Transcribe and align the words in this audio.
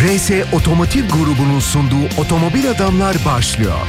RS 0.00 0.30
Otomotiv 0.52 1.08
grubunun 1.08 1.60
sunduğu 1.60 2.20
Otomobil 2.20 2.70
Adamlar 2.70 3.16
başlıyor. 3.26 3.86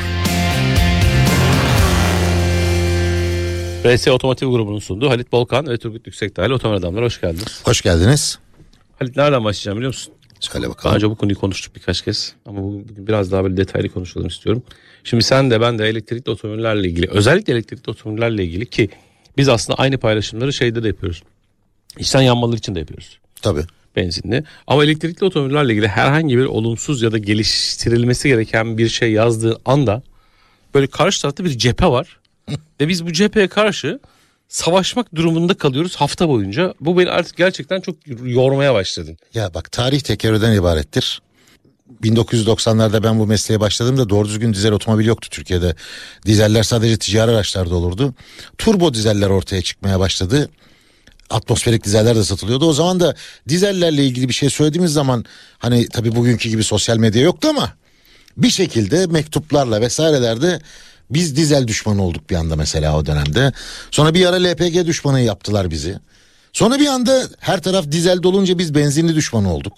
RS 3.86 4.08
Otomotiv 4.08 4.50
grubunun 4.50 4.80
sunduğu 4.80 5.10
Halit 5.10 5.32
Bolkan 5.32 5.68
ve 5.68 5.78
Turgut 5.78 6.08
Yüksekdağlı 6.08 6.54
Otomobil 6.54 6.78
Adamlar 6.80 7.04
hoş 7.04 7.22
geldiniz. 7.22 7.62
Hoş 7.66 7.82
geldiniz. 7.82 8.40
Halit 9.00 9.16
nereden 9.16 9.44
başlayacağım 9.44 9.78
biliyor 9.78 9.94
musun? 9.94 10.14
Söyle 10.40 10.64
Daha 10.66 10.74
bakalım. 10.74 10.96
önce 10.96 11.10
bu 11.10 11.16
konuyu 11.16 11.40
konuştuk 11.40 11.76
birkaç 11.76 12.02
kez 12.02 12.34
ama 12.46 12.64
bugün, 12.64 12.90
bugün 12.90 13.08
biraz 13.08 13.32
daha 13.32 13.44
böyle 13.44 13.58
detaylı 13.58 13.90
konuşalım 13.90 14.28
istiyorum. 14.28 14.64
Şimdi 15.04 15.24
sen 15.24 15.52
de 15.52 15.62
ben 15.62 15.80
de 15.80 15.90
elektrikli 15.90 16.30
otomobillerle 16.30 16.88
ilgili 16.88 17.10
özellikle 17.10 17.54
elektrikli 17.54 17.90
otomobillerle 17.90 18.44
ilgili 18.44 18.66
ki 18.66 18.90
biz 19.38 19.50
aslında 19.50 19.80
aynı 19.80 19.98
paylaşımları 19.98 20.54
şeyde 20.54 20.84
de 20.84 20.88
yapıyoruz. 20.88 21.24
İçten 21.98 22.22
yanmalar 22.22 22.58
için 22.58 22.76
de 22.76 22.80
yapıyoruz. 22.80 23.20
Tabii. 23.42 23.64
Benzinli. 23.96 24.44
Ama 24.68 24.84
elektrikli 24.84 25.26
otomobillerle 25.26 25.72
ilgili 25.74 25.88
herhangi 25.88 26.38
bir 26.38 26.46
olumsuz 26.46 27.02
ya 27.02 27.12
da 27.12 27.18
geliştirilmesi 27.18 28.28
gereken 28.28 28.78
bir 28.78 28.90
şey 28.90 29.12
yazdığı 29.12 29.58
anda 29.66 30.04
böyle 30.74 30.88
karşı 30.88 31.22
tarafta 31.22 31.46
bir 31.46 31.58
cephe 31.58 31.86
var. 31.86 32.20
Ve 32.82 32.88
biz 32.88 33.06
bu 33.06 33.14
cepheye 33.14 33.48
karşı 33.48 34.00
savaşmak 34.48 35.16
durumunda 35.16 35.54
kalıyoruz 35.54 35.96
hafta 35.96 36.30
boyunca. 36.30 36.74
Bu 36.80 37.00
beni 37.00 37.10
artık 37.10 37.38
gerçekten 37.38 37.82
çok 37.82 37.96
yormaya 38.24 38.74
başladı. 38.74 39.18
Ya 39.34 39.54
bak 39.54 39.72
tarih 39.72 40.00
tekerrürden 40.00 40.54
ibarettir. 40.54 41.22
1990'larda 42.04 43.04
ben 43.04 43.20
bu 43.20 43.28
mesleğe 43.28 43.60
başladığımda 43.60 44.10
doğru 44.10 44.28
düzgün 44.28 44.54
dizel 44.54 44.72
otomobil 44.72 45.06
yoktu 45.06 45.30
Türkiye'de. 45.32 45.76
Dizeller 46.26 46.64
sadece 46.64 46.98
ticari 46.98 47.32
araçlarda 47.32 47.76
olurdu. 47.76 48.14
Turbo 48.58 48.94
dizeller 48.94 49.30
ortaya 49.30 49.62
çıkmaya 49.62 50.00
başladı. 50.00 50.50
Atmosferik 51.32 51.84
dizeller 51.84 52.16
de 52.16 52.24
satılıyordu. 52.24 52.66
O 52.66 52.74
zaman 52.74 53.00
da 53.00 53.16
dizellerle 53.50 54.06
ilgili 54.06 54.30
bir 54.30 54.34
şey 54.34 54.50
söylediğimiz 54.50 54.94
zaman 54.94 55.26
hani 55.58 55.90
tabii 55.90 56.16
bugünkü 56.16 56.50
gibi 56.50 56.64
sosyal 56.64 56.98
medya 56.98 57.22
yoktu 57.22 57.48
ama 57.48 57.74
bir 58.38 58.50
şekilde 58.50 59.08
mektuplarla 59.08 59.82
vesairelerde 59.82 60.60
biz 61.10 61.36
dizel 61.36 61.68
düşmanı 61.68 62.04
olduk 62.04 62.30
bir 62.30 62.36
anda 62.36 62.56
mesela 62.56 62.98
o 62.98 63.06
dönemde. 63.06 63.52
Sonra 63.92 64.14
bir 64.14 64.26
ara 64.26 64.36
LPG 64.36 64.86
düşmanı 64.86 65.22
yaptılar 65.22 65.72
bizi. 65.72 66.00
Sonra 66.54 66.80
bir 66.80 66.88
anda 66.88 67.24
her 67.40 67.62
taraf 67.62 67.86
dizel 67.92 68.24
dolunca 68.24 68.58
biz 68.58 68.76
benzinli 68.76 69.16
düşmanı 69.16 69.54
olduk. 69.54 69.74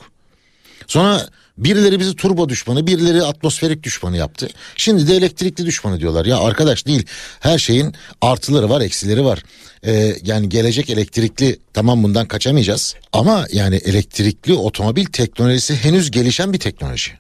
Sonra 0.88 1.28
birileri 1.58 2.00
bizi 2.00 2.16
turbo 2.16 2.50
düşmanı, 2.50 2.88
birileri 2.88 3.24
atmosferik 3.24 3.84
düşmanı 3.84 4.18
yaptı. 4.18 4.50
Şimdi 4.76 5.08
de 5.08 5.16
elektrikli 5.16 5.66
düşmanı 5.66 6.00
diyorlar. 6.00 6.26
Ya 6.26 6.38
arkadaş 6.38 6.86
değil. 6.86 7.06
Her 7.40 7.58
şeyin 7.58 7.94
artıları 8.22 8.70
var, 8.70 8.82
eksileri 8.82 9.26
var. 9.26 9.44
Ee, 9.86 10.16
yani 10.24 10.50
gelecek 10.50 10.90
elektrikli 10.90 11.60
tamam 11.74 12.04
bundan 12.04 12.28
kaçamayacağız. 12.28 12.96
Ama 13.14 13.48
yani 13.52 13.76
elektrikli 13.76 14.54
otomobil 14.54 15.06
teknolojisi 15.06 15.76
henüz 15.76 16.12
gelişen 16.12 16.54
bir 16.54 16.60
teknoloji. 16.60 17.12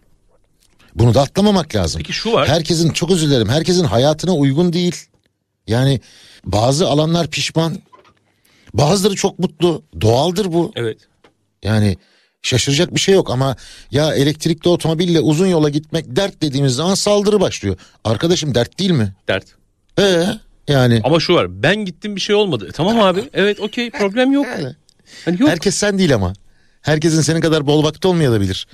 Bunu 0.95 1.13
da 1.13 1.21
atlamamak 1.21 1.75
lazım. 1.75 1.99
Peki 1.99 2.13
şu 2.13 2.33
var. 2.33 2.47
Herkesin 2.47 2.89
çok 2.89 3.11
özür 3.11 3.27
dilerim. 3.27 3.49
Herkesin 3.49 3.83
hayatına 3.83 4.35
uygun 4.35 4.73
değil. 4.73 4.95
Yani 5.67 6.01
bazı 6.45 6.87
alanlar 6.87 7.27
pişman. 7.29 7.77
Bazıları 8.73 9.15
çok 9.15 9.39
mutlu. 9.39 9.83
Doğaldır 10.01 10.53
bu. 10.53 10.71
Evet. 10.75 10.97
Yani 11.63 11.97
şaşıracak 12.47 12.95
bir 12.95 12.99
şey 12.99 13.15
yok 13.15 13.29
ama 13.29 13.55
ya 13.91 14.13
elektrikli 14.15 14.67
otomobille 14.69 15.19
uzun 15.19 15.47
yola 15.47 15.69
gitmek 15.69 16.15
dert 16.15 16.41
dediğimiz 16.41 16.75
zaman 16.75 16.95
saldırı 16.95 17.39
başlıyor. 17.41 17.75
Arkadaşım 18.03 18.55
dert 18.55 18.79
değil 18.79 18.91
mi? 18.91 19.13
Dert. 19.27 19.45
Ee 19.99 20.25
yani 20.67 21.01
Ama 21.03 21.19
şu 21.19 21.33
var 21.33 21.63
ben 21.63 21.75
gittim 21.75 22.15
bir 22.15 22.21
şey 22.21 22.35
olmadı. 22.35 22.69
Tamam 22.73 22.99
abi 22.99 23.23
evet 23.33 23.59
okey 23.59 23.89
problem 23.91 24.31
yok. 24.31 24.45
Hani 25.25 25.41
yok. 25.41 25.49
herkes 25.49 25.75
sen 25.75 25.97
değil 25.99 26.15
ama. 26.15 26.33
Herkesin 26.81 27.21
senin 27.21 27.41
kadar 27.41 27.67
bol 27.67 27.83
vakti 27.83 28.07
olmayabilir. 28.07 28.67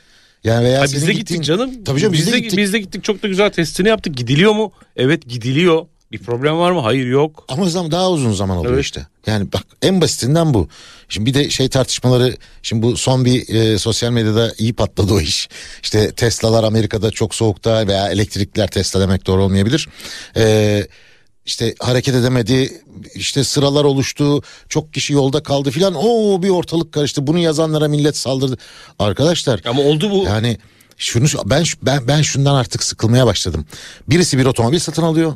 Yani 0.44 0.66
veya 0.66 0.80
Ha, 0.80 0.84
biz 0.84 0.94
de 0.94 1.14
gittiğin- 1.14 1.18
gittik 1.20 1.44
canım. 1.44 1.84
Tabii 1.84 2.00
canım 2.00 2.14
biz, 2.14 2.32
de 2.34 2.40
gittik. 2.40 2.58
Biz 2.60 2.74
de 2.74 2.80
gittik 2.80 3.04
çok 3.04 3.24
da 3.24 3.28
güzel 3.28 3.50
testini 3.50 3.88
yaptık. 3.88 4.18
Gidiliyor 4.18 4.54
mu? 4.54 4.72
Evet 4.96 5.30
gidiliyor. 5.30 5.86
Bir 6.12 6.20
problem 6.20 6.58
var 6.58 6.72
mı? 6.72 6.80
Hayır 6.80 7.06
yok. 7.06 7.46
Ama 7.48 7.70
zaman 7.70 7.92
daha 7.92 8.10
uzun 8.12 8.34
zaman 8.34 8.58
oluyor 8.58 8.74
Evet. 8.74 8.84
işte. 8.84 9.08
Yani 9.28 9.54
bak 9.54 9.64
en 9.82 10.02
basitinden 10.02 10.54
bu. 10.54 10.68
Şimdi 11.10 11.26
bir 11.30 11.34
de 11.34 11.50
şey 11.50 11.70
tartışmaları 11.70 12.38
şimdi 12.64 12.82
bu 12.82 12.98
son 12.98 13.26
bir 13.26 13.56
e, 13.56 13.78
sosyal 13.78 14.12
medyada 14.12 14.54
iyi 14.58 14.74
patladı 14.74 15.14
o 15.14 15.20
iş. 15.20 15.50
İşte 15.84 16.12
Tesla'lar 16.12 16.64
Amerika'da 16.64 17.12
çok 17.12 17.36
soğukta 17.36 17.88
veya 17.88 18.10
elektrikler 18.10 18.68
Tesla 18.68 19.00
demek 19.00 19.28
doğru 19.28 19.44
olmayabilir. 19.44 19.90
Eee 20.36 20.88
işte 21.46 21.76
hareket 21.80 22.16
edemedi 22.16 22.82
işte 23.16 23.44
sıralar 23.44 23.84
oluştu 23.84 24.42
çok 24.70 24.94
kişi 24.94 25.14
yolda 25.14 25.44
kaldı 25.44 25.72
filan 25.72 25.94
o 25.98 26.44
bir 26.44 26.50
ortalık 26.50 26.92
karıştı 26.94 27.28
bunu 27.28 27.40
yazanlara 27.40 27.88
millet 27.88 28.18
saldırdı 28.18 28.58
arkadaşlar 29.00 29.62
Ama 29.66 29.82
oldu 29.82 30.12
bu. 30.12 30.24
yani 30.24 30.58
şunu 30.98 31.26
ben 31.46 31.64
ben 31.82 32.08
ben 32.08 32.22
şundan 32.22 32.56
artık 32.56 32.84
sıkılmaya 32.84 33.26
başladım. 33.26 33.66
Birisi 34.10 34.38
bir 34.38 34.46
otomobil 34.46 34.80
satın 34.80 35.04
alıyor. 35.04 35.34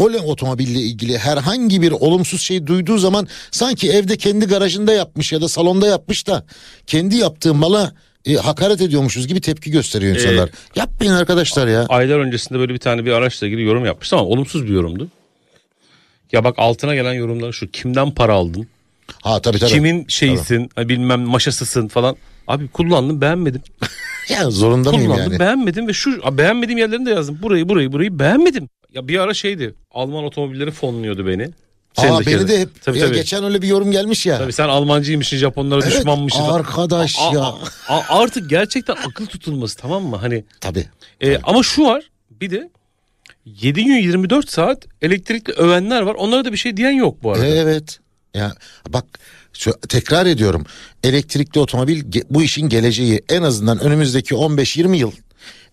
O 0.00 0.04
otomobille 0.04 0.80
ilgili 0.80 1.18
herhangi 1.18 1.82
bir 1.82 1.92
olumsuz 1.92 2.42
şey 2.42 2.66
duyduğu 2.66 2.98
zaman 2.98 3.28
sanki 3.50 3.90
evde 3.90 4.16
kendi 4.16 4.46
garajında 4.46 4.92
yapmış 4.92 5.32
ya 5.32 5.40
da 5.40 5.48
salonda 5.48 5.86
yapmış 5.86 6.26
da 6.26 6.44
kendi 6.86 7.16
yaptığı 7.16 7.54
mala 7.54 7.92
e, 8.24 8.34
hakaret 8.34 8.80
ediyormuşuz 8.80 9.26
gibi 9.26 9.40
tepki 9.40 9.70
gösteriyor 9.70 10.16
insanlar. 10.16 10.48
Ee, 10.48 10.52
Yapmayın 10.76 11.12
arkadaşlar 11.12 11.68
ya. 11.68 11.86
Aylar 11.88 12.18
öncesinde 12.18 12.58
böyle 12.58 12.74
bir 12.74 12.78
tane 12.78 13.04
bir 13.04 13.12
araçla 13.12 13.46
ilgili 13.46 13.62
yorum 13.62 13.84
yapmıştı 13.84 14.16
ama 14.16 14.24
olumsuz 14.24 14.66
bir 14.66 14.72
yorumdu. 14.72 15.08
Ya 16.32 16.44
bak 16.44 16.54
altına 16.58 16.94
gelen 16.94 17.12
yorumlar 17.12 17.52
şu. 17.52 17.70
Kimden 17.70 18.10
para 18.10 18.32
aldın? 18.34 18.66
Ha 19.22 19.40
tabii 19.40 19.58
tabii. 19.58 19.70
Kimin 19.70 20.04
şeyisin? 20.08 20.70
ha 20.74 20.88
Bilmem 20.88 21.20
maşasısın 21.20 21.88
falan. 21.88 22.16
Abi 22.48 22.68
kullandım 22.68 23.20
beğenmedim. 23.20 23.62
Ya 24.28 24.50
zorunda 24.50 24.92
mıyım 24.92 25.06
Kullandım 25.12 25.32
yani? 25.32 25.40
beğenmedim 25.40 25.88
ve 25.88 25.92
şu 25.92 26.38
beğenmediğim 26.38 26.78
yerlerini 26.78 27.06
de 27.06 27.10
yazdım. 27.10 27.38
Burayı 27.42 27.68
burayı 27.68 27.92
burayı 27.92 28.18
beğenmedim. 28.18 28.68
Ya 28.94 29.08
bir 29.08 29.18
ara 29.18 29.34
şeydi. 29.34 29.74
Alman 29.90 30.24
otomobilleri 30.24 30.70
fonluyordu 30.70 31.26
beni. 31.26 31.50
Senin 31.94 32.12
Aa 32.12 32.26
beni 32.26 32.48
de 32.48 32.60
hep 32.60 32.82
Tabii, 32.82 32.98
ya 32.98 33.06
tabii. 33.06 33.16
geçen 33.16 33.44
öyle 33.44 33.62
bir 33.62 33.68
yorum 33.68 33.90
gelmiş 33.92 34.26
ya. 34.26 34.38
Tabii 34.38 34.52
sen 34.52 34.68
Almancıymışsın, 34.68 35.36
Japonlara 35.36 35.80
Evet, 35.84 35.96
düşmanmışsın. 35.98 36.42
arkadaş 36.42 37.16
A- 37.18 37.30
a- 37.30 37.34
ya. 37.34 37.54
a- 37.88 38.20
artık 38.20 38.50
gerçekten 38.50 38.96
akıl 39.08 39.26
tutulması 39.26 39.76
tamam 39.76 40.04
mı? 40.04 40.16
Hani 40.16 40.44
Tabii. 40.60 40.86
e, 41.20 41.38
ama 41.38 41.62
şu 41.62 41.84
var. 41.84 42.04
Bir 42.30 42.50
de 42.50 42.70
7 43.46 43.84
gün 43.84 43.96
24 43.96 44.50
saat 44.50 44.86
elektrikli 45.02 45.52
övenler 45.52 46.02
var. 46.02 46.14
Onlara 46.14 46.44
da 46.44 46.52
bir 46.52 46.56
şey 46.56 46.76
diyen 46.76 46.90
yok 46.90 47.22
bu 47.22 47.32
arada. 47.32 47.46
Evet. 47.46 47.98
Ya 48.34 48.52
bak 48.88 49.04
şu, 49.52 49.72
tekrar 49.88 50.26
ediyorum. 50.26 50.66
Elektrikli 51.04 51.58
otomobil 51.58 52.04
ge- 52.04 52.24
bu 52.30 52.42
işin 52.42 52.68
geleceği 52.68 53.20
en 53.28 53.42
azından 53.42 53.78
önümüzdeki 53.80 54.34
15-20 54.34 54.96
yıl. 54.98 55.12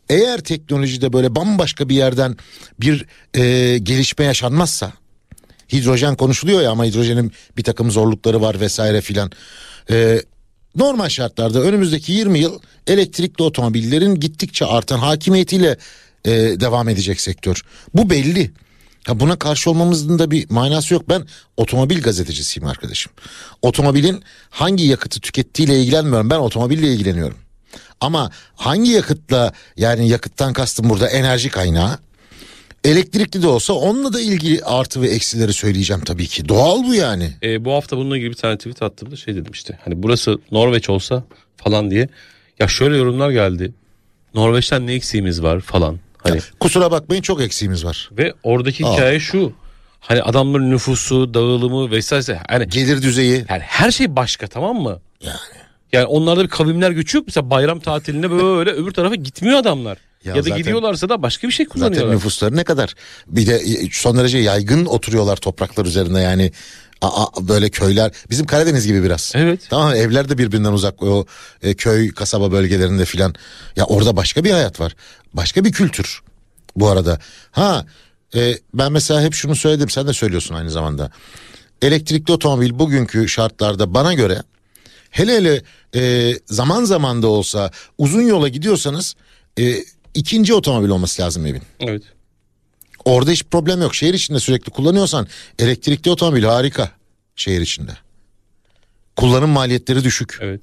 Eğer 0.09 0.39
teknolojide 0.39 1.13
böyle 1.13 1.35
bambaşka 1.35 1.89
bir 1.89 1.95
yerden 1.95 2.35
bir 2.79 3.05
e, 3.33 3.77
gelişme 3.77 4.25
yaşanmazsa 4.25 4.93
hidrojen 5.73 6.15
konuşuluyor 6.15 6.61
ya 6.61 6.71
ama 6.71 6.85
hidrojenin 6.85 7.31
bir 7.57 7.63
takım 7.63 7.91
zorlukları 7.91 8.41
var 8.41 8.59
vesaire 8.59 9.01
filan. 9.01 9.31
E, 9.91 10.21
normal 10.75 11.09
şartlarda 11.09 11.61
önümüzdeki 11.61 12.11
20 12.11 12.39
yıl 12.39 12.59
elektrikli 12.87 13.43
otomobillerin 13.43 14.15
gittikçe 14.15 14.65
artan 14.65 14.99
hakimiyetiyle 14.99 15.77
e, 16.25 16.31
devam 16.31 16.89
edecek 16.89 17.21
sektör. 17.21 17.61
Bu 17.93 18.09
belli. 18.09 18.51
Ya 19.07 19.19
buna 19.19 19.39
karşı 19.39 19.69
olmamızın 19.69 20.19
da 20.19 20.31
bir 20.31 20.49
manası 20.49 20.93
yok. 20.93 21.09
Ben 21.09 21.27
otomobil 21.57 22.01
gazetecisiyim 22.01 22.67
arkadaşım. 22.67 23.11
Otomobilin 23.61 24.23
hangi 24.49 24.83
yakıtı 24.83 25.19
tükettiğiyle 25.19 25.79
ilgilenmiyorum. 25.79 26.29
Ben 26.29 26.39
otomobille 26.39 26.93
ilgileniyorum. 26.93 27.37
Ama 28.01 28.31
hangi 28.55 28.91
yakıtla 28.91 29.53
yani 29.77 30.09
yakıttan 30.09 30.53
kastım 30.53 30.89
burada 30.89 31.07
enerji 31.09 31.49
kaynağı. 31.49 31.99
Elektrikli 32.83 33.41
de 33.41 33.47
olsa 33.47 33.73
onunla 33.73 34.13
da 34.13 34.21
ilgili 34.21 34.63
artı 34.63 35.01
ve 35.01 35.07
eksileri 35.09 35.53
söyleyeceğim 35.53 36.03
tabii 36.03 36.27
ki. 36.27 36.49
Doğal 36.49 36.83
bu 36.83 36.93
yani. 36.95 37.33
E, 37.43 37.65
bu 37.65 37.73
hafta 37.73 37.97
bununla 37.97 38.17
ilgili 38.17 38.29
bir 38.29 38.35
tane 38.35 38.57
tweet 38.57 38.81
attığımda 38.81 39.15
şey 39.15 39.35
dedim 39.35 39.51
işte. 39.53 39.79
Hani 39.85 40.03
burası 40.03 40.37
Norveç 40.51 40.89
olsa 40.89 41.23
falan 41.57 41.91
diye. 41.91 42.09
Ya 42.59 42.67
şöyle 42.67 42.97
yorumlar 42.97 43.29
geldi. 43.31 43.73
Norveç'ten 44.33 44.87
ne 44.87 44.93
eksiğimiz 44.93 45.43
var 45.43 45.59
falan. 45.59 45.99
Hani 46.17 46.39
Kusura 46.59 46.91
bakmayın 46.91 47.21
çok 47.21 47.41
eksiğimiz 47.41 47.85
var. 47.85 48.09
ve 48.11 48.33
oradaki 48.43 48.85
Aa. 48.85 48.93
hikaye 48.93 49.19
şu. 49.19 49.53
Hani 49.99 50.21
adamların 50.21 50.71
nüfusu, 50.71 51.33
dağılımı 51.33 51.91
vesaire. 51.91 52.39
Hani 52.49 52.67
Gelir 52.69 53.01
düzeyi 53.01 53.45
yani 53.49 53.61
her 53.61 53.91
şey 53.91 54.15
başka 54.15 54.47
tamam 54.47 54.75
mı? 54.81 54.99
yani. 55.21 55.37
Yani 55.93 56.05
onlarda 56.05 56.43
bir 56.43 56.47
kavimler 56.49 56.91
göçü 56.91 57.17
yok. 57.17 57.27
Mesela 57.27 57.49
bayram 57.49 57.79
tatiline 57.79 58.31
böyle 58.31 58.71
öbür 58.71 58.91
tarafa 58.91 59.15
gitmiyor 59.15 59.57
adamlar. 59.59 59.97
Ya 60.23 60.31
Ya, 60.31 60.35
da 60.37 60.41
zaten- 60.41 60.57
gidiyorlarsa 60.57 61.09
da 61.09 61.21
başka 61.21 61.47
bir 61.47 61.53
şey 61.53 61.65
Zaten 61.65 61.79
kullanıyorlar. 61.79 62.15
nüfusları 62.15 62.55
ne 62.55 62.63
kadar? 62.63 62.93
Bir 63.27 63.47
de 63.47 63.61
son 63.91 64.17
derece 64.17 64.37
yaygın 64.37 64.85
oturuyorlar 64.85 65.35
topraklar 65.37 65.85
üzerinde 65.85 66.19
yani. 66.19 66.51
Aa, 67.01 67.25
böyle 67.47 67.69
köyler 67.69 68.11
bizim 68.29 68.45
Karadeniz 68.45 68.87
gibi 68.87 69.03
biraz. 69.03 69.31
Evet. 69.35 69.61
Tamam 69.69 69.95
evler 69.95 70.29
de 70.29 70.37
birbirinden 70.37 70.71
uzak 70.71 71.03
o 71.03 71.25
e, 71.63 71.73
köy 71.73 72.11
kasaba 72.11 72.51
bölgelerinde 72.51 73.05
filan. 73.05 73.35
Ya 73.75 73.85
orada 73.85 74.15
başka 74.15 74.43
bir 74.43 74.51
hayat 74.51 74.79
var. 74.79 74.95
Başka 75.33 75.63
bir 75.65 75.71
kültür 75.71 76.21
bu 76.75 76.87
arada. 76.89 77.19
Ha 77.51 77.85
e, 78.35 78.53
ben 78.73 78.91
mesela 78.91 79.21
hep 79.21 79.33
şunu 79.33 79.55
söyledim 79.55 79.89
sen 79.89 80.07
de 80.07 80.13
söylüyorsun 80.13 80.55
aynı 80.55 80.69
zamanda. 80.71 81.11
Elektrikli 81.81 82.31
otomobil 82.31 82.79
bugünkü 82.79 83.29
şartlarda 83.29 83.93
bana 83.93 84.13
göre 84.13 84.41
hele 85.17 85.35
hele 85.35 85.61
e, 85.95 86.33
zaman 86.45 86.83
zaman 86.83 87.21
da 87.21 87.27
olsa 87.27 87.71
uzun 87.97 88.21
yola 88.21 88.47
gidiyorsanız 88.47 89.15
e, 89.59 89.83
ikinci 90.13 90.53
otomobil 90.53 90.89
olması 90.89 91.21
lazım 91.21 91.45
evin. 91.45 91.61
Evet. 91.79 92.03
Orada 93.05 93.31
hiç 93.31 93.43
problem 93.43 93.81
yok. 93.81 93.95
Şehir 93.95 94.13
içinde 94.13 94.39
sürekli 94.39 94.71
kullanıyorsan 94.71 95.27
elektrikli 95.59 96.09
otomobil 96.09 96.43
harika 96.43 96.91
şehir 97.35 97.61
içinde. 97.61 97.91
Kullanım 99.15 99.49
maliyetleri 99.49 100.03
düşük. 100.03 100.37
Evet. 100.41 100.61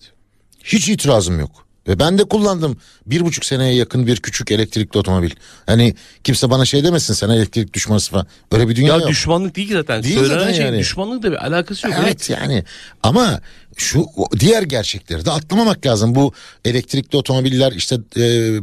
Hiç 0.65 0.89
itirazım 0.89 1.41
yok. 1.41 1.64
Ve 1.89 1.99
ben 1.99 2.19
de 2.19 2.25
kullandım 2.25 2.77
bir 3.07 3.21
buçuk 3.21 3.45
seneye 3.45 3.75
yakın 3.75 4.07
bir 4.07 4.17
küçük 4.17 4.51
elektrikli 4.51 4.99
otomobil. 4.99 5.31
Hani 5.67 5.95
kimse 6.25 6.51
bana 6.51 6.65
şey 6.65 6.85
demesin 6.85 7.15
sen 7.15 7.29
elektrik 7.29 7.75
düşmanısı 7.75 8.11
falan. 8.11 8.27
Öyle 8.53 8.69
bir 8.69 8.77
dünya 8.77 8.93
Ya 8.95 8.99
yok. 9.01 9.09
düşmanlık 9.09 9.57
değil 9.57 9.69
ki 9.69 9.75
zaten. 9.75 10.03
Değil 10.03 10.19
Söylenen 10.19 10.39
zaten 10.39 10.53
şey 10.53 10.65
yani. 10.65 10.79
düşmanlık 10.79 11.23
da 11.23 11.33
bir 11.33 11.47
alakası 11.47 11.87
yok. 11.87 11.97
Evet 12.05 12.31
yani 12.31 12.65
ama 13.03 13.41
şu 13.77 14.07
diğer 14.41 14.63
gerçekleri 14.63 15.25
de 15.27 15.31
atlamamak 15.31 15.87
lazım. 15.87 16.15
Bu 16.15 16.33
elektrikli 16.65 17.17
otomobiller 17.17 17.73
işte 17.73 17.97
e, 18.19 18.57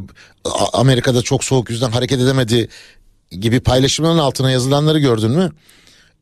Amerika'da 0.73 1.21
çok 1.21 1.43
soğuk 1.43 1.69
yüzden 1.69 1.91
hareket 1.91 2.19
edemedi 2.19 2.69
gibi 3.31 3.59
paylaşımların 3.59 4.17
altına 4.17 4.51
yazılanları 4.51 4.99
gördün 4.99 5.31
mü? 5.31 5.51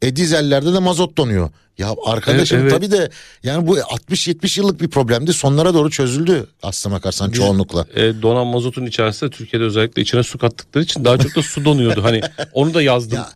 E 0.01 0.15
dizellerde 0.15 0.73
de 0.73 0.79
mazot 0.79 1.17
donuyor. 1.17 1.49
Ya 1.77 1.95
arkadaşım 2.05 2.59
Evet, 2.59 2.71
evet. 2.71 2.81
tabii 2.81 2.97
de 2.97 3.09
yani 3.43 3.67
bu 3.67 3.77
60-70 3.77 4.59
yıllık 4.59 4.81
bir 4.81 4.89
problemdi. 4.89 5.33
Sonlara 5.33 5.73
doğru 5.73 5.89
çözüldü 5.89 6.47
aslına 6.63 6.95
bakarsan 6.95 7.31
çoğunlukla. 7.31 7.85
E, 7.95 8.21
donan 8.21 8.47
mazotun 8.47 8.85
içerisinde 8.85 9.29
Türkiye'de 9.29 9.65
özellikle 9.65 10.01
içine 10.01 10.23
su 10.23 10.37
kattıkları 10.37 10.83
için 10.83 11.05
daha 11.05 11.17
çok 11.17 11.35
da 11.35 11.41
su 11.41 11.65
donuyordu. 11.65 12.03
Hani 12.03 12.21
onu 12.53 12.73
da 12.73 12.81
yazdım. 12.81 13.17
Ya 13.17 13.29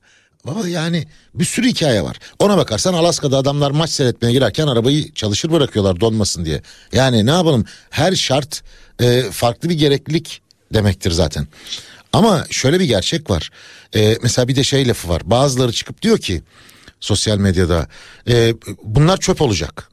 baba 0.45 0.67
yani 0.67 1.07
bir 1.33 1.45
sürü 1.45 1.67
hikaye 1.67 2.01
var. 2.01 2.19
Ona 2.39 2.57
bakarsan 2.57 2.93
Alaska'da 2.93 3.37
adamlar 3.37 3.71
maç 3.71 3.89
seyretmeye 3.89 4.33
girerken 4.33 4.67
arabayı 4.67 5.13
çalışır 5.13 5.51
bırakıyorlar 5.51 5.99
donmasın 5.99 6.45
diye. 6.45 6.61
Yani 6.93 7.25
ne 7.25 7.31
yapalım 7.31 7.65
her 7.89 8.15
şart 8.15 8.63
e, 8.99 9.21
farklı 9.31 9.69
bir 9.69 9.75
gereklilik 9.75 10.41
demektir 10.73 11.11
zaten. 11.11 11.47
Ama 12.13 12.45
şöyle 12.49 12.79
bir 12.79 12.85
gerçek 12.85 13.29
var. 13.29 13.49
E, 13.95 14.17
mesela 14.23 14.47
bir 14.47 14.55
de 14.55 14.63
şey 14.63 14.87
lafı 14.87 15.09
var. 15.09 15.21
Bazıları 15.25 15.71
çıkıp 15.71 16.01
diyor 16.01 16.17
ki 16.17 16.41
sosyal 16.99 17.37
medyada 17.37 17.87
e, 18.27 18.53
bunlar 18.83 19.17
çöp 19.17 19.41
olacak. 19.41 19.89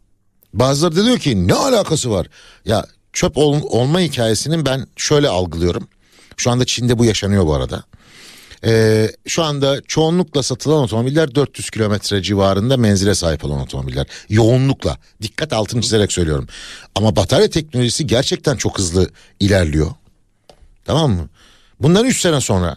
Bazıları 0.54 0.96
da 0.96 1.04
diyor 1.04 1.18
ki 1.18 1.48
ne 1.48 1.54
alakası 1.54 2.10
var? 2.10 2.26
Ya 2.64 2.86
çöp 3.12 3.36
ol- 3.38 3.62
olma 3.62 4.00
hikayesinin 4.00 4.66
ben 4.66 4.86
şöyle 4.96 5.28
algılıyorum. 5.28 5.88
Şu 6.36 6.50
anda 6.50 6.64
Çin'de 6.64 6.98
bu 6.98 7.04
yaşanıyor 7.04 7.46
bu 7.46 7.54
arada. 7.54 7.84
Ee, 8.64 9.10
şu 9.26 9.42
anda 9.42 9.80
çoğunlukla 9.88 10.42
satılan 10.42 10.82
otomobiller 10.82 11.34
400 11.34 11.70
kilometre 11.70 12.22
civarında 12.22 12.76
menzile 12.76 13.14
sahip 13.14 13.44
olan 13.44 13.60
otomobiller. 13.60 14.06
Yoğunlukla. 14.28 14.98
Dikkat 15.22 15.52
altını 15.52 15.82
çizerek 15.82 16.12
söylüyorum. 16.12 16.48
Ama 16.94 17.16
batarya 17.16 17.50
teknolojisi 17.50 18.06
gerçekten 18.06 18.56
çok 18.56 18.78
hızlı 18.78 19.10
ilerliyor. 19.40 19.90
Tamam 20.84 21.10
mı? 21.12 21.28
Bundan 21.80 22.06
3 22.06 22.20
sene 22.20 22.40
sonra 22.40 22.76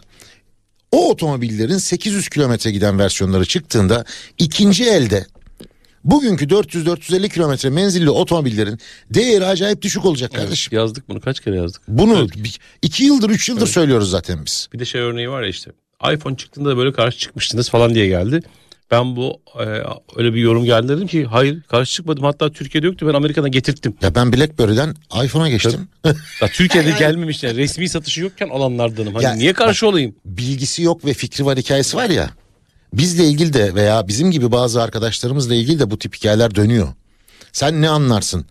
o 0.92 1.10
otomobillerin 1.10 1.78
800 1.78 2.28
kilometre 2.28 2.70
giden 2.70 2.98
versiyonları 2.98 3.44
çıktığında 3.44 4.04
ikinci 4.38 4.84
elde 4.84 5.26
bugünkü 6.04 6.46
400-450 6.48 7.28
kilometre 7.28 7.70
menzilli 7.70 8.10
otomobillerin 8.10 8.78
değeri 9.10 9.46
acayip 9.46 9.82
düşük 9.82 10.04
olacak 10.04 10.34
kardeşim. 10.34 10.78
Yazdık 10.78 11.08
bunu 11.08 11.20
kaç 11.20 11.40
kere 11.40 11.56
yazdık. 11.56 11.82
Bunu 11.88 12.28
bir- 12.28 12.58
iki 12.82 13.04
yıldır 13.04 13.30
üç 13.30 13.48
yıldır 13.48 13.66
söylüyoruz 13.66 14.10
zaten 14.10 14.44
biz. 14.46 14.68
Bir 14.72 14.78
de 14.78 14.84
şey 14.84 15.00
örneği 15.00 15.30
var 15.30 15.42
ya 15.42 15.48
işte 15.48 15.70
iPhone 16.14 16.36
çıktığında 16.36 16.68
da 16.68 16.76
böyle 16.76 16.92
karşı 16.92 17.18
çıkmıştınız 17.18 17.68
falan 17.70 17.94
diye 17.94 18.06
geldi. 18.06 18.40
Ben 18.90 19.16
bu 19.16 19.40
e, 19.60 19.64
öyle 20.16 20.34
bir 20.34 20.40
yorum 20.40 20.64
geldi 20.64 20.88
dedim 20.88 21.06
ki 21.06 21.24
hayır 21.24 21.62
karşı 21.62 21.92
çıkmadım 21.92 22.24
hatta 22.24 22.52
Türkiye'de 22.52 22.86
yoktu 22.86 23.06
ben 23.08 23.14
Amerika'dan 23.14 23.50
getirttim. 23.50 23.96
Ya 24.02 24.14
ben 24.14 24.32
BlackBerry'den 24.32 24.94
iPhone'a 25.24 25.48
geçtim. 25.48 25.88
Ya 26.40 26.48
Türkiye'de 26.52 26.90
gelmemiş 26.98 27.42
yani 27.42 27.56
resmi 27.56 27.88
satışı 27.88 28.20
yokken 28.20 28.48
alanlardanım. 28.48 29.14
Hani 29.14 29.24
Ya, 29.24 29.32
niye 29.34 29.52
karşı 29.52 29.88
olayım? 29.88 30.14
Bilgisi 30.24 30.82
yok 30.82 31.04
ve 31.04 31.14
fikri 31.14 31.44
var 31.46 31.58
hikayesi 31.58 31.96
var 31.96 32.10
ya. 32.10 32.30
Bizle 32.94 33.24
ilgili 33.24 33.52
de 33.52 33.74
veya 33.74 34.08
bizim 34.08 34.30
gibi 34.30 34.52
bazı 34.52 34.82
arkadaşlarımızla 34.82 35.54
ilgili 35.54 35.78
de 35.78 35.90
bu 35.90 35.98
tip 35.98 36.14
hikayeler 36.16 36.54
dönüyor. 36.54 36.88
Sen 37.52 37.82
ne 37.82 37.88
anlarsın? 37.88 38.46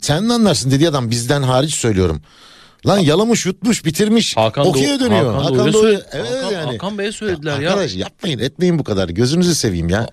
Sen 0.00 0.28
ne 0.28 0.32
anlarsın 0.32 0.70
dediği 0.70 0.88
adam 0.88 1.10
bizden 1.10 1.42
hariç 1.42 1.74
söylüyorum. 1.74 2.22
Lan 2.86 2.98
yalamış 2.98 3.46
yutmuş 3.46 3.84
bitirmiş 3.84 4.36
Hakan 4.36 4.66
okey'e 4.66 5.00
dönüyor. 5.00 5.34
Hakan 5.34 5.56
Hakan 5.56 5.70
söyle- 5.72 6.00
evet 6.12 6.26
Hakan- 6.30 6.52
yani. 6.52 6.64
Hakan 6.72 6.98
Bey'e 6.98 7.12
söylediler 7.12 7.58
ya. 7.60 7.70
Arkadaş 7.70 7.96
yapmayın 7.96 8.38
etmeyin 8.38 8.78
bu 8.78 8.84
kadar 8.84 9.08
gözünüzü 9.08 9.54
seveyim 9.54 9.88
ya. 9.88 10.06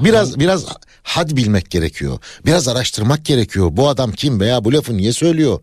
Biraz 0.00 0.38
biraz 0.38 0.66
had 1.02 1.30
bilmek 1.36 1.70
gerekiyor. 1.70 2.18
Biraz 2.46 2.68
araştırmak 2.68 3.24
gerekiyor. 3.24 3.68
Bu 3.72 3.88
adam 3.88 4.12
kim 4.12 4.40
veya 4.40 4.64
bu 4.64 4.72
lafı 4.72 4.96
niye 4.96 5.12
söylüyor? 5.12 5.60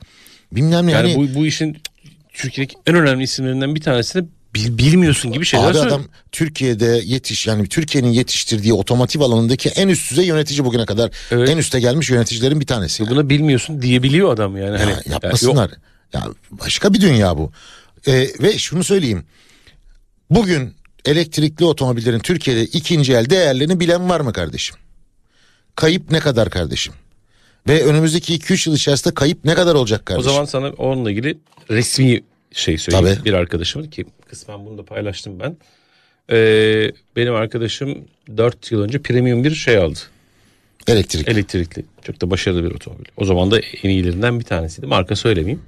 Bilmem 0.51 0.87
ne. 0.87 0.91
Yani 0.91 1.11
yani 1.11 1.29
bu, 1.35 1.39
bu 1.39 1.45
işin 1.45 1.77
Türkiye'deki 2.33 2.75
en 2.87 2.95
önemli 2.95 3.23
isimlerinden 3.23 3.75
bir 3.75 3.81
tanesini 3.81 4.25
bil- 4.55 4.77
bilmiyorsun 4.77 5.31
gibi 5.31 5.45
şeyler 5.45 5.71
Abi 5.71 5.79
adam 5.79 6.03
Türkiye'de 6.31 7.01
yetiş 7.05 7.47
yani 7.47 7.67
Türkiye'nin 7.69 8.09
yetiştirdiği 8.11 8.73
otomotiv 8.73 9.21
alanındaki 9.21 9.69
en 9.69 9.87
üst 9.87 10.11
düzey 10.11 10.25
yönetici 10.25 10.65
bugüne 10.65 10.85
kadar 10.85 11.11
Evet. 11.31 11.49
en 11.49 11.57
üste 11.57 11.79
gelmiş 11.79 12.09
yöneticilerin 12.09 12.59
bir 12.59 12.65
tanesi. 12.67 13.03
yani. 13.03 13.11
Buna 13.11 13.29
bilmiyorsun 13.29 13.81
diyebiliyor 13.81 14.33
adam 14.33 14.57
yani. 14.57 14.73
Ya, 14.73 14.79
Hani, 14.79 14.91
ya 14.91 14.99
yapmasınlar. 15.11 15.69
yok. 15.69 15.77
Ya 16.13 16.23
başka 16.51 16.93
bir 16.93 17.01
dünya 17.01 17.37
bu. 17.37 17.51
Ee, 18.07 18.27
ve 18.41 18.57
şunu 18.57 18.83
söyleyeyim. 18.83 19.23
Bugün 20.29 20.73
elektrikli 21.05 21.65
otomobillerin 21.65 22.19
Türkiye'de 22.19 22.63
ikinci 22.63 23.13
el 23.13 23.29
değerlerini 23.29 23.79
bilen 23.79 24.09
var 24.09 24.19
mı 24.19 24.33
kardeşim? 24.33 24.75
Kayıp 25.75 26.11
ne 26.11 26.19
kadar 26.19 26.49
kardeşim? 26.49 26.93
Ve 27.67 27.83
önümüzdeki 27.85 28.37
2-3 28.39 28.69
yıl 28.69 28.75
içerisinde 28.75 29.13
kayıp 29.13 29.45
ne 29.45 29.55
kadar 29.55 29.75
olacak 29.75 30.01
O 30.01 30.05
kardeşim? 30.05 30.31
zaman 30.31 30.45
sana 30.45 30.69
onunla 30.69 31.11
ilgili 31.11 31.37
resmi 31.69 32.23
şey 32.51 32.77
söyleyeyim. 32.77 33.15
Tabii. 33.17 33.25
Bir 33.25 33.33
arkadaşımın 33.33 33.87
ki 33.89 34.05
kısmen 34.29 34.65
bunu 34.65 34.77
da 34.77 34.85
paylaştım 34.85 35.39
ben. 35.39 35.57
Ee, 36.31 36.91
benim 37.15 37.35
arkadaşım 37.35 37.97
4 38.37 38.71
yıl 38.71 38.81
önce 38.81 39.01
premium 39.01 39.43
bir 39.43 39.55
şey 39.55 39.77
aldı. 39.77 39.99
Elektrik. 40.87 41.27
Elektrikli. 41.27 41.85
Çok 42.03 42.21
da 42.21 42.31
başarılı 42.31 42.63
bir 42.63 42.75
otomobil. 42.75 43.05
O 43.17 43.25
zaman 43.25 43.51
da 43.51 43.59
en 43.83 43.89
iyilerinden 43.89 44.39
bir 44.39 44.45
tanesiydi. 44.45 44.87
Marka 44.87 45.15
söylemeyeyim. 45.15 45.61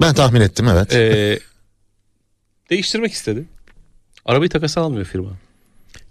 Ben 0.00 0.14
tahmin 0.14 0.40
ettim 0.40 0.68
evet. 0.68 0.94
Ee, 0.94 1.38
değiştirmek 2.70 3.12
istedi. 3.12 3.44
Arabayı 4.24 4.50
takası 4.50 4.80
almıyor 4.80 5.06
firma. 5.06 5.30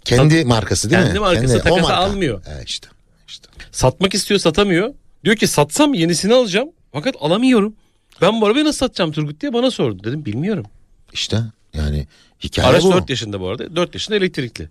Kendi 0.04 0.44
markası 0.44 0.90
değil 0.90 1.00
mi? 1.00 1.06
Kendi 1.06 1.20
markası, 1.20 1.56
o 1.56 1.58
takası 1.58 1.82
marka. 1.82 1.96
almıyor. 1.96 2.42
Evet 2.48 2.68
işte. 2.68 2.88
işte. 3.28 3.48
Satmak 3.72 4.14
istiyor 4.14 4.40
satamıyor. 4.40 4.94
Diyor 5.24 5.36
ki 5.36 5.46
satsam 5.46 5.94
yenisini 5.94 6.34
alacağım. 6.34 6.70
Fakat 6.92 7.14
alamıyorum. 7.20 7.74
Ben 8.20 8.40
bu 8.40 8.46
arabayı 8.46 8.64
nasıl 8.64 8.78
satacağım 8.78 9.12
Turgut 9.12 9.40
diye 9.40 9.52
bana 9.52 9.70
sordu. 9.70 10.04
Dedim 10.04 10.24
bilmiyorum. 10.24 10.66
İşte 11.12 11.40
yani 11.74 12.06
hikaye 12.44 12.68
Araç 12.68 12.82
bu. 12.82 12.92
4 12.92 13.10
yaşında 13.10 13.40
bu 13.40 13.48
arada. 13.48 13.76
4 13.76 13.94
yaşında 13.94 14.16
elektrikli. 14.16 14.68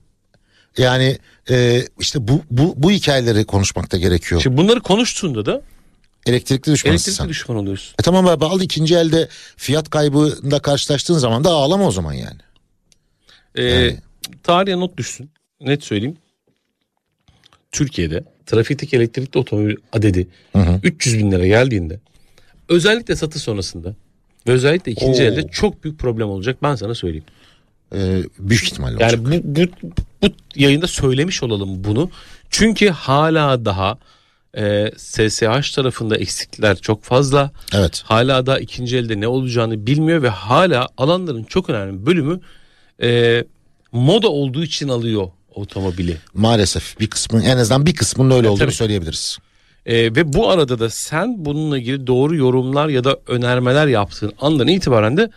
Yani 0.78 1.18
e, 1.50 1.84
işte 2.00 2.28
bu, 2.28 2.42
bu 2.52 2.74
bu 2.78 2.92
hikayeleri 2.92 3.46
konuşmakta 3.46 3.98
gerekiyor. 3.98 4.42
Şimdi 4.42 4.58
bunları 4.58 4.82
konuştuğunda 4.82 5.46
da 5.46 5.62
elektrikli 6.26 6.72
düşmansın 6.72 6.90
elektrikli 6.90 7.16
sen. 7.16 7.30
düşman 7.30 7.58
oluyorsun. 7.58 7.96
E 8.00 8.04
tamam 8.04 8.28
abi 8.28 8.46
al 8.46 8.62
ikinci 8.62 8.96
elde 8.96 9.28
fiyat 9.58 9.90
kaybında 9.90 10.60
karşılaştığın 10.60 11.18
zaman 11.18 11.44
da 11.44 11.50
ağlama 11.50 11.88
o 11.88 11.92
zaman 11.92 12.14
yani. 12.14 12.40
Ee, 13.56 13.64
Yani. 13.64 13.98
Tarihe 14.44 14.80
not 14.80 14.98
düşsün. 14.98 15.30
Net 15.62 15.84
söyleyeyim. 15.84 16.18
Türkiye'de 17.72 18.24
trafikteki 18.46 18.96
elektrikli 18.98 19.38
otomobil 19.38 19.76
adedi 19.94 20.28
300 20.84 21.18
bin 21.18 21.32
lira 21.32 21.48
geldiğinde 21.48 22.00
özellikle 22.70 23.16
satış 23.16 23.42
sonrasında 23.42 23.96
ve 24.48 24.52
özellikle 24.52 24.92
ikinci 24.92 25.22
Oo. 25.24 25.26
elde 25.26 25.48
çok 25.48 25.84
büyük 25.84 26.00
problem 26.00 26.30
olacak 26.30 26.58
ben 26.64 26.76
sana 26.76 26.96
söyleyeyim. 26.96 27.26
E, 27.96 28.24
büyük 28.40 28.64
ihtimalle 28.64 28.94
olacak. 28.96 29.12
Yani 29.12 29.44
bu, 29.44 29.62
bu, 29.62 29.90
bu 30.22 30.28
yayında 30.56 30.88
söylemiş 30.88 31.44
olalım 31.44 31.84
bunu. 31.84 32.10
Çünkü 32.50 32.90
hala 32.90 33.66
daha 33.66 33.98
e, 34.58 34.92
SSH 34.98 35.76
tarafında 35.76 36.18
eksikler 36.18 36.78
çok 36.78 37.04
fazla. 37.04 37.52
Evet. 37.74 38.04
Hala 38.06 38.46
da 38.46 38.60
ikinci 38.60 38.98
elde 38.98 39.20
ne 39.20 39.28
olacağını 39.28 39.88
bilmiyor 39.88 40.22
ve 40.22 40.30
hala 40.30 40.88
alanların 40.98 41.44
çok 41.44 41.70
önemli 41.70 42.06
bölümü 42.06 42.40
e, 43.02 43.44
moda 43.92 44.30
olduğu 44.30 44.64
için 44.64 44.90
alıyor 44.90 45.28
otomobili. 45.56 46.18
Maalesef 46.34 47.00
bir 47.00 47.08
kısmın 47.08 47.42
en 47.42 47.58
azından 47.58 47.86
bir 47.86 47.96
kısmının 47.96 48.36
öyle 48.36 48.50
olduğunu 48.50 48.66
tabii. 48.66 48.76
söyleyebiliriz. 48.76 49.38
E, 49.86 49.96
ve 49.96 50.34
bu 50.34 50.50
arada 50.50 50.80
da 50.80 50.90
sen 50.90 51.46
bununla 51.46 51.78
ilgili 51.78 52.08
doğru 52.08 52.36
yorumlar 52.36 52.90
ya 52.90 53.04
da 53.04 53.18
önermeler 53.28 53.88
yaptığın 53.88 54.34
andan 54.42 54.68
itibaren 54.68 55.18
de 55.18 55.30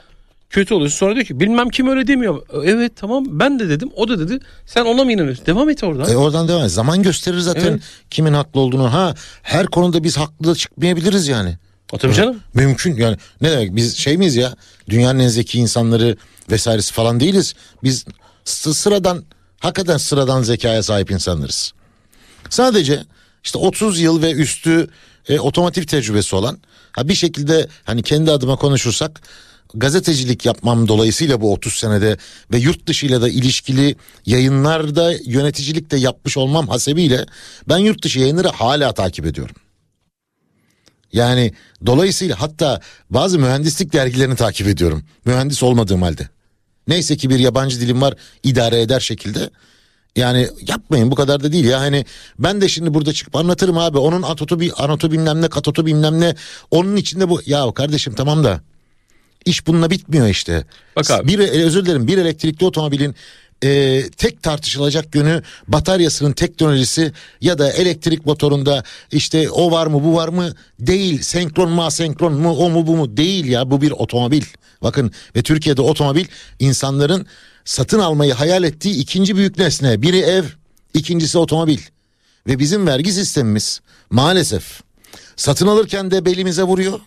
kötü 0.53 0.75
oluyorsun. 0.75 0.97
Sonra 0.99 1.15
diyor 1.15 1.27
ki 1.27 1.41
bilmem 1.41 1.69
kim 1.69 1.89
öyle 1.89 2.07
demiyor. 2.07 2.43
Evet 2.65 2.93
tamam 2.97 3.25
ben 3.29 3.59
de 3.59 3.69
dedim 3.69 3.91
o 3.97 4.09
da 4.09 4.19
dedi. 4.19 4.39
Sen 4.67 4.85
ona 4.85 5.05
mı 5.05 5.13
inanıyorsun? 5.13 5.47
Devam 5.47 5.69
et 5.71 5.85
oradan. 5.85 6.13
E 6.13 6.17
oradan 6.17 6.49
devam 6.49 6.65
et. 6.65 6.71
Zaman 6.71 7.03
gösterir 7.03 7.39
zaten 7.39 7.71
Evet. 7.71 7.81
kimin 8.11 8.33
haklı 8.33 8.61
olduğunu. 8.61 8.93
Ha 8.93 9.15
her 9.43 9.67
konuda 9.67 10.05
biz 10.05 10.17
haklı 10.17 10.47
da 10.47 10.55
çıkmayabiliriz 10.55 11.29
yani. 11.29 11.59
O 11.93 11.99
tabii 11.99 12.15
canım. 12.15 12.37
Mümkün 12.55 12.97
yani 12.97 13.17
ne 13.41 13.51
demek 13.51 13.77
biz 13.77 13.97
şey 13.97 14.17
miyiz 14.17 14.37
ya 14.37 14.55
dünyanın 14.89 15.19
en 15.19 15.29
zeki 15.29 15.59
insanları 15.59 16.17
vesairesi 16.51 16.93
falan 16.93 17.21
değiliz. 17.21 17.55
Biz 17.83 18.05
sı- 18.45 18.75
sıradan 18.75 19.25
hakikaten 19.61 19.97
sıradan 19.97 20.43
zekaya 20.43 20.83
sahip 20.83 21.11
insanlarız. 21.11 21.73
Sadece 22.51 23.03
işte 23.45 23.59
30 23.59 24.01
yıl 24.01 24.23
ve 24.23 24.33
üstü 24.33 24.89
e, 25.29 25.41
otomotiv 25.41 25.83
tecrübesi 25.83 26.37
olan 26.37 26.59
ha 26.93 27.09
bir 27.09 27.15
şekilde 27.15 27.67
hani 27.85 28.03
kendi 28.03 28.31
adıma 28.31 28.57
konuşursak 28.57 29.21
gazetecilik 29.75 30.47
yapmam 30.47 30.89
dolayısıyla 30.89 31.41
bu 31.41 31.53
30 31.53 31.75
senede 31.75 32.17
ve 32.53 32.59
yurt 32.59 32.87
dışıyla 32.87 33.23
da 33.23 33.29
ilişkili 33.29 33.97
yayınlarda 34.27 35.13
yöneticilik 35.25 35.91
de 35.91 35.97
yapmış 35.97 36.37
olmam 36.37 36.69
hasebiyle 36.69 37.27
ben 37.69 37.79
yurt 37.79 38.05
dışı 38.05 38.21
yayınları 38.21 38.49
hala 38.49 38.93
takip 38.93 39.27
ediyorum. 39.27 39.57
Yani 41.13 41.53
dolayısıyla 41.87 42.41
hatta 42.41 42.81
bazı 43.11 43.39
mühendislik 43.39 43.93
dergilerini 43.93 44.37
takip 44.37 44.69
ediyorum. 44.69 45.05
Mühendis 45.25 45.63
olmadığım 45.63 46.03
halde. 46.03 46.29
Neyse 46.89 47.17
ki 47.17 47.31
bir 47.31 47.39
yabancı 47.39 47.81
dilim 47.81 48.03
var 48.03 48.15
idare 48.43 48.81
eder 48.81 49.01
şekilde. 49.01 49.51
Yani 50.17 50.49
yapmayın 50.69 51.11
bu 51.11 51.15
kadar 51.15 51.43
da 51.43 51.53
değil 51.53 51.65
ya 51.65 51.81
hani 51.81 52.05
ben 52.39 52.61
de 52.61 52.69
şimdi 52.69 52.95
burada 52.95 53.13
çıkıp 53.13 53.37
anlatırım 53.37 53.79
abi 53.79 53.99
onun 53.99 54.23
atotu 54.23 54.61
bir 54.61 54.85
anotu 54.85 55.13
bilmem 55.13 55.43
ne 55.43 55.49
katotu 55.49 55.87
bilmem 55.87 56.21
ne 56.21 56.35
onun 56.71 56.97
içinde 56.97 57.31
bu 57.31 57.41
ya 57.47 57.73
kardeşim 57.75 58.15
tamam 58.15 58.45
da 58.45 58.61
iş 59.45 59.67
bununla 59.67 59.91
bitmiyor 59.91 60.29
işte. 60.29 60.65
Bak 60.97 61.11
abi. 61.11 61.29
Bir 61.29 61.39
özür 61.39 61.85
dilerim 61.85 62.07
bir 62.07 62.19
elektrikli 62.19 62.65
otomobilin 62.65 63.15
e, 63.65 64.03
tek 64.17 64.43
tartışılacak 64.43 65.15
yönü 65.15 65.43
bataryasının 65.69 66.33
teknolojisi 66.33 67.13
ya 67.41 67.59
da 67.59 67.73
elektrik 67.73 68.27
motorunda 68.27 68.85
işte 69.13 69.51
o 69.51 69.71
var 69.71 69.87
mı 69.87 70.05
bu 70.05 70.15
var 70.17 70.29
mı 70.29 70.55
değil 70.81 71.23
senkron 71.23 71.71
mu 71.71 71.85
asenkron 71.85 72.33
mu 72.33 72.51
o 72.51 72.71
mu 72.71 72.87
bu 72.87 72.97
mu 72.97 73.17
değil 73.17 73.47
ya 73.47 73.71
bu 73.71 73.83
bir 73.83 73.91
otomobil. 73.91 74.43
Bakın 74.83 75.13
ve 75.37 75.43
Türkiye'de 75.43 75.83
otomobil 75.83 76.27
insanların 76.59 77.27
satın 77.65 77.99
almayı 77.99 78.33
hayal 78.33 78.65
ettiği 78.65 78.95
ikinci 78.95 79.37
büyük 79.37 79.59
nesne 79.59 80.03
biri 80.03 80.19
ev 80.19 80.45
ikincisi 80.95 81.39
otomobil 81.39 81.79
ve 82.47 82.59
bizim 82.59 82.87
vergi 82.87 83.13
sistemimiz 83.13 83.81
maalesef 84.11 84.81
satın 85.37 85.67
alırken 85.67 86.11
de 86.11 86.25
belimize 86.25 86.63
vuruyor 86.63 87.01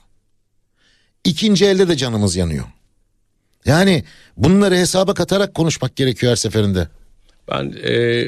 ikinci 1.26 1.66
elde 1.66 1.88
de 1.88 1.98
canımız 1.98 2.36
yanıyor. 2.36 2.66
Yani 3.66 4.04
bunları 4.38 4.76
hesaba 4.76 5.14
katarak 5.14 5.54
konuşmak 5.54 5.96
gerekiyor 5.96 6.32
her 6.32 6.36
seferinde. 6.36 6.88
Ben 7.52 7.76
e, 7.88 8.26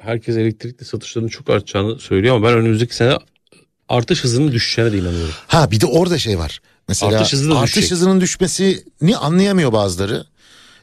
herkes 0.00 0.36
elektrikli 0.36 0.84
satışlarının 0.84 1.28
çok 1.30 1.50
artacağını 1.50 1.98
söylüyor 1.98 2.36
ama 2.36 2.48
ben 2.48 2.54
önümüzdeki 2.54 2.96
sene 2.96 3.14
artış 3.88 4.24
hızının 4.24 4.52
düşeceğine 4.52 4.92
de 4.92 4.98
inanıyorum. 4.98 5.34
Ha 5.46 5.70
bir 5.70 5.80
de 5.80 5.86
orada 5.86 6.18
şey 6.18 6.38
var. 6.38 6.60
Mesela 6.88 7.18
Artış 7.18 7.32
hızı 7.32 7.58
artış 7.58 7.72
düşecek. 7.76 7.90
hızının 7.90 8.20
düşmesini 8.20 9.16
anlayamıyor 9.20 9.72
bazıları. 9.72 10.26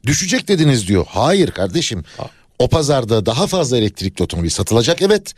Düşecek 0.05 0.48
dediniz 0.48 0.88
diyor. 0.88 1.05
Hayır 1.10 1.51
kardeşim. 1.51 2.03
O 2.60 2.70
pazarda 2.70 3.25
daha 3.25 3.48
fazla 3.48 3.77
elektrikli 3.77 4.24
otomobil 4.24 4.50
satılacak 4.50 5.01
evet. 5.01 5.34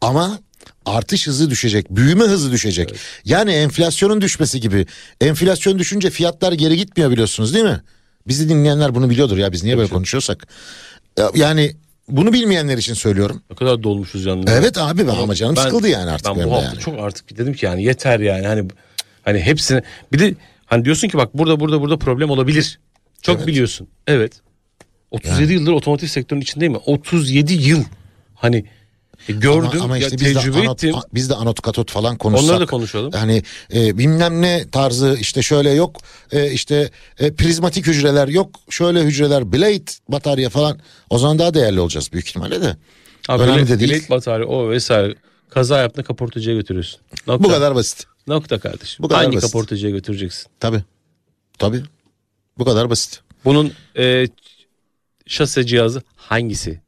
Ama 0.00 0.38
artış 0.86 1.26
hızı 1.26 1.50
düşecek. 1.50 1.90
Büyüme 1.90 2.24
hızı 2.24 2.52
düşecek. 2.52 2.94
Yani 3.24 3.52
enflasyonun 3.52 4.20
düşmesi 4.20 4.60
gibi. 4.60 4.86
Enflasyon 5.20 5.78
düşünce 5.78 6.10
fiyatlar 6.10 6.52
geri 6.52 6.76
gitmiyor 6.76 7.10
biliyorsunuz 7.10 7.54
değil 7.54 7.64
mi? 7.64 7.80
Bizi 8.28 8.48
dinleyenler 8.48 8.94
bunu 8.94 9.10
biliyordur 9.10 9.36
ya 9.38 9.52
biz 9.52 9.64
niye 9.64 9.78
böyle 9.78 9.88
konuşuyorsak. 9.88 10.46
Ya- 11.18 11.30
Yani 11.34 11.76
bunu 12.08 12.32
bilmeyenler 12.32 12.78
için 12.78 12.94
söylüyorum. 12.94 13.42
Ne 13.50 13.56
kadar 13.56 13.82
dolmuşuz 13.82 14.24
yanında. 14.26 14.50
Evet 14.52 14.78
abi 14.78 15.02
ben 15.08 15.12
ama 15.12 15.34
canım 15.34 15.56
sıkıldı 15.56 15.88
yani 15.88 16.10
artık 16.10 16.36
Ben 16.36 16.44
bu 16.46 16.52
hafta 16.52 16.66
yani. 16.66 16.78
çok 16.78 16.98
artık 16.98 17.38
dedim 17.38 17.54
ki 17.54 17.66
yani 17.66 17.84
yeter 17.84 18.20
yani 18.20 18.46
hani 18.46 18.68
hani 19.22 19.40
hepsini 19.40 19.82
bir 20.12 20.18
de 20.18 20.34
hani 20.66 20.84
diyorsun 20.84 21.08
ki 21.08 21.18
bak 21.18 21.34
burada 21.38 21.60
burada 21.60 21.80
burada 21.80 21.98
problem 21.98 22.30
olabilir. 22.30 22.78
Çok 23.22 23.36
Evet. 23.36 23.46
biliyorsun. 23.46 23.88
Evet. 24.06 24.32
37 25.10 25.52
yıldır 25.52 25.72
otomotiv 25.72 26.06
sektörünün 26.06 26.42
içindeyim 26.42 26.72
mi? 26.72 26.78
37 26.86 27.52
yıl. 27.54 27.84
Hani 28.34 28.64
e, 29.28 29.32
gördüm 29.32 29.70
Ama, 29.72 29.84
ama 29.84 29.98
ya 29.98 30.04
işte 30.06 30.18
biz 30.18 30.34
de, 30.34 30.40
tecrübe 30.40 30.58
anot, 30.58 30.84
ettim. 30.84 31.00
biz 31.14 31.30
de 31.30 31.34
anot 31.34 31.60
katot 31.60 31.90
falan 31.90 32.16
konuşsak. 32.16 32.50
Onları 32.50 32.60
da 32.60 32.66
konuşalım. 32.66 33.12
Hani 33.12 33.42
e, 33.74 33.98
bilmem 33.98 34.42
ne 34.42 34.70
tarzı 34.70 35.16
işte 35.20 35.42
şöyle 35.42 35.70
yok 35.70 36.00
e, 36.32 36.50
işte 36.50 36.90
e, 37.18 37.34
prizmatik 37.34 37.86
hücreler 37.86 38.28
yok 38.28 38.50
şöyle 38.70 39.02
hücreler 39.02 39.52
blade 39.52 39.84
batarya 40.08 40.48
falan 40.50 40.78
o 41.10 41.18
zaman 41.18 41.38
daha 41.38 41.54
değerli 41.54 41.80
olacağız 41.80 42.12
büyük 42.12 42.28
ihtimalle 42.28 42.60
de. 42.62 42.76
Abi 43.28 43.42
Önemli 43.42 43.56
bilek, 43.58 43.68
de 43.68 43.80
değil. 43.80 43.90
bilek 43.90 44.10
batarya 44.10 44.46
o 44.46 44.70
vesaire. 44.70 45.14
Kaza 45.50 45.78
yaptın 45.78 46.02
kaportacıya 46.02 46.56
götürüyorsun. 46.56 47.00
Nokta. 47.26 47.44
Bu 47.44 47.48
kadar 47.48 47.74
basit. 47.74 48.06
Nokta 48.26 48.58
kardeşim. 48.58 49.02
Bu 49.02 49.08
kadar 49.08 49.24
Hangi 49.24 49.36
basit. 49.36 49.52
kaportacıya 49.52 49.92
götüreceksin? 49.92 50.46
Tabii. 50.60 50.82
Tabii. 51.58 51.82
Bu 52.58 52.64
kadar 52.64 52.90
basit. 52.90 53.20
Bunun 53.44 53.72
e, 53.98 54.26
şase 55.26 55.66
cihazı 55.66 56.02
hangisi? 56.16 56.80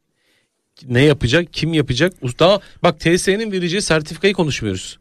Ne 0.87 1.01
yapacak? 1.01 1.53
Kim 1.53 1.73
yapacak? 1.73 2.13
Daha 2.39 2.59
bak 2.83 2.99
TSE'nin 2.99 3.51
vereceği 3.51 3.81
sertifikayı 3.81 4.33
konuşmuyoruz. 4.33 4.97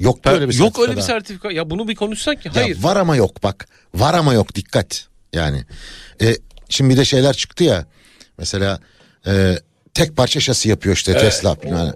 Yok 0.00 0.24
Ben- 0.24 0.32
böyle 0.32 0.48
bir 0.48 0.54
yok 0.54 0.78
öyle 0.78 0.96
bir 0.96 1.00
sertifika 1.00 1.12
sertifika. 1.12 1.52
Ya 1.52 1.70
bunu 1.70 1.88
bir 1.88 1.94
konuşsak 1.94 2.42
ki. 2.42 2.48
Hayır. 2.48 2.76
Ya 2.76 2.82
var 2.82 2.96
ama 2.96 3.16
yok 3.16 3.42
bak. 3.42 3.68
Var 3.94 4.14
ama 4.14 4.34
yok 4.34 4.54
dikkat. 4.54 5.08
Yani 5.32 5.64
e, 6.22 6.36
şimdi 6.68 6.90
bir 6.90 6.96
de 6.96 7.04
şeyler 7.04 7.32
çıktı 7.32 7.64
ya. 7.64 7.86
Mesela 8.38 8.80
e, 9.26 9.58
tek 9.94 10.16
parça 10.16 10.40
şasi 10.40 10.68
yapıyor 10.68 10.96
işte 10.96 11.18
Tesla. 11.18 11.56
Yani. 11.64 11.92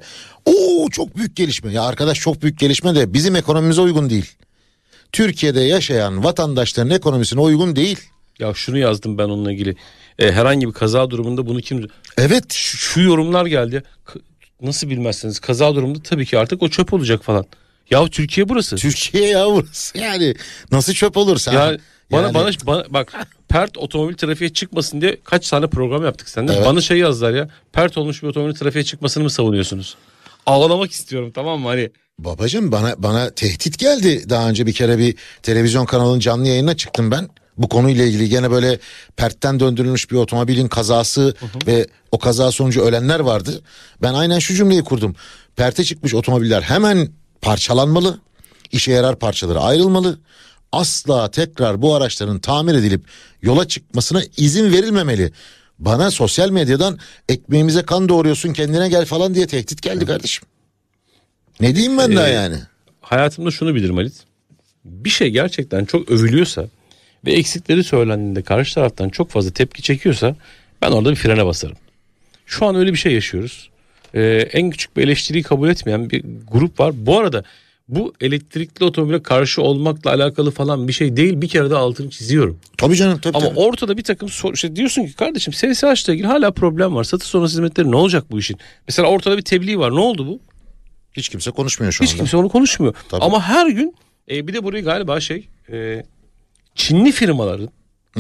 Oo 0.47 0.89
çok 0.91 1.17
büyük 1.17 1.37
gelişme. 1.37 1.73
Ya 1.73 1.83
arkadaş 1.83 2.21
çok 2.21 2.43
büyük 2.43 2.59
gelişme 2.59 2.95
de 2.95 3.13
bizim 3.13 3.37
ekonomimize 3.37 3.81
uygun 3.81 4.11
değil. 4.11 4.33
Türkiye'de 5.13 5.61
yaşayan 5.61 6.25
vatandaşların 6.25 6.91
ekonomisine 6.91 7.41
uygun 7.41 7.77
değil. 7.77 8.01
Ya 8.39 8.55
şunu 8.55 8.79
yazdım 8.79 9.19
ben 9.19 9.25
onunla 9.25 9.53
ilgili. 9.53 9.77
E, 10.19 10.33
herhangi 10.33 10.69
bir 10.69 10.73
kaza 10.73 11.11
durumunda 11.11 11.47
bunu 11.47 11.61
kim... 11.61 11.89
Evet. 12.19 12.53
Şu, 12.53 12.77
şu 12.79 13.01
yorumlar 13.01 13.47
geldi. 13.47 13.83
Nasıl 14.63 14.91
bilmezseniz 14.91 15.39
kaza 15.41 15.75
durumunda 15.75 16.03
tabii 16.03 16.27
ki 16.27 16.39
artık 16.39 16.63
o 16.63 16.69
çöp 16.69 16.93
olacak 16.93 17.25
falan. 17.25 17.45
Ya 17.91 18.07
Türkiye 18.07 18.49
burası. 18.49 18.77
Türkiye 18.77 19.29
ya 19.29 19.47
burası. 19.47 19.99
Yani 19.99 20.35
nasıl 20.73 20.93
çöp 20.93 21.17
olur 21.17 21.39
sen? 21.39 21.53
Ya 21.53 21.79
bana 22.13 22.23
Yani- 22.23 22.35
bana 22.35 22.51
bana 22.67 22.85
bak 22.91 23.13
pert 23.49 23.79
otomobil 23.79 24.15
trafiğe 24.15 24.53
çıkmasın 24.53 25.01
diye 25.01 25.17
kaç 25.25 25.49
tane 25.51 25.67
program 25.67 26.05
yaptık 26.05 26.29
senden. 26.29 26.55
Evet. 26.55 26.67
Bana 26.67 26.81
şey 26.81 26.99
yazdılar 26.99 27.35
ya. 27.35 27.49
Pert 27.73 27.99
olmuş 27.99 28.23
bir 28.23 28.29
otomobil 28.29 28.55
trafiğe 28.55 28.85
çıkmasını 28.85 29.25
mı 29.25 29.31
savunuyorsunuz? 29.31 29.97
Ağlamak 30.47 30.91
istiyorum 30.91 31.33
tamam 31.35 31.61
mı 31.61 31.69
hani. 31.69 31.91
Babacım 32.19 32.73
bana 32.73 32.95
bana 32.99 33.31
tehdit 33.31 33.79
geldi. 33.79 34.31
Daha 34.31 34.49
önce 34.49 34.67
bir 34.67 34.73
kere 34.73 34.99
bir 34.99 35.15
televizyon 35.43 35.87
kanalının 35.87 36.21
canlı 36.21 36.49
yayınına 36.49 36.77
çıktım 36.77 37.11
ben. 37.11 37.29
Bu 37.59 37.69
konuyla 37.69 38.05
ilgili 38.05 38.29
gene 38.29 38.51
böyle 38.51 38.79
pertten 39.17 39.61
döndürülmüş 39.61 40.11
bir 40.11 40.17
otomobilin 40.17 40.69
kazası 40.69 41.35
ve 41.67 41.87
o 42.13 42.19
kaza 42.19 42.53
sonucu 42.53 42.83
ölenler 42.83 43.21
vardı. 43.21 43.63
Ben 44.03 44.15
aynen 44.15 44.39
şu 44.39 44.55
cümleyi 44.55 44.83
kurdum. 44.83 45.17
Perte 45.57 45.85
çıkmış 45.85 46.15
otomobiller 46.15 46.63
hemen 46.63 47.09
parçalanmalı. 47.41 48.19
işe 48.73 48.93
yarar 48.93 49.19
parçaları 49.19 49.61
ayrılmalı. 49.61 50.19
Asla 50.73 51.31
tekrar 51.31 51.83
bu 51.83 51.95
araçların 51.95 52.39
tamir 52.39 52.75
edilip 52.75 53.05
yola 53.43 53.69
çıkmasına 53.69 54.23
izin 54.37 54.73
verilmemeli. 54.73 55.33
Bana 55.79 56.11
sosyal 56.11 56.51
medyadan 56.51 56.99
ekmeğimize 57.29 57.83
kan 57.83 58.09
doğuruyorsun 58.09 58.53
kendine 58.53 58.89
gel 58.89 59.05
falan 59.07 59.35
diye 59.35 59.47
tehdit 59.47 59.83
geldi 59.83 60.07
kardeşim. 60.07 60.45
Ne 61.61 61.75
diyeyim 61.75 61.99
ben 61.99 62.17
daha 62.17 62.29
Ee, 62.29 62.33
yani? 62.33 62.57
Hayatımda 63.01 63.51
şunu 63.51 63.75
bilirim 63.75 63.97
Halit. 63.97 64.15
Bir 64.85 65.11
şey 65.11 65.31
gerçekten 65.31 65.85
çok 65.85 66.11
övülüyorsa 66.11 66.65
ve 67.27 67.33
eksikleri 67.33 67.85
söylendiğinde 67.85 68.43
karşı 68.43 68.75
taraftan 68.75 69.09
çok 69.09 69.31
fazla 69.31 69.51
tepki 69.51 69.83
çekiyorsa 69.83 70.37
ben 70.83 70.91
orada 70.91 71.11
bir 71.11 71.17
frene 71.17 71.47
basarım. 71.47 71.77
Şu 72.47 72.67
an 72.67 72.75
öyle 72.75 72.93
bir 72.93 72.99
şey 72.99 73.13
yaşıyoruz. 73.13 73.71
Ee, 74.15 74.49
en 74.53 74.71
küçük 74.71 74.97
bir 74.97 75.03
eleştiriyi 75.03 75.43
kabul 75.45 75.69
etmeyen 75.69 76.11
bir 76.11 76.25
grup 76.51 76.81
var. 76.81 76.93
Bu 76.97 77.19
arada 77.19 77.45
bu 77.89 78.15
elektrikli 78.21 78.85
otomobile 78.85 79.23
karşı 79.23 79.63
olmakla 79.63 80.11
alakalı 80.11 80.51
falan 80.51 80.89
bir 80.89 80.93
şey 80.93 81.17
değil. 81.17 81.41
Bir 81.41 81.49
kere 81.49 81.71
de 81.71 81.77
altını 81.77 82.11
çiziyorum. 82.11 82.59
Tabii 82.79 82.97
canım 82.97 83.19
tabii. 83.19 83.37
Ama 83.39 83.49
tabii. 83.49 83.59
ortada 83.59 83.97
bir 83.97 84.03
takım 84.05 84.29
sor- 84.29 84.55
şey 84.55 84.77
diyorsun 84.77 85.07
ki 85.07 85.15
kardeşim 85.17 85.53
SSH 85.53 85.85
ile 86.09 86.13
ilgili 86.15 86.27
hala 86.27 86.51
problem 86.51 86.95
var. 86.95 87.05
Satış 87.05 87.29
sonrası 87.29 87.53
hizmetleri 87.53 87.91
ne 87.91 87.97
olacak 87.97 88.25
bu 88.31 88.39
işin? 88.39 88.59
Mesela 88.89 89.09
ortada 89.09 89.37
bir 89.37 89.43
tebliğ 89.43 89.79
var. 89.79 89.91
Ne 89.95 89.99
oldu 90.01 90.27
bu? 90.27 90.41
Hiç 91.13 91.29
kimse 91.29 91.51
konuşmuyor 91.51 91.93
şu 91.93 92.05
Hiç 92.05 92.11
anda. 92.11 92.17
kimse 92.19 92.37
onu 92.37 92.49
konuşmuyor. 92.49 92.95
Tabii. 93.09 93.25
Ama 93.25 93.43
her 93.43 93.67
gün 93.67 93.95
e, 94.31 94.47
bir 94.49 94.55
de 94.55 94.65
burayı 94.65 94.85
galiba 94.85 95.21
şey 95.21 95.49
e, 95.73 96.03
Çinli 96.75 97.13
firmaların 97.13 97.69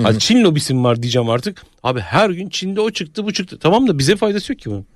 hani 0.02 0.18
Çin 0.18 0.44
lobisi 0.44 0.74
mi 0.74 0.84
var 0.84 1.02
diyeceğim 1.02 1.30
artık. 1.30 1.62
Abi 1.82 2.00
her 2.00 2.30
gün 2.30 2.48
Çin'de 2.48 2.80
o 2.80 2.90
çıktı 2.90 3.24
bu 3.24 3.32
çıktı. 3.32 3.58
Tamam 3.60 3.88
da 3.88 3.98
bize 3.98 4.16
faydası 4.16 4.52
yok 4.52 4.60
ki 4.60 4.70
bunun. 4.70 4.86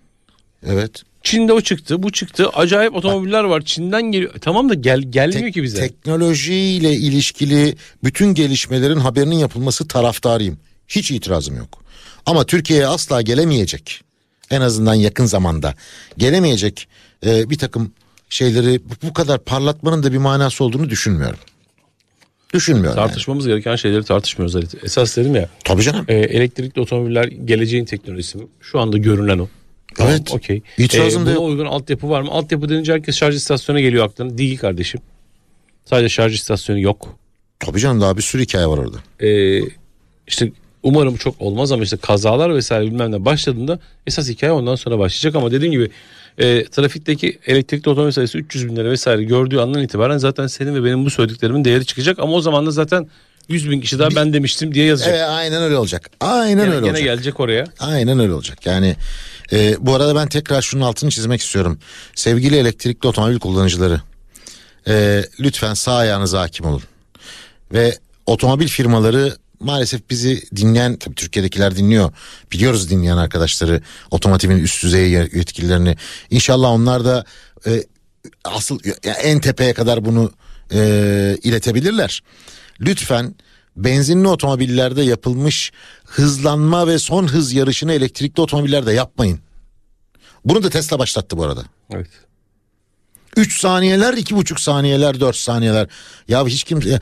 Evet. 0.67 1.03
Çin'de 1.23 1.53
o 1.53 1.61
çıktı 1.61 2.03
bu 2.03 2.13
çıktı. 2.13 2.49
Acayip 2.49 2.95
otomobiller 2.95 3.45
var. 3.45 3.63
Çin'den 3.65 4.03
geliyor. 4.03 4.35
E, 4.35 4.39
Tamam 4.39 4.69
da 4.69 4.75
gel 4.75 5.01
gelmiyor 5.01 5.41
Tek- 5.41 5.55
ki 5.55 5.63
bize. 5.63 5.81
Teknolojiyle 5.81 6.93
ilişkili 6.93 7.77
bütün 8.05 8.35
gelişmelerin 8.35 8.97
haberinin 8.99 9.37
yapılması 9.37 9.89
taraftarıyım. 9.89 10.59
Hiç 10.89 11.11
itirazım 11.11 11.57
yok. 11.57 11.85
Ama 12.27 12.47
Türkiye'ye 12.47 12.87
asla 12.87 13.23
gelemeyecek. 13.23 14.01
En 14.51 14.61
azından 14.61 14.95
yakın 14.95 15.25
zamanda 15.27 15.75
gelemeyecek 16.19 16.89
e, 17.27 17.51
bir 17.51 17.59
takım 17.59 17.93
şeyleri 18.29 18.81
bu 19.03 19.13
kadar 19.13 19.45
parlatmanın 19.45 20.03
da 20.03 20.13
bir 20.13 20.19
manası 20.19 20.65
olduğunu 20.65 20.91
düşünmüyorum. 20.91 21.39
Düşünmüyorum. 22.55 22.99
yani. 22.99 23.07
Tartışmamız 23.07 23.47
gereken 23.47 23.77
şeyleri 23.77 24.05
tartışmıyoruz 24.05 24.55
Halit. 24.55 24.85
Esas 24.85 25.17
dedim 25.17 25.35
ya 25.35 25.49
Tabii 25.65 25.83
canım. 25.83 26.05
e, 26.09 26.15
elektrikli 26.15 26.81
otomobiller 26.81 27.25
geleceğin 27.25 27.85
teknolojisi 27.85 28.39
mi? 28.39 28.45
Şu 28.61 28.81
anda 28.81 28.99
görünen 28.99 29.39
o. 29.39 29.49
Tamam, 29.97 30.13
Evet. 30.13 30.33
Okey. 30.33 30.63
İtirazım 30.79 31.23
da 31.23 31.27
buna 31.27 31.35
yok. 31.35 31.43
uygun 31.45 31.67
altyapı 31.67 32.11
var 32.11 32.21
mı? 32.23 32.31
Altyapı 32.31 32.69
denince 32.69 32.93
herkes 32.93 33.17
şarj 33.17 33.37
istasyonuna 33.37 33.81
geliyor 33.81 34.05
aklına. 34.05 34.39
Değil 34.39 34.59
kardeşim. 34.59 35.01
Sadece 35.85 36.09
şarj 36.09 36.35
istasyonu 36.35 36.81
yok. 36.81 37.19
Tabii 37.59 37.81
canım 37.81 38.01
daha 38.01 38.17
bir 38.17 38.23
sürü 38.23 38.43
hikaye 38.43 38.67
var 38.67 38.79
orada. 38.79 38.97
Ee, 39.27 39.61
işte 40.27 40.53
umarım 40.83 41.17
çok 41.17 41.41
olmaz 41.41 41.73
ama 41.73 41.83
işte 41.83 41.97
kazalar 41.97 42.55
vesaire 42.55 42.87
bilmem 42.87 43.13
ne 43.13 43.25
başladığında 43.25 43.79
esas 44.07 44.29
hikaye 44.29 44.53
ondan 44.53 44.75
sonra 44.75 44.99
başlayacak 44.99 45.35
ama 45.35 45.51
dediğim 45.53 45.73
gibi 45.73 45.91
e, 46.39 46.65
trafikteki 46.65 47.39
elektrikli 47.47 47.89
otomobil 47.89 48.13
sayısı 48.13 48.39
300 48.39 48.69
bin 48.69 48.77
lira 48.77 48.91
vesaire 48.91 49.23
gördüğü 49.25 49.59
andan 49.59 49.83
itibaren 49.83 50.19
zaten 50.19 50.47
senin 50.47 50.75
ve 50.75 50.85
benim 50.85 51.05
bu 51.05 51.11
söylediklerimin 51.11 51.65
değeri 51.65 51.87
çıkacak 51.87 52.19
ama 52.19 52.33
o 52.33 52.41
zaman 52.41 52.67
da 52.67 52.71
zaten 52.71 53.09
100 53.49 53.71
bin 53.71 53.81
kişi 53.81 53.99
daha 53.99 54.11
ben 54.17 54.33
demiştim 54.33 54.75
diye 54.75 54.85
yazacak. 54.85 55.15
Evet 55.15 55.29
aynen 55.29 55.63
öyle 55.63 55.77
olacak. 55.77 56.11
Aynen 56.21 56.65
Gene, 56.65 56.75
öyle 56.75 56.87
olacak. 56.87 57.05
gelecek 57.05 57.41
oraya. 57.41 57.65
Aynen 57.81 58.19
öyle 58.19 58.33
olacak. 58.33 58.67
Yani 58.67 58.97
e, 59.53 59.77
bu 59.81 59.95
arada 59.95 60.15
ben 60.15 60.29
tekrar 60.29 60.63
şunun 60.63 60.83
altını 60.85 61.11
çizmek 61.11 61.41
istiyorum. 61.41 61.79
Sevgili 62.15 62.57
elektrikli 62.57 63.07
otomobil 63.07 63.39
kullanıcıları. 63.39 64.01
e, 64.89 65.25
lütfen 65.41 65.75
sağ 65.75 65.95
ayağınıza 65.95 66.41
hakim 66.41 66.67
olun. 66.67 66.83
Ve 67.73 67.99
otomobil 68.27 68.69
firmaları 68.69 69.37
maalesef 69.61 70.11
bizi 70.11 70.43
dinleyen 70.57 70.97
tabii 70.97 71.15
Türkiye'dekiler 71.15 71.77
dinliyor. 71.77 72.13
Biliyoruz 72.53 72.91
dinleyen 72.91 73.17
arkadaşları 73.17 73.83
otomotivin 74.11 74.59
üst 74.59 74.83
düzey 74.83 75.11
yetkililerini. 75.11 75.97
İnşallah 76.31 76.71
onlar 76.71 77.05
da 77.05 77.25
e, 77.67 77.85
asıl 78.45 78.79
ya 79.05 79.13
en 79.13 79.41
tepeye 79.41 79.75
kadar 79.75 80.05
bunu 80.05 80.33
e, 80.73 80.81
iletebilirler. 81.43 82.23
Lütfen 82.81 83.35
benzinli 83.77 84.29
otomobillerde 84.29 85.03
yapılmış 85.03 85.73
hızlanma 86.05 86.87
ve 86.87 86.99
son 86.99 87.27
hız 87.27 87.53
yarışını 87.53 87.93
elektrikli 87.93 88.41
otomobillerde 88.41 88.93
yapmayın. 88.93 89.41
Bunu 90.45 90.63
da 90.63 90.71
Tesla 90.71 90.99
başlattı 90.99 91.39
bu 91.39 91.45
arada. 91.45 91.65
Evet. 91.91 92.09
3 93.37 93.61
saniyeler, 93.61 94.15
2,5 94.15 94.61
saniyeler, 94.61 95.21
4 95.21 95.37
saniyeler. 95.37 95.87
Ya 96.29 96.47
hiç 96.47 96.65
kimse 96.65 97.01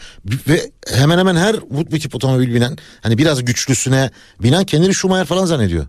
ve 0.48 0.70
hemen 0.94 1.18
hemen 1.18 1.36
her 1.36 1.56
bu, 1.70 1.98
tip 1.98 2.14
otomobil 2.14 2.54
binen 2.54 2.78
hani 3.02 3.18
biraz 3.18 3.44
güçlüsüne 3.44 4.10
binen 4.42 4.64
kendini 4.64 4.94
Schumacher 4.94 5.24
falan 5.26 5.44
zannediyor. 5.44 5.86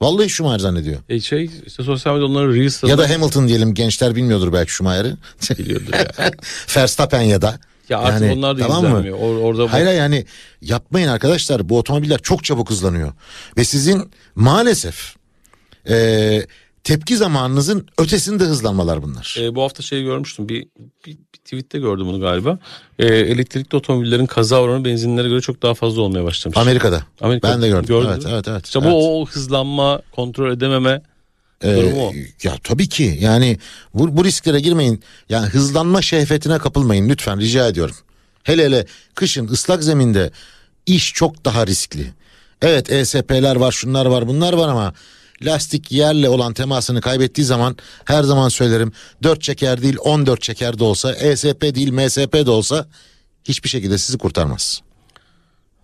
Vallahi 0.00 0.30
Schumacher 0.30 0.58
zannediyor. 0.58 1.00
E 1.08 1.20
şey 1.20 1.50
işte 1.66 1.82
sosyal 1.82 2.12
medyada 2.14 2.32
onları 2.32 2.54
Reels'ta 2.54 2.88
Ya 2.88 2.98
da 2.98 3.10
Hamilton 3.10 3.48
diyelim 3.48 3.74
gençler 3.74 4.16
bilmiyordur 4.16 4.52
belki 4.52 4.72
Schumacher'ı. 4.72 5.16
biliyordur 5.58 5.92
ya. 5.92 6.10
Verstappen 6.76 7.20
ya 7.22 7.42
da. 7.42 7.58
Ya 7.88 7.98
artık 7.98 8.32
onlar 8.36 8.58
da 8.58 8.64
izlenmiyor. 8.64 9.18
Or- 9.18 9.40
orada 9.40 9.62
bu- 9.62 9.72
Hayır 9.72 9.86
yani 9.86 10.26
yapmayın 10.62 11.08
arkadaşlar 11.08 11.68
bu 11.68 11.78
otomobiller 11.78 12.18
çok 12.18 12.44
çabuk 12.44 12.70
hızlanıyor. 12.70 13.12
Ve 13.56 13.64
sizin 13.64 14.10
maalesef 14.34 15.14
e, 15.88 16.46
tepki 16.84 17.16
zamanınızın 17.16 17.86
ötesinde 17.98 18.44
hızlanmalar 18.44 19.02
bunlar. 19.02 19.36
E, 19.40 19.54
bu 19.54 19.62
hafta 19.62 19.82
şey 19.82 20.02
görmüştüm 20.02 20.48
bir, 20.48 20.68
bir, 21.06 21.16
bir 21.34 21.38
tweette 21.44 21.78
gördüm 21.78 22.06
bunu 22.06 22.20
galiba. 22.20 22.58
E, 22.98 23.06
elektrikli 23.06 23.76
otomobillerin 23.76 24.26
kaza 24.26 24.60
oranı 24.60 24.84
benzinlere 24.84 25.28
göre 25.28 25.40
çok 25.40 25.62
daha 25.62 25.74
fazla 25.74 26.02
olmaya 26.02 26.24
başlamış. 26.24 26.58
Amerika'da. 26.58 27.02
Amerika- 27.20 27.48
ben 27.48 27.62
de 27.62 27.68
gördüm. 27.68 27.86
gördün 27.86 28.08
evet, 28.08 28.24
evet, 28.28 28.48
evet. 28.48 28.66
İşte 28.66 28.78
evet. 28.82 28.92
bu 28.92 29.20
o 29.20 29.26
hızlanma, 29.26 30.02
kontrol 30.12 30.52
edememe 30.52 31.02
Ee, 31.64 31.76
durumu 31.76 32.06
o. 32.06 32.12
ya 32.42 32.56
tabii 32.64 32.88
ki 32.88 33.18
yani 33.20 33.58
bu, 33.94 34.16
bu 34.16 34.24
risklere 34.24 34.60
girmeyin. 34.60 35.02
Yani 35.28 35.46
hızlanma 35.46 36.02
şehvetine 36.02 36.58
kapılmayın 36.58 37.08
lütfen 37.08 37.40
rica 37.40 37.68
ediyorum. 37.68 37.96
Hele 38.42 38.64
hele 38.64 38.86
kışın 39.14 39.48
ıslak 39.48 39.84
zeminde 39.84 40.30
iş 40.86 41.12
çok 41.14 41.44
daha 41.44 41.66
riskli. 41.66 42.12
Evet 42.62 42.92
ESP'ler 42.92 43.56
var 43.56 43.72
şunlar 43.72 44.06
var 44.06 44.28
bunlar 44.28 44.52
var 44.52 44.68
ama 44.68 44.94
lastik 45.42 45.92
yerle 45.92 46.28
olan 46.28 46.54
temasını 46.54 47.00
kaybettiği 47.00 47.44
zaman 47.44 47.76
her 48.04 48.22
zaman 48.22 48.48
söylerim 48.48 48.92
4 49.22 49.42
çeker 49.42 49.82
değil 49.82 49.96
14 50.00 50.42
çeker 50.42 50.78
de 50.78 50.84
olsa 50.84 51.12
ESP 51.12 51.62
değil 51.74 51.92
MSP 51.92 52.46
de 52.46 52.50
olsa 52.50 52.86
hiçbir 53.44 53.68
şekilde 53.68 53.98
sizi 53.98 54.18
kurtarmaz. 54.18 54.82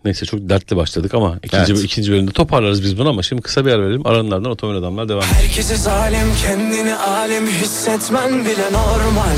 Neyse 0.05 0.27
çok 0.27 0.41
dertli 0.41 0.77
başladık 0.77 1.15
ama 1.15 1.39
ikinci, 1.43 1.73
Evet. 1.73 1.85
ikinci 1.85 2.13
bölümde 2.13 2.31
toparlarız 2.31 2.83
biz 2.83 2.99
bunu 2.99 3.09
ama 3.09 3.23
şimdi 3.23 3.43
kısa 3.43 3.65
bir 3.65 3.71
yer 3.71 3.83
verelim. 3.83 4.07
Aranlardan 4.07 4.51
otomobil 4.51 4.79
adamlar 4.79 5.09
devam 5.09 5.23
ediyor. 5.23 5.35
Herkese 5.35 5.77
zalim 5.77 6.29
kendini 6.47 6.95
alim 6.95 7.47
hissetmen 7.47 8.45
bile 8.45 8.73
normal 8.73 9.37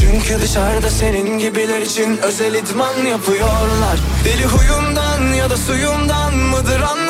Çünkü 0.00 0.42
dışarıda 0.42 0.90
senin 0.90 1.38
gibiler 1.38 1.82
için 1.82 2.16
özel 2.16 2.54
idman 2.54 3.06
yapıyorlar 3.06 3.98
Deli 4.24 4.44
huyumdan 4.44 5.32
ya 5.32 5.50
da 5.50 5.56
suyumdan 5.56 6.36
mıdır 6.36 6.80
anlamadım 6.80 7.05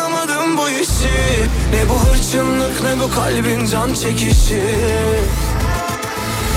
işi 0.86 1.48
Ne 1.72 1.88
bu 1.88 1.98
hırçınlık 2.00 2.82
ne 2.82 3.00
bu 3.00 3.10
kalbin 3.14 3.66
can 3.66 3.94
çekişi. 3.94 4.62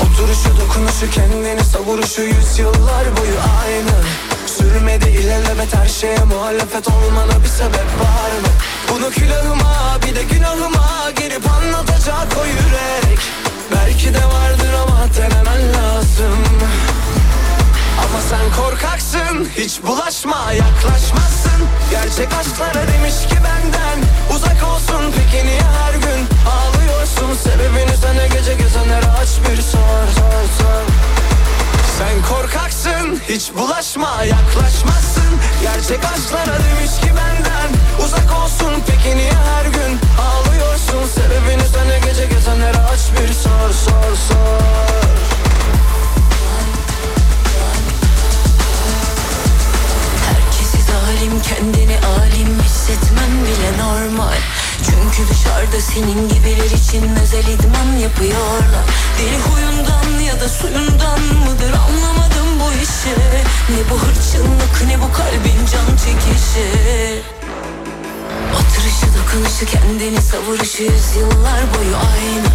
Oturuşu 0.01 0.49
dokunuşu 0.61 1.11
kendini 1.11 1.63
savuruşu 1.63 2.21
yüzyıllar 2.21 3.05
boyu 3.17 3.39
aynı. 3.63 3.97
Sürmedi 4.45 5.09
ilelebet 5.09 5.75
her 5.75 5.87
şeye 5.87 6.23
muhalefet 6.23 6.87
olmana 6.87 7.43
bir 7.43 7.49
sebep 7.49 7.89
var 7.99 8.31
mı? 8.41 8.49
Bunu 8.91 9.09
külahıma 9.09 9.97
bir 10.07 10.15
de 10.15 10.23
günahıma 10.23 11.11
girip 11.15 11.51
anlatacak 11.51 12.27
o 12.41 12.45
yürek. 12.45 13.19
Belki 13.75 14.13
de 14.13 14.25
vardır 14.25 14.73
ama 14.83 15.07
denemen 15.17 15.73
lazım 15.73 16.37
ama 18.09 18.21
sen 18.29 18.63
korkaksın 18.63 19.49
Hiç 19.57 19.83
bulaşma 19.83 20.53
yaklaşmazsın. 20.53 21.59
Gerçek 21.91 22.27
aşklara 22.39 22.87
demiş 22.87 23.15
ki 23.29 23.35
benden 23.35 23.99
Uzak 24.35 24.63
olsun. 24.73 25.13
Peki 25.17 25.45
niye 25.45 25.61
her 25.61 25.93
gün 25.93 26.21
Ağlıyorsun? 26.55 27.33
Sebebini 27.43 27.97
sana 28.01 28.27
gece 28.27 28.53
gezenlere 28.53 29.05
aç 29.21 29.29
bir 29.43 29.61
sor 29.61 30.03
sor 30.17 30.43
sor. 30.59 30.83
Sen 31.97 32.15
korkaksın 32.35 33.21
Hiç 33.29 33.51
bulaşma 33.57 34.23
yaklaşmazsın. 34.23 35.31
Gerçek 35.61 35.99
aşklara 36.05 36.57
demiş 36.63 36.93
ki 37.01 37.07
benden 37.07 37.69
Uzak 38.05 38.43
olsun. 38.43 38.83
Peki 38.87 39.17
niye 39.17 39.33
her 39.33 39.65
gün 39.65 39.99
Ağlıyorsun? 40.27 41.03
Sebebini 41.15 41.67
sana 41.73 41.97
gece 41.97 42.25
gezenlere 42.25 42.77
aç 42.77 42.99
bir 43.21 43.33
sor 43.33 43.69
sor 43.85 44.15
sor 44.29 45.28
zalim 51.09 51.41
kendini 51.41 51.97
alim 51.99 52.61
hissetmen 52.63 53.31
bile 53.45 53.83
normal. 53.83 54.37
Çünkü 54.85 55.31
dışarıda 55.31 55.81
senin 55.81 56.29
gibiler 56.29 56.71
için 56.71 57.15
özel 57.23 57.47
idman 57.47 57.97
yapıyorlar. 58.01 58.85
Deli 59.19 59.37
huyundan 59.37 60.19
ya 60.23 60.39
da 60.39 60.49
suyundan 60.49 61.19
mıdır 61.19 61.73
anlamadım 61.73 62.59
bu 62.59 62.73
işi. 62.83 63.15
Ne 63.69 63.89
bu 63.89 63.95
hırçınlık 63.99 64.87
ne 64.87 65.01
bu 65.01 65.13
kalbin 65.13 65.59
can 65.71 65.89
çekişi. 66.05 66.67
Oturuşu 68.53 69.07
dokunuşu 69.17 69.65
kendini 69.65 70.21
savuruşu 70.21 70.83
yüzyıllar 70.83 71.61
boyu 71.73 71.95
aynı 71.95 72.49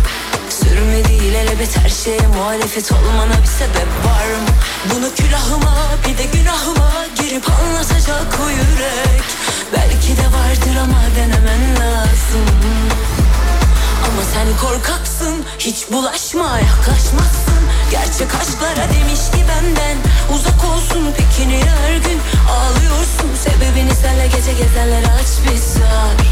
Sürme 0.55 1.05
değil 1.05 1.35
elbet 1.35 1.77
her 1.77 1.88
şeye 1.88 2.27
muhalefet 2.37 2.93
olmana 2.93 3.43
bir 3.43 3.47
sebep 3.47 3.90
var 4.07 4.27
mı? 4.27 4.49
Bunu 4.90 5.14
külahıma 5.14 5.75
bir 6.09 6.19
de 6.19 6.25
günahıma 6.38 6.90
girip 7.21 7.51
anlatacak 7.51 8.38
o 8.47 8.51
yürek. 8.51 9.25
Belki 9.73 10.17
de 10.17 10.27
vardır 10.27 10.77
ama 10.83 11.01
denemen 11.17 11.81
lazım. 11.81 12.47
Ama 14.07 14.23
sen 14.35 14.69
korkaksın 14.69 15.45
Hiç 15.59 15.93
bulaşma 15.93 16.59
yaklaşmazsın. 16.59 17.64
Gerçek 17.90 18.35
aşklara 18.35 18.88
demiş 18.95 19.21
ki 19.33 19.45
benden 19.49 19.97
Uzak 20.35 20.64
olsun 20.64 21.14
peki 21.17 21.49
niye 21.49 21.71
her 21.87 21.97
gün 21.97 22.21
Ağlıyorsun 22.51 23.31
sebebini 23.45 23.95
senle 23.95 24.27
gece 24.27 24.53
gezenlere 24.53 25.07
aç 25.07 25.51
bir 25.53 25.59
sor 25.59 26.25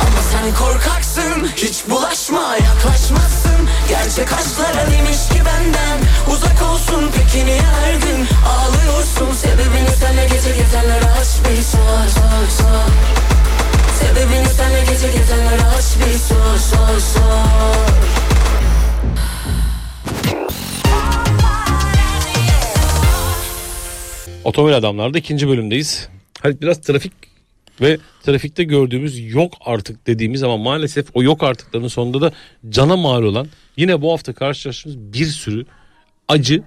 Ama 0.00 0.22
sen 0.32 0.54
korkaksın 0.54 1.48
Hiç 1.56 1.88
bulaşma 1.90 2.56
yaklaşmazsın. 2.56 3.68
Gerçek 3.88 4.32
aşklara 4.32 4.90
demiş 4.90 5.28
ki 5.28 5.42
benden 5.46 5.98
Uzak 6.32 6.62
olsun 6.72 7.10
peki 7.16 7.46
niye 7.46 7.60
her 7.62 8.00
Ağlıyorsun 8.46 9.32
sebebini 9.34 9.90
senle 10.00 10.24
gece 10.24 10.56
gezenlere 10.56 11.04
aç 11.04 11.28
bir 11.44 11.62
sor 11.62 12.06
sor 12.16 12.48
sor 12.58 12.90
Sebebini 13.98 14.48
senle 14.48 14.80
gece 14.80 15.18
gezenlere 15.18 15.62
aç 15.62 15.84
bir 15.98 16.18
sor 16.18 16.58
sor 16.58 17.00
sor 17.00 17.90
Otomobil 24.44 24.76
adamlarda 24.76 25.18
ikinci 25.18 25.48
bölümdeyiz. 25.48 26.08
Hadi 26.42 26.60
biraz 26.60 26.80
trafik 26.80 27.12
ve 27.80 27.98
trafikte 28.22 28.64
gördüğümüz 28.64 29.32
yok 29.32 29.54
artık 29.64 30.06
dediğimiz 30.06 30.42
ama 30.42 30.56
maalesef 30.56 31.06
o 31.14 31.22
yok 31.22 31.42
artıkların 31.42 31.88
sonunda 31.88 32.20
da 32.20 32.32
cana 32.68 32.96
mal 32.96 33.22
olan 33.22 33.48
yine 33.76 34.02
bu 34.02 34.12
hafta 34.12 34.32
karşılaştığımız 34.32 34.98
bir 34.98 35.26
sürü 35.26 35.66
acı 36.28 36.62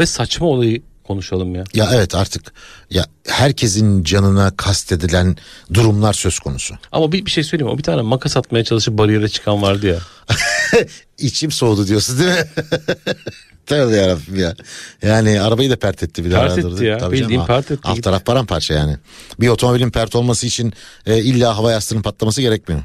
ve 0.00 0.06
saçma 0.06 0.46
olayı 0.46 0.82
konuşalım 1.04 1.54
ya. 1.54 1.64
Ya 1.74 1.90
evet 1.94 2.14
artık 2.14 2.52
ya 2.90 3.04
herkesin 3.26 4.04
canına 4.04 4.56
kastedilen 4.56 5.36
durumlar 5.74 6.12
söz 6.12 6.38
konusu. 6.38 6.74
Ama 6.92 7.12
bir, 7.12 7.26
bir 7.26 7.30
şey 7.30 7.44
söyleyeyim? 7.44 7.72
O 7.72 7.78
bir 7.78 7.82
tane 7.82 8.02
makas 8.02 8.36
atmaya 8.36 8.64
çalışıp 8.64 8.98
bariyere 8.98 9.28
çıkan 9.28 9.62
vardı 9.62 9.86
ya. 9.86 9.98
İçim 11.18 11.50
soğudu 11.50 11.86
diyorsun 11.86 12.18
değil 12.18 12.30
mi? 12.30 12.44
Tövbe 13.66 13.96
yarabbim 13.96 14.36
ya. 14.36 14.54
Yani 15.02 15.40
arabayı 15.40 15.70
da 15.70 15.76
pert 15.76 16.02
etti 16.02 16.24
bir 16.24 16.30
daha. 16.30 16.46
Pert 16.46 16.58
etti 16.58 16.84
ya, 16.84 17.12
bildiğin 17.12 17.28
canım. 17.28 17.46
pert 17.46 17.70
etti, 17.70 17.80
Alt 17.84 18.02
taraf 18.02 18.26
paramparça 18.26 18.74
yani. 18.74 18.96
Bir 19.40 19.48
otomobilin 19.48 19.90
pert 19.90 20.16
olması 20.16 20.46
için 20.46 20.72
e, 21.06 21.18
illa 21.18 21.56
hava 21.56 21.72
yastığının 21.72 22.02
patlaması 22.02 22.40
gerekmiyor. 22.40 22.82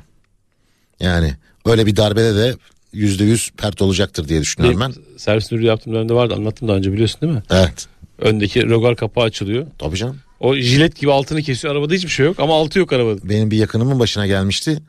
Yani 1.00 1.36
öyle 1.65 1.86
bir 1.86 1.96
darbede 1.96 2.36
de 2.36 2.56
yüzde 2.94 3.24
yüz 3.24 3.52
pert 3.58 3.82
olacaktır 3.82 4.28
diye 4.28 4.41
düşünüyorum 4.41 4.80
ben. 4.80 4.89
Bir 4.91 5.20
servis 5.20 5.52
müdürü 5.52 5.65
yaptığım 5.65 5.94
dönemde 5.94 6.13
vardı 6.13 6.34
anlattım 6.34 6.67
daha 6.67 6.78
önce 6.78 6.94
biliyorsun 6.94 7.22
değil 7.22 7.34
mi? 7.34 7.44
Evet. 7.50 7.88
Öndeki 8.20 8.70
rogar 8.70 8.96
kapağı 8.96 9.24
açılıyor. 9.24 9.67
Tabii 9.78 9.98
canım. 9.98 10.20
O 10.39 10.56
jilet 10.56 10.96
gibi 11.00 11.12
altını 11.12 11.41
kesiyor. 11.41 11.76
Arabada 11.76 11.94
hiçbir 11.94 12.10
şey 12.10 12.26
yok 12.26 12.39
ama 12.39 12.56
altı 12.56 12.80
yok 12.80 12.94
arabada. 12.94 13.30
Benim 13.30 13.52
bir 13.52 13.58
yakınımın 13.58 14.00
başına 14.00 14.28
gelmişti. 14.28 14.80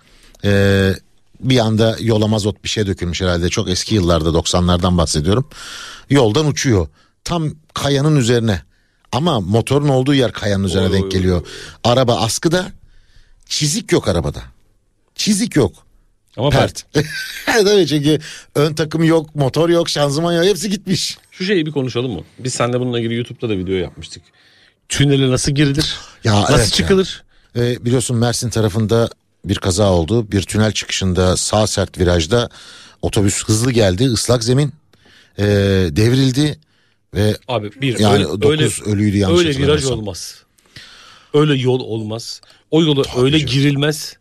Ee, 0.45 0.93
bir 1.43 1.59
anda 1.59 1.97
yola 2.01 2.27
mazot 2.27 2.65
bir 2.65 2.69
şey 2.69 2.87
dökülmüş 2.87 3.21
herhalde. 3.21 3.49
Çok 3.49 3.71
eski 3.71 3.95
yıllarda 3.95 4.29
90'lardan 4.29 4.99
bahsediyorum. 4.99 5.49
Yoldan 6.11 6.47
uçuyor. 6.47 6.89
Tam 7.25 7.51
kayanın 7.75 8.17
üzerine. 8.17 8.63
Ama 9.13 9.41
motorun 9.41 9.89
olduğu 9.89 10.15
yer 10.15 10.33
kayanın 10.33 10.65
üzerine 10.65 10.89
Oy, 10.89 10.93
denk 10.93 11.05
oy, 11.05 11.11
geliyor. 11.11 11.47
Araba 11.85 12.17
askıda. 12.21 12.73
Çizik 13.47 13.93
yok 13.93 14.09
arabada. 14.09 14.43
Çizik 15.15 15.57
yok. 15.57 15.73
Ama 16.37 16.51
pert. 16.51 16.85
Pert. 16.93 17.07
Tabii 17.47 17.87
çünkü 17.87 18.19
ön 18.55 18.75
takım 18.75 19.05
yok, 19.05 19.35
motor 19.35 19.69
yok, 19.69 19.89
şanzıman 19.89 20.33
yok. 20.33 20.45
Hepsi 20.45 20.71
gitmiş. 20.71 21.19
Şu 21.31 21.45
şeyi 21.45 21.67
bir 21.67 21.73
konuşalım 21.73 22.13
mı? 22.13 22.21
Biz 22.39 22.55
seninle 22.55 22.81
bununla 22.81 22.99
ilgili 23.01 23.15
YouTube'da 23.15 23.49
da 23.49 23.59
video 23.59 23.75
yapmıştık. 23.75 24.23
Tünele 24.89 25.31
nasıl 25.31 25.53
girilir? 25.53 25.97
Ya 26.25 26.41
nasıl 26.41 26.55
evet 26.55 26.65
ya. 26.65 26.71
çıkılır? 26.71 27.25
Ee, 27.57 27.85
biliyorsun 27.85 28.17
Mersin 28.17 28.51
tarafında 28.51 29.11
bir 29.45 29.55
kaza 29.57 29.93
oldu. 29.93 30.33
Bir 30.33 30.43
tünel 30.43 30.73
çıkışında 30.73 31.37
sağ 31.37 31.67
sert 31.67 31.99
virajda 31.99 32.49
otobüs 33.03 33.45
hızlı 33.45 33.73
geldi. 33.73 34.07
ıslak 34.07 34.45
zemin 34.45 34.73
ee, 35.39 35.45
devrildi 35.91 36.59
ve 37.15 37.37
Abi 37.49 37.71
bir 37.81 37.99
yani 37.99 38.15
öyle, 38.15 38.25
9 38.43 38.51
öyle, 38.51 38.69
ölüydü 38.93 39.17
yanlış 39.17 39.47
öyle 39.47 39.59
viraj 39.59 39.85
olmaz. 39.85 40.43
Öyle 41.35 41.55
yol 41.55 41.81
olmaz. 41.81 42.41
O 42.71 42.83
yolu 42.83 43.05
öyle 43.17 43.39
canım. 43.39 43.53
girilmez. 43.53 44.17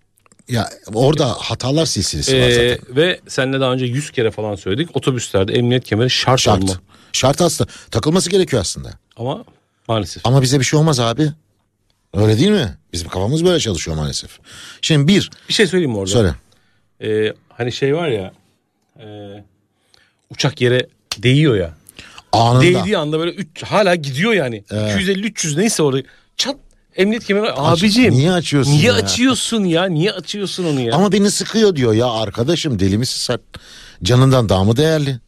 Ya 0.49 0.69
orada 0.93 1.27
hatalar 1.29 1.85
silsilesi 1.85 2.33
var 2.41 2.47
Ee, 2.47 2.51
zaten. 2.77 2.95
ve 2.95 3.19
seninle 3.27 3.59
daha 3.59 3.73
önce 3.73 3.85
100 3.85 4.11
kere 4.11 4.31
falan 4.31 4.55
söyledik. 4.55 4.89
Otobüslerde 4.93 5.53
emniyet 5.53 5.83
kemeri 5.83 6.09
şart, 6.09 6.39
Şart. 6.41 6.63
olma. 6.63 6.73
Şart 7.13 7.41
aslında. 7.41 7.71
Takılması 7.91 8.29
gerekiyor 8.29 8.61
aslında. 8.61 8.91
Ama 9.17 9.43
maalesef. 9.87 10.25
Ama 10.25 10.41
bize 10.41 10.59
bir 10.59 10.65
şey 10.65 10.79
olmaz 10.79 10.99
abi. 10.99 11.31
Öyle 12.13 12.37
değil 12.39 12.51
mi? 12.51 12.77
Bizim 12.93 13.09
kafamız 13.09 13.45
böyle 13.45 13.59
çalışıyor 13.59 13.97
maalesef. 13.97 14.39
Şimdi 14.81 15.07
bir 15.07 15.29
Bir 15.49 15.53
şey 15.53 15.67
söyleyeyim 15.67 15.91
mi 15.91 15.97
orada? 15.97 16.11
söyle. 16.11 16.35
Ee, 17.03 17.33
hani 17.49 17.71
şey 17.71 17.95
var 17.95 18.07
ya 18.09 18.31
e, 18.99 19.05
uçak 20.29 20.61
yere 20.61 20.87
değiyor 21.17 21.55
ya. 21.55 21.73
Anında. 22.31 22.61
Değdiği 22.61 22.97
anda 22.97 23.19
böyle 23.19 23.31
üç, 23.31 23.63
hala 23.63 23.95
gidiyor 23.95 24.33
yani. 24.33 24.63
250-300 24.69 25.59
neyse 25.59 25.83
orada 25.83 26.01
çat 26.37 26.55
emniyet 26.95 27.25
kemeri 27.25 27.51
abicim. 27.51 28.13
niye 28.13 28.31
açıyorsun 28.31 28.71
Niye 28.71 28.83
ya? 28.83 28.93
açıyorsun 28.93 29.63
ya? 29.63 29.85
Niye 29.85 30.11
açıyorsun 30.11 30.63
onu 30.65 30.81
ya? 30.81 30.95
Ama 30.95 31.11
beni 31.11 31.31
sıkıyor 31.31 31.75
diyor 31.75 31.93
ya 31.93 32.07
arkadaşım 32.09 32.79
deli 32.79 32.97
misin 32.97 33.17
sen? 33.17 33.39
Canından 34.03 34.49
daha 34.49 34.63
mı 34.63 34.77
değerli? 34.77 35.19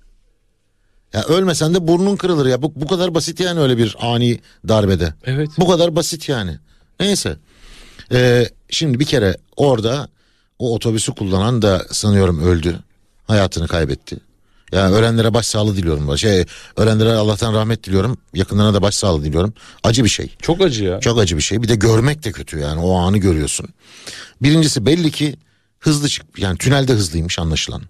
Ya 1.14 1.24
ölmesen 1.24 1.74
de 1.74 1.88
burnun 1.88 2.16
kırılır 2.16 2.46
ya. 2.46 2.62
Bu, 2.62 2.74
bu 2.76 2.88
kadar 2.88 3.16
basit 3.16 3.40
yani 3.40 3.60
öyle 3.60 3.78
bir 3.78 3.96
ani 4.00 4.40
darbede. 4.68 5.14
Evet. 5.26 5.50
Bu 5.58 5.68
kadar 5.68 5.96
basit 5.96 6.30
yani. 6.30 6.58
Neyse. 7.00 7.38
Ee, 8.12 8.50
şimdi 8.70 9.00
bir 9.00 9.06
kere 9.06 9.38
orada 9.58 10.08
o 10.60 10.76
otobüsü 10.76 11.16
kullanan 11.16 11.62
da 11.62 11.86
sanıyorum 11.92 12.44
öldü. 12.48 12.80
Hayatını 13.28 13.68
kaybetti. 13.68 14.18
Yani 14.72 14.96
ölenlere 14.96 15.34
başsağlığı 15.34 15.76
diliyorum. 15.76 16.18
Şey, 16.18 16.46
ölenlere 16.78 17.14
Allah'tan 17.14 17.54
rahmet 17.54 17.84
diliyorum. 17.84 18.18
Yakınlarına 18.34 18.74
da 18.74 18.82
başsağlığı 18.82 19.24
diliyorum. 19.24 19.54
Acı 19.84 20.04
bir 20.04 20.10
şey. 20.10 20.34
Çok 20.42 20.62
acı 20.62 20.84
ya. 20.84 21.00
Çok 21.00 21.20
acı 21.20 21.38
bir 21.38 21.42
şey. 21.42 21.62
Bir 21.62 21.68
de 21.68 21.76
görmek 21.76 22.24
de 22.24 22.32
kötü 22.32 22.60
yani 22.60 22.82
o 22.82 22.96
anı 22.96 23.18
görüyorsun. 23.18 23.68
Birincisi 24.42 24.86
belli 24.86 25.12
ki 25.12 25.36
hızlı 25.80 26.10
çık 26.10 26.26
yani 26.38 26.58
tünelde 26.58 26.94
hızlıymış 26.94 27.40
anlaşılan. 27.40 27.82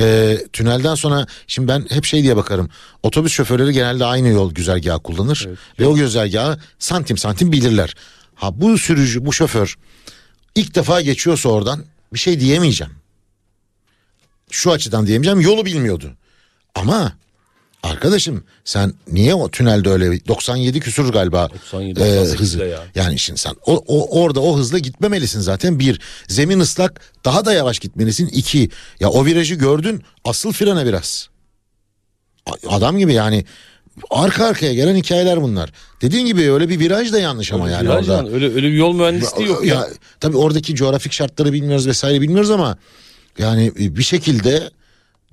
Ee, 0.00 0.38
tünelden 0.52 0.94
sonra 0.94 1.26
şimdi 1.46 1.68
ben 1.68 1.86
hep 1.90 2.04
şey 2.04 2.22
diye 2.22 2.36
bakarım. 2.36 2.68
Otobüs 3.02 3.32
şoförleri 3.32 3.72
genelde 3.72 4.04
aynı 4.04 4.28
yol 4.28 4.52
güzergahı 4.52 5.02
kullanır 5.02 5.48
ve 5.78 5.86
o 5.86 5.94
güzergahı 5.94 6.58
santim 6.78 7.18
santim 7.18 7.52
bilirler. 7.52 7.94
Ha 8.34 8.60
bu 8.60 8.78
sürücü 8.78 9.26
bu 9.26 9.32
şoför 9.32 9.78
ilk 10.54 10.74
defa 10.74 11.00
geçiyorsa 11.00 11.48
oradan 11.48 11.84
bir 12.12 12.18
şey 12.18 12.40
diyemeyeceğim. 12.40 12.92
Şu 14.50 14.72
açıdan 14.72 15.06
diyemeyeceğim 15.06 15.40
yolu 15.40 15.64
bilmiyordu. 15.66 16.14
Ama 16.74 17.12
arkadaşım 17.82 18.44
sen 18.64 18.92
niye 19.12 19.34
o 19.34 19.50
tünelde 19.50 19.88
öyle 19.90 20.26
97 20.26 20.80
küsur 20.80 21.12
galiba 21.12 21.48
97, 21.50 22.00
e, 22.00 22.16
98 22.16 22.40
hızı. 22.40 22.64
ya. 22.64 22.84
Yani 22.94 23.18
şimdi 23.18 23.40
sen 23.40 23.54
o, 23.66 23.84
o 23.86 24.20
orada 24.22 24.40
o 24.40 24.58
hızla 24.58 24.78
gitmemelisin 24.78 25.40
zaten 25.40 25.78
bir 25.78 26.00
zemin 26.28 26.60
ıslak 26.60 27.00
daha 27.24 27.44
da 27.44 27.52
yavaş 27.52 27.78
gitmelisin 27.78 28.26
iki 28.26 28.70
ya 29.00 29.10
o 29.10 29.26
virajı 29.26 29.54
gördün 29.54 30.02
asıl 30.24 30.52
frene 30.52 30.86
biraz 30.86 31.28
adam 32.68 32.98
gibi 32.98 33.12
yani 33.12 33.44
arka 34.10 34.46
arkaya 34.46 34.74
gelen 34.74 34.96
hikayeler 34.96 35.42
bunlar 35.42 35.72
dediğin 36.02 36.26
gibi 36.26 36.52
öyle 36.52 36.68
bir 36.68 36.78
viraj 36.78 37.12
da 37.12 37.18
yanlış 37.18 37.52
ama 37.52 37.70
yani 37.70 37.90
orada 37.90 38.12
yani, 38.12 38.30
öyle 38.30 38.54
öyle 38.54 38.68
bir 38.68 38.76
yol 38.76 38.94
mühendisliği 38.94 39.48
yok 39.48 39.64
ya. 39.64 39.88
tabii 40.20 40.36
oradaki 40.36 40.74
coğrafik 40.74 41.12
şartları 41.12 41.52
bilmiyoruz 41.52 41.86
vesaire 41.86 42.20
bilmiyoruz 42.20 42.50
ama 42.50 42.78
yani 43.38 43.72
bir 43.76 44.02
şekilde 44.02 44.70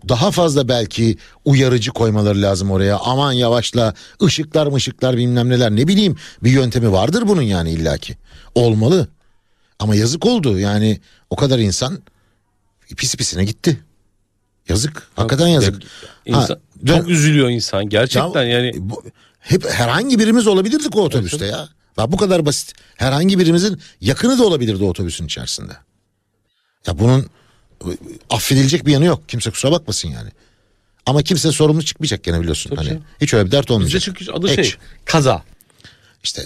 daha 0.10 0.31
fazla 0.31 0.67
belki 0.67 1.17
uyarıcı 1.45 1.91
koymaları 1.91 2.41
lazım 2.41 2.71
oraya. 2.71 2.97
Aman 2.97 3.31
yavaşla 3.31 3.93
ışıklar 4.23 4.67
mışıklar 4.67 5.17
bilmem 5.17 5.49
neler 5.49 5.71
ne 5.71 5.88
bileyim 5.88 6.15
bir 6.43 6.51
yöntemi 6.51 6.91
vardır 6.91 7.23
bunun 7.27 7.41
yani 7.41 7.71
illaki. 7.71 8.17
Olmalı. 8.55 9.08
Ama 9.79 9.95
yazık 9.95 10.25
oldu 10.25 10.60
yani 10.60 10.99
o 11.29 11.36
kadar 11.36 11.60
insan 11.60 11.99
pis 12.97 13.15
pisine 13.15 13.45
gitti. 13.45 13.84
Yazık. 14.69 15.08
Hakikaten 15.15 15.47
yazık. 15.47 15.84
İnsan, 16.25 16.60
Ha, 16.88 16.97
çok 16.97 17.10
üzülüyor 17.10 17.49
insan 17.49 17.89
gerçekten 17.89 18.43
ya, 18.43 18.60
yani. 18.60 18.71
bu- 18.77 19.03
hep 19.39 19.69
herhangi 19.69 20.19
birimiz 20.19 20.47
olabilirdik 20.47 20.95
o 20.95 21.01
otobüste 21.01 21.45
ya. 21.45 21.69
Bak 21.97 22.12
bu 22.12 22.17
kadar 22.17 22.45
basit. 22.45 22.73
Herhangi 22.95 23.39
birimizin 23.39 23.79
yakını 24.01 24.39
da 24.39 24.43
olabilirdi 24.45 24.84
otobüsün 24.84 25.25
içerisinde. 25.25 25.73
Ya 26.88 26.99
bunun 26.99 27.25
affedilecek 28.30 28.86
bir 28.86 28.91
yanı 28.91 29.06
yok. 29.06 29.30
Kimse 29.30 29.52
kusura 29.52 29.71
bakmasın 29.71 30.10
yani. 30.10 30.30
Ama 31.06 31.21
kimse 31.21 31.52
sorumlu 31.52 31.84
çıkmayacak 31.84 32.24
gene 32.24 32.39
biliyorsun. 32.41 32.69
Tabii 32.69 32.78
hani 32.80 32.89
canım. 32.89 33.04
hiç 33.21 33.34
öyle 33.34 33.45
bir 33.45 33.52
dert 33.52 33.63
Bizde 33.63 33.74
olmayacak. 33.74 34.02
çünkü 34.06 34.32
adı 34.32 34.50
Ek. 34.52 34.63
şey 34.63 34.76
kaza. 35.06 35.43
İşte 36.24 36.45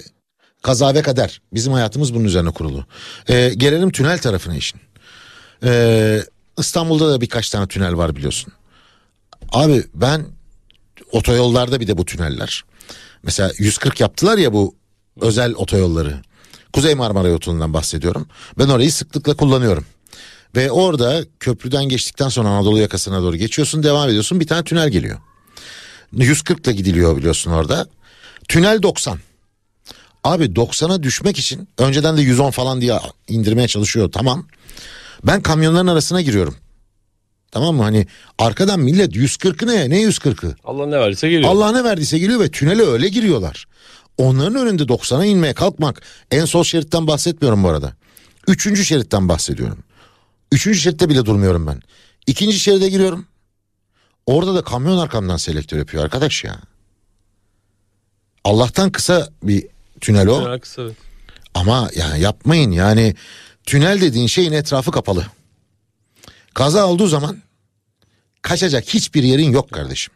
kaza 0.62 0.94
ve 0.94 1.02
kader. 1.02 1.40
Bizim 1.54 1.72
hayatımız 1.72 2.14
bunun 2.14 2.24
üzerine 2.24 2.50
kurulu. 2.50 2.84
Ee, 3.28 3.52
gelelim 3.56 3.90
tünel 3.92 4.18
tarafına 4.18 4.56
işin. 4.56 4.80
Ee, 5.64 6.20
İstanbul'da 6.58 7.12
da 7.12 7.20
birkaç 7.20 7.50
tane 7.50 7.66
tünel 7.68 7.96
var 7.96 8.16
biliyorsun. 8.16 8.52
Abi 9.52 9.84
ben 9.94 10.26
otoyollarda 11.12 11.80
bir 11.80 11.86
de 11.86 11.98
bu 11.98 12.04
tüneller. 12.04 12.64
Mesela 13.22 13.52
140 13.58 14.00
yaptılar 14.00 14.38
ya 14.38 14.52
bu 14.52 14.74
özel 15.20 15.54
otoyolları. 15.54 16.20
Kuzey 16.72 16.94
Marmara 16.94 17.28
Yolundan 17.28 17.74
bahsediyorum. 17.74 18.28
Ben 18.58 18.68
orayı 18.68 18.92
sıklıkla 18.92 19.36
kullanıyorum. 19.36 19.84
Ve 20.56 20.70
orada 20.70 21.24
köprüden 21.40 21.84
geçtikten 21.84 22.28
sonra 22.28 22.48
Anadolu 22.48 22.78
yakasına 22.78 23.22
doğru 23.22 23.36
geçiyorsun 23.36 23.82
devam 23.82 24.08
ediyorsun 24.08 24.40
bir 24.40 24.46
tane 24.46 24.64
tünel 24.64 24.88
geliyor. 24.90 25.18
140 26.12 26.66
ile 26.66 26.72
gidiliyor 26.72 27.16
biliyorsun 27.16 27.50
orada. 27.50 27.86
Tünel 28.48 28.82
90. 28.82 29.18
Abi 30.24 30.44
90'a 30.44 31.02
düşmek 31.02 31.38
için 31.38 31.68
önceden 31.78 32.16
de 32.16 32.22
110 32.22 32.50
falan 32.50 32.80
diye 32.80 32.98
indirmeye 33.28 33.68
çalışıyor 33.68 34.12
tamam. 34.12 34.46
Ben 35.24 35.42
kamyonların 35.42 35.86
arasına 35.86 36.20
giriyorum. 36.20 36.56
Tamam 37.52 37.76
mı? 37.76 37.82
Hani 37.82 38.06
arkadan 38.38 38.80
millet 38.80 39.16
140'ı 39.16 39.68
ne? 39.68 39.90
Ne 39.90 40.02
140'ı? 40.02 40.56
Allah 40.64 40.86
ne 40.86 40.98
verdiyse 40.98 41.28
geliyor. 41.28 41.50
Allah 41.50 41.72
ne 41.72 41.84
verdiyse 41.84 42.18
geliyor 42.18 42.40
ve 42.40 42.50
tünele 42.50 42.82
öyle 42.82 43.08
giriyorlar. 43.08 43.66
Onların 44.18 44.56
önünde 44.56 44.82
90'a 44.82 45.24
inmeye 45.24 45.54
kalkmak 45.54 46.02
en 46.30 46.44
sol 46.44 46.64
şeritten 46.64 47.06
bahsetmiyorum 47.06 47.64
bu 47.64 47.68
arada. 47.68 47.92
Üçüncü 48.48 48.84
şeritten 48.84 49.28
bahsediyorum. 49.28 49.78
Üçüncü 50.52 50.78
şeritte 50.78 51.08
bile 51.08 51.24
durmuyorum 51.24 51.66
ben. 51.66 51.82
İkinci 52.26 52.60
şeride 52.60 52.88
giriyorum. 52.88 53.26
Orada 54.26 54.54
da 54.54 54.62
kamyon 54.62 54.98
arkamdan 54.98 55.36
selektör 55.36 55.78
yapıyor 55.78 56.04
arkadaş 56.04 56.44
ya. 56.44 56.60
Allah'tan 58.44 58.92
kısa 58.92 59.28
bir 59.42 59.66
tünel 60.00 60.28
o. 60.28 60.44
Tünel 60.44 60.60
kısa, 60.60 60.82
evet. 60.82 60.96
Ama 61.54 61.90
yani 61.96 62.20
yapmayın 62.20 62.70
yani 62.70 63.14
tünel 63.66 64.00
dediğin 64.00 64.26
şeyin 64.26 64.52
etrafı 64.52 64.90
kapalı. 64.90 65.26
Kaza 66.54 66.86
olduğu 66.86 67.06
zaman 67.06 67.42
kaçacak 68.42 68.84
hiçbir 68.84 69.22
yerin 69.22 69.50
yok 69.50 69.72
kardeşim. 69.72 70.14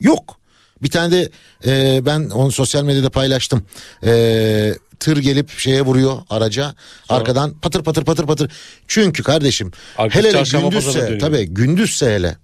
Yok. 0.00 0.36
Bir 0.82 0.90
tane 0.90 1.12
de 1.12 1.30
e, 1.66 2.06
ben 2.06 2.30
onu 2.30 2.52
sosyal 2.52 2.84
medyada 2.84 3.10
paylaştım. 3.10 3.66
E, 4.04 4.74
tır 5.02 5.16
gelip 5.16 5.50
şeye 5.58 5.82
vuruyor 5.82 6.18
araca. 6.30 6.74
Arkadan 7.08 7.54
patır 7.54 7.82
patır 7.82 8.04
patır 8.04 8.26
patır. 8.26 8.52
Çünkü 8.88 9.22
kardeşim 9.22 9.72
Arkası 9.98 10.28
hele 10.28 10.60
gündüzse 10.60 11.18
tabii 11.18 11.44
gündüzse 11.44 12.14
hele 12.14 12.36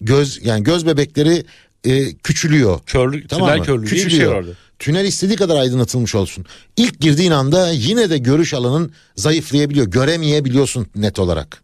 göz 0.00 0.40
yani 0.44 0.64
göz 0.64 0.86
bebekleri 0.86 1.44
e, 1.84 2.14
küçülüyor. 2.14 2.80
Körlük, 2.86 3.28
Tamam 3.30 3.48
tünel 3.48 3.58
mı? 3.58 3.64
körlüğü 3.64 3.88
şey 3.88 3.98
Küçülüyor. 3.98 4.34
vardı. 4.34 4.56
Tünel 4.78 5.04
istediği 5.04 5.36
kadar 5.36 5.56
aydınlatılmış 5.56 6.14
olsun. 6.14 6.44
İlk 6.76 7.00
girdiğin 7.00 7.30
anda 7.30 7.70
yine 7.70 8.10
de 8.10 8.18
görüş 8.18 8.54
alanın 8.54 8.92
zayıflayabiliyor. 9.16 9.86
Göremeyebiliyorsun 9.86 10.86
net 10.94 11.18
olarak. 11.18 11.62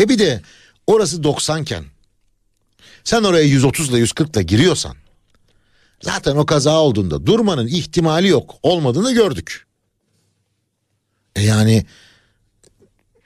E 0.00 0.08
bir 0.08 0.18
de 0.18 0.42
orası 0.86 1.22
90 1.24 1.62
iken 1.62 1.84
sen 3.04 3.24
oraya 3.24 3.44
130 3.44 3.88
ile 3.90 3.98
140 3.98 4.36
ile 4.36 4.42
giriyorsan 4.42 4.96
zaten 6.02 6.36
o 6.36 6.46
kaza 6.46 6.80
olduğunda 6.80 7.26
durmanın 7.26 7.66
ihtimali 7.66 8.28
yok. 8.28 8.54
Olmadığını 8.62 9.14
gördük. 9.14 9.67
E 11.38 11.42
yani 11.42 11.86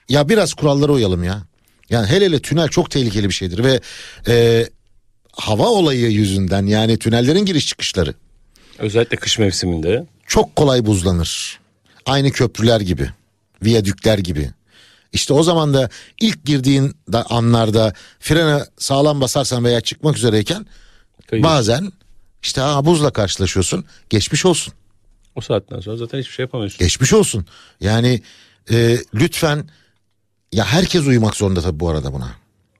ya 0.09 0.29
biraz 0.29 0.53
kurallara 0.53 0.91
uyalım 0.91 1.23
ya. 1.23 1.43
Yani 1.89 2.07
hele 2.07 2.25
hele 2.25 2.41
tünel 2.41 2.67
çok 2.67 2.91
tehlikeli 2.91 3.29
bir 3.29 3.33
şeydir 3.33 3.63
ve 3.63 3.79
e, 4.27 4.67
hava 5.31 5.67
olayı 5.67 6.11
yüzünden 6.11 6.65
yani 6.65 6.97
tünellerin 6.97 7.45
giriş 7.45 7.67
çıkışları 7.67 8.13
Özellikle 8.79 9.17
kış 9.17 9.39
mevsiminde. 9.39 10.05
çok 10.27 10.55
kolay 10.55 10.85
buzlanır. 10.85 11.59
Aynı 12.05 12.31
köprüler 12.31 12.81
gibi, 12.81 13.09
viyadükler 13.63 14.17
gibi. 14.17 14.51
İşte 15.13 15.33
o 15.33 15.43
zaman 15.43 15.73
da 15.73 15.89
ilk 16.21 16.45
girdiğin 16.45 16.95
da 17.11 17.25
anlarda 17.29 17.93
frene 18.19 18.63
sağlam 18.77 19.21
basarsan 19.21 19.63
veya 19.65 19.81
çıkmak 19.81 20.17
üzereyken 20.17 20.65
Kayıyor. 21.27 21.49
bazen 21.49 21.91
işte 22.43 22.61
ha, 22.61 22.85
buzla 22.85 23.13
karşılaşıyorsun. 23.13 23.85
Geçmiş 24.09 24.45
olsun. 24.45 24.73
O 25.35 25.41
saatten 25.41 25.79
sonra 25.79 25.97
zaten 25.97 26.19
hiçbir 26.19 26.33
şey 26.33 26.43
yapamıyorsun. 26.43 26.79
Geçmiş 26.79 27.13
olsun. 27.13 27.45
Yani 27.79 28.21
e, 28.71 28.97
lütfen 29.13 29.69
ya 30.51 30.65
herkes 30.65 31.07
uyumak 31.07 31.35
zorunda 31.35 31.61
tabii 31.61 31.79
bu 31.79 31.89
arada 31.89 32.13
buna. 32.13 32.31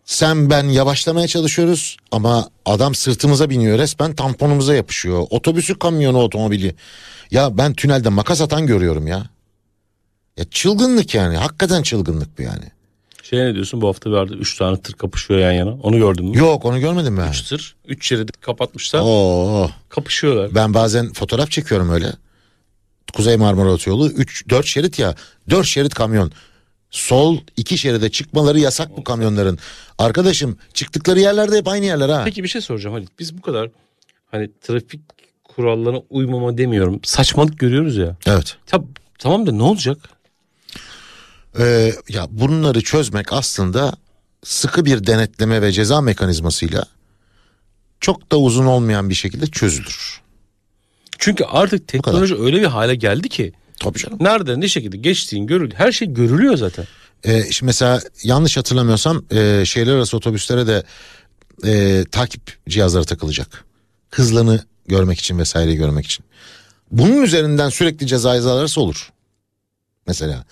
Sen 0.06 0.50
ben 0.50 0.64
yavaşlamaya 0.64 1.28
çalışıyoruz 1.28 1.98
ama 2.12 2.50
adam 2.66 2.96
sırtımıza 2.96 3.50
biniyor 3.50 3.78
resmen 3.80 4.16
tamponumuza 4.16 4.76
yapışıyor. 4.76 5.28
Otobüsü 5.30 5.80
kamyonu 5.80 6.18
otomobili. 6.18 6.76
Ya 7.32 7.58
ben 7.58 7.74
tünelde 7.74 8.10
makas 8.10 8.42
atan 8.42 8.68
görüyorum 8.68 9.08
ya. 9.08 9.26
Ya 10.38 10.46
çılgınlık 10.52 11.16
yani 11.16 11.38
hakikaten 11.38 11.82
çılgınlık 11.82 12.38
bu 12.38 12.42
yani. 12.42 12.66
Şey 13.24 13.40
ne 13.40 13.54
diyorsun 13.54 13.82
bu 13.82 13.88
hafta 13.88 14.12
vardı 14.12 14.36
3 14.40 14.58
tane 14.58 14.82
tır 14.82 14.94
kapışıyor 14.94 15.40
yan 15.40 15.52
yana. 15.52 15.72
Onu 15.74 15.98
gördün 15.98 16.26
mü? 16.26 16.38
Yok 16.38 16.66
onu 16.66 16.80
görmedim 16.80 17.18
ben. 17.18 17.30
3 17.30 17.42
tır 17.42 17.76
3 17.88 18.08
şeridi 18.08 18.32
kapatmışlar. 18.32 19.02
Oo, 19.04 19.70
Kapışıyorlar. 19.90 20.56
ben 20.56 20.74
bazen 20.74 21.14
fotoğraf 21.14 21.52
çekiyorum 21.52 21.90
öyle. 21.90 22.14
Kuzey 23.14 23.38
Marmara 23.38 23.72
Otoyolu 23.72 24.10
3 24.10 24.50
4 24.50 24.66
şerit 24.66 25.00
ya. 25.00 25.16
4 25.50 25.66
şerit 25.66 25.94
kamyon. 25.94 26.32
Sol 26.92 27.38
iki 27.58 27.78
şeride 27.78 28.12
çıkmaları 28.12 28.60
yasak 28.60 28.98
bu 28.98 29.04
kamyonların. 29.04 29.60
Arkadaşım 29.98 30.58
çıktıkları 30.74 31.20
yerlerde 31.20 31.58
hep 31.58 31.68
aynı 31.68 31.86
yerler 31.86 32.10
ha. 32.10 32.22
Peki 32.26 32.44
bir 32.44 32.48
şey 32.48 32.62
soracağım 32.62 32.96
Halit. 32.96 33.10
Biz 33.20 33.38
bu 33.38 33.42
kadar 33.42 33.70
hani 34.32 34.52
trafik 34.62 35.02
kurallarına 35.44 36.00
uymama 36.10 36.58
demiyorum. 36.58 37.00
Saçmalık 37.04 37.60
görüyoruz 37.60 37.98
ya. 37.98 38.18
Evet. 38.26 38.58
Tab 38.66 38.84
tamam 39.20 39.48
da 39.48 39.52
ne 39.52 39.64
olacak? 39.64 39.98
Ee, 41.60 41.94
ya 42.10 42.28
bunları 42.30 42.82
çözmek 42.82 43.34
aslında 43.34 43.94
sıkı 44.44 44.86
bir 44.86 45.08
denetleme 45.08 45.62
ve 45.62 45.72
ceza 45.72 46.02
mekanizmasıyla 46.02 46.86
çok 48.00 48.32
da 48.32 48.38
uzun 48.40 48.66
olmayan 48.66 49.10
bir 49.10 49.16
şekilde 49.16 49.48
çözülür. 49.48 50.23
Çünkü 51.24 51.44
artık 51.44 51.88
teknoloji 51.88 52.36
öyle 52.36 52.62
bir 52.62 52.66
hale 52.66 52.96
geldi 52.96 53.30
ki 53.30 53.54
Tabii 53.80 54.00
canım. 54.00 54.18
nerede 54.22 54.60
ne 54.60 54.68
şekilde 54.68 54.98
geçtiğin 54.98 55.48
görülüyor. 55.48 55.80
Her 55.80 55.92
şey 55.92 56.14
görülüyor 56.14 56.58
zaten. 56.58 56.86
Ee, 57.24 57.44
şimdi 57.52 57.66
mesela 57.68 58.02
yanlış 58.24 58.58
hatırlamıyorsam 58.58 59.26
e, 59.32 59.64
şehirler 59.66 59.94
arası 59.94 60.18
otobüslere 60.18 60.68
de 60.68 60.84
e, 61.66 62.04
takip 62.12 62.58
cihazları 62.70 63.06
takılacak. 63.06 63.66
Hızlarını 64.10 64.64
görmek 64.88 65.20
için 65.20 65.40
vesaire 65.40 65.76
görmek 65.76 66.06
için. 66.06 66.26
Bunun 66.92 67.22
üzerinden 67.22 67.70
sürekli 67.70 68.08
ceza 68.08 68.36
yazarlarsa 68.36 68.82
olur. 68.82 69.12
Mesela 70.08 70.46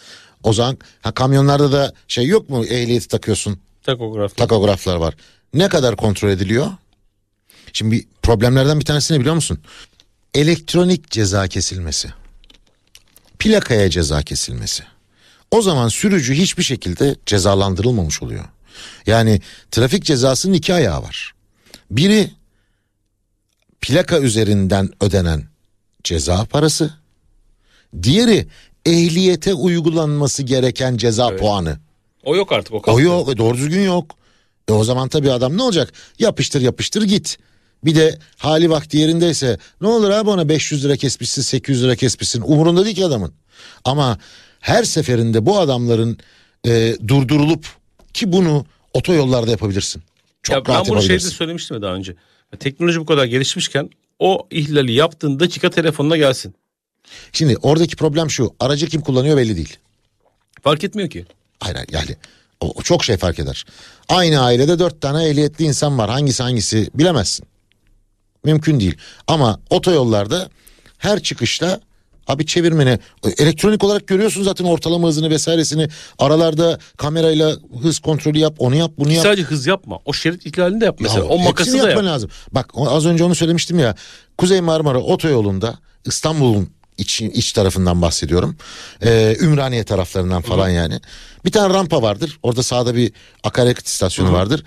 o 0.44 0.54
zaman 0.54 0.78
ha, 1.02 1.12
kamyonlarda 1.12 1.72
da 1.72 1.94
şey 2.08 2.26
yok 2.26 2.50
mu 2.50 2.66
ehliyeti 2.66 3.08
takıyorsun 3.08 3.60
Takograf. 3.84 4.38
takograflar 4.38 4.96
var. 4.96 5.16
Ne 5.54 5.70
kadar 5.70 5.96
kontrol 5.96 6.30
ediliyor? 6.30 6.68
Şimdi 7.74 7.96
bir 7.96 8.06
problemlerden 8.22 8.80
bir 8.80 8.86
tanesini 8.86 9.20
biliyor 9.20 9.36
musun? 9.36 9.60
Elektronik 10.34 11.12
ceza 11.12 11.48
kesilmesi. 11.48 12.10
Plakaya 13.40 13.90
ceza 13.90 14.24
kesilmesi. 14.24 14.84
O 15.52 15.62
zaman 15.62 15.88
sürücü 15.88 16.34
hiçbir 16.34 16.64
şekilde 16.64 17.16
cezalandırılmamış 17.26 18.22
oluyor. 18.22 18.46
Yani 19.06 19.42
trafik 19.72 20.04
cezasının 20.04 20.54
iki 20.54 20.74
ayağı 20.74 21.04
var. 21.04 21.34
Biri 21.92 22.32
plaka 23.82 24.20
üzerinden 24.20 24.90
ödenen 25.02 25.44
ceza 26.04 26.46
parası. 26.46 26.94
Diğeri 28.04 28.48
ehliyete 28.86 29.54
uygulanması 29.54 30.44
gereken 30.44 30.98
ceza 30.98 31.36
puanı. 31.36 31.80
O 32.24 32.36
yok 32.36 32.52
artık 32.52 32.74
o 32.74 32.78
O 32.78 32.82
kalktı. 32.82 33.02
yok 33.02 33.30
e, 33.30 33.38
doğru 33.38 33.58
düzgün 33.58 33.82
yok. 33.82 34.16
E 34.68 34.72
o 34.72 34.84
zaman 34.84 35.10
tabii 35.10 35.32
adam 35.32 35.58
ne 35.58 35.62
olacak? 35.64 35.94
Yapıştır 36.20 36.62
yapıştır 36.62 37.02
git. 37.04 37.38
Bir 37.84 37.96
de 37.96 38.20
hali 38.38 38.70
vakti 38.70 38.98
yerindeyse 38.98 39.58
ne 39.82 39.88
olur 39.88 40.10
abi 40.10 40.30
ona 40.30 40.50
500 40.50 40.86
lira 40.86 40.96
kesmişsin 40.96 41.42
800 41.42 41.84
lira 41.84 41.96
kesmişsin 41.96 42.42
umurunda 42.42 42.86
değil 42.86 42.96
ki 42.96 43.06
adamın. 43.06 43.34
Ama 43.86 44.18
her 44.60 44.84
seferinde 44.84 45.46
bu 45.46 45.60
adamların 45.60 46.18
e, 46.68 46.96
durdurulup 47.08 47.66
ki 48.14 48.32
bunu 48.32 48.66
otoyollarda 48.94 49.52
yapabilirsin. 49.52 50.04
Çok 50.44 50.56
Ya 50.56 50.66
ben 50.66 50.74
rahat 50.74 50.90
bunu 50.90 51.02
şeyde 51.02 51.20
söylemiştim 51.20 51.76
ya 51.76 51.82
daha 51.82 51.94
önce. 51.94 52.16
Teknoloji 52.60 53.00
bu 53.00 53.06
kadar 53.06 53.26
gelişmişken 53.26 53.90
o 54.20 54.48
ihlali 54.52 54.92
yaptığın 54.94 55.40
dakika 55.40 55.70
telefonuna 55.70 56.18
gelsin. 56.18 56.56
Şimdi 57.34 57.58
oradaki 57.62 57.96
problem 57.96 58.30
şu 58.30 58.54
aracı 58.60 58.88
kim 58.88 59.02
kullanıyor 59.02 59.38
belli 59.38 59.56
değil. 59.56 59.78
Fark 60.64 60.84
etmiyor 60.84 61.10
ki. 61.10 61.26
Hayır 61.60 61.76
hayır 61.76 61.90
yani 61.92 62.16
o, 62.62 62.74
o 62.76 62.82
çok 62.82 63.04
şey 63.04 63.18
fark 63.18 63.40
eder. 63.40 63.66
Aynı 64.10 64.44
ailede 64.44 64.80
dört 64.80 65.02
tane 65.02 65.28
ehliyetli 65.28 65.66
insan 65.66 65.98
var. 65.98 66.10
Hangisi 66.10 66.44
hangisi 66.44 66.90
bilemezsin. 66.96 67.46
Mümkün 68.44 68.80
değil. 68.80 68.98
Ama 69.28 69.60
otoyollarda 69.70 70.50
her 70.98 71.24
çıkışta 71.24 71.80
abi 72.28 72.46
çevirmeni 72.46 73.00
elektronik 73.38 73.84
olarak 73.84 74.08
görüyorsun 74.08 74.44
zaten 74.44 74.66
ortalama 74.66 75.08
hızını 75.08 75.30
vesairesini. 75.30 75.88
Aralarda 76.20 76.80
kamerayla 76.98 77.56
hız 77.82 78.00
kontrolü 78.00 78.38
yap 78.38 78.56
onu 78.58 78.76
yap 78.76 78.92
bunu 78.98 79.12
yap. 79.12 79.24
Sadece 79.24 79.44
hız 79.44 79.68
yapma. 79.68 80.00
O 80.06 80.14
şerit 80.14 80.46
ihlalini 80.46 80.82
de 80.82 80.86
yap 80.86 80.98
mesela. 81.00 81.20
Ya, 81.20 81.26
o 81.26 81.40
makası 81.40 81.80
da 81.80 81.90
yap. 81.90 82.04
lazım. 82.04 82.30
Bak 82.52 82.70
az 82.76 83.06
önce 83.06 83.24
onu 83.24 83.36
söylemiştim 83.36 83.80
ya. 83.80 83.96
Kuzey 84.38 84.62
Marmara 84.62 85.00
otoyolunda 85.00 85.80
İstanbul'un 86.06 86.70
iç, 86.98 87.22
iç 87.22 87.54
tarafından 87.54 88.02
bahsediyorum. 88.02 88.58
Ee, 89.04 89.38
Ümraniye 89.40 89.84
taraflarından 89.84 90.42
falan 90.42 90.70
yani. 90.70 91.00
Bir 91.46 91.52
tane 91.52 91.74
rampa 91.74 92.02
vardır. 92.02 92.40
Orada 92.44 92.64
sağda 92.64 92.96
bir 92.96 93.12
akaryakıt 93.44 93.88
istasyonu 93.88 94.34
vardır. 94.34 94.64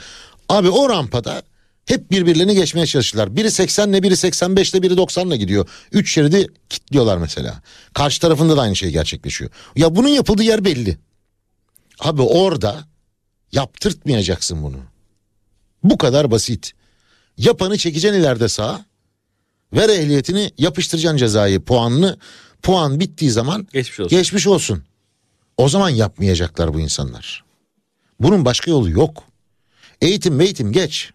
Abi 0.49 0.71
o 0.71 0.89
rampada 0.89 1.43
hep 1.87 2.11
birbirlerini 2.11 2.55
geçmeye 2.55 2.87
çalışırlar. 2.87 3.37
Biri 3.37 3.51
80 3.51 3.89
ile 3.91 4.03
biri 4.03 4.17
85 4.17 4.73
ile 4.75 4.83
biri 4.83 4.97
90 4.97 5.27
ile 5.27 5.37
gidiyor. 5.37 5.69
Üç 5.93 6.13
şeridi 6.15 6.49
kilitliyorlar 6.69 7.19
mesela. 7.19 7.63
Karşı 7.95 8.21
tarafında 8.21 8.57
da 8.57 8.61
aynı 8.61 8.77
şey 8.77 8.91
gerçekleşiyor. 8.91 9.51
Ya 9.77 9.97
bunun 9.97 10.09
yapıldığı 10.09 10.43
yer 10.43 10.65
belli. 10.65 10.99
Abi 12.01 12.23
orada 12.23 12.85
yaptırtmayacaksın 13.53 14.63
bunu. 14.63 14.77
Bu 15.85 15.99
kadar 15.99 16.31
basit. 16.31 16.73
Yapanı 17.37 17.79
çekeceksin 17.79 18.21
ileride 18.21 18.49
sağa. 18.49 18.85
Ver 19.73 19.89
ehliyetini 19.89 20.51
yapıştıracaksın 20.59 21.17
cezayı 21.17 21.61
puanını. 21.61 22.19
Puan 22.63 23.01
bittiği 23.01 23.31
zaman 23.31 23.69
Geçmiş 23.73 24.01
olsun. 24.01 24.19
geçmiş 24.19 24.47
olsun. 24.47 24.85
O 25.57 25.69
zaman 25.69 25.89
yapmayacaklar 25.91 26.75
bu 26.75 26.81
insanlar. 26.81 27.45
Bunun 28.21 28.45
başka 28.45 28.71
yolu 28.71 28.91
yok. 28.91 29.25
Eğitim 30.03 30.41
eğitim 30.41 30.73
geç. 30.73 31.11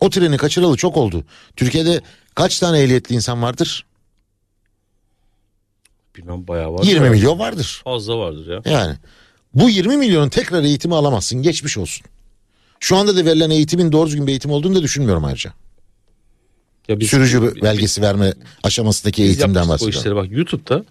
O 0.00 0.10
treni 0.10 0.36
kaçıralı 0.36 0.76
çok 0.76 0.96
oldu. 0.96 1.24
Türkiye'de 1.56 2.00
kaç 2.34 2.58
tane 2.58 2.80
ehliyetli 2.80 3.14
insan 3.14 3.42
vardır? 3.42 3.86
Bilmem 6.16 6.48
bayağı 6.48 6.72
var. 6.74 6.84
20 6.84 7.10
milyon 7.10 7.38
vardır. 7.38 7.80
Fazla 7.84 8.18
vardır 8.18 8.46
ya. 8.64 8.72
Yani 8.72 8.96
bu 9.54 9.70
20 9.70 9.96
milyonun 9.96 10.28
tekrar 10.28 10.62
eğitimi 10.62 10.94
alamazsın. 10.94 11.42
Geçmiş 11.42 11.78
olsun. 11.78 12.06
Şu 12.80 12.96
anda 12.96 13.16
da 13.16 13.24
verilen 13.24 13.50
eğitimin 13.50 13.92
doğru 13.92 14.06
düzgün 14.06 14.26
bir 14.26 14.30
eğitim 14.32 14.50
olduğunu 14.50 14.74
da 14.74 14.82
düşünmüyorum 14.82 15.24
ayrıca. 15.24 15.52
ya 16.88 17.00
biz, 17.00 17.10
Sürücü 17.10 17.42
biz- 17.42 17.62
belgesi 17.62 18.02
verme 18.02 18.34
aşamasındaki 18.62 19.22
eğitimden 19.22 19.46
yaptık 19.54 19.68
o 19.68 19.72
bahsediyorum. 19.72 19.98
işleri 20.00 20.16
bak 20.16 20.30
YouTube'da 20.30 20.84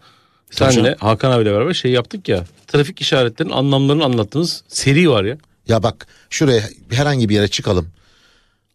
senle. 0.51 0.95
Hakan 0.99 1.31
abiyle 1.31 1.51
beraber 1.51 1.73
şey 1.73 1.91
yaptık 1.91 2.29
ya. 2.29 2.45
Trafik 2.67 3.01
işaretlerinin 3.01 3.53
anlamlarını 3.53 4.03
anlattığımız 4.03 4.63
seri 4.67 5.09
var 5.09 5.23
ya. 5.23 5.37
Ya 5.67 5.83
bak 5.83 6.07
şuraya 6.29 6.63
herhangi 6.91 7.29
bir 7.29 7.35
yere 7.35 7.47
çıkalım. 7.47 7.87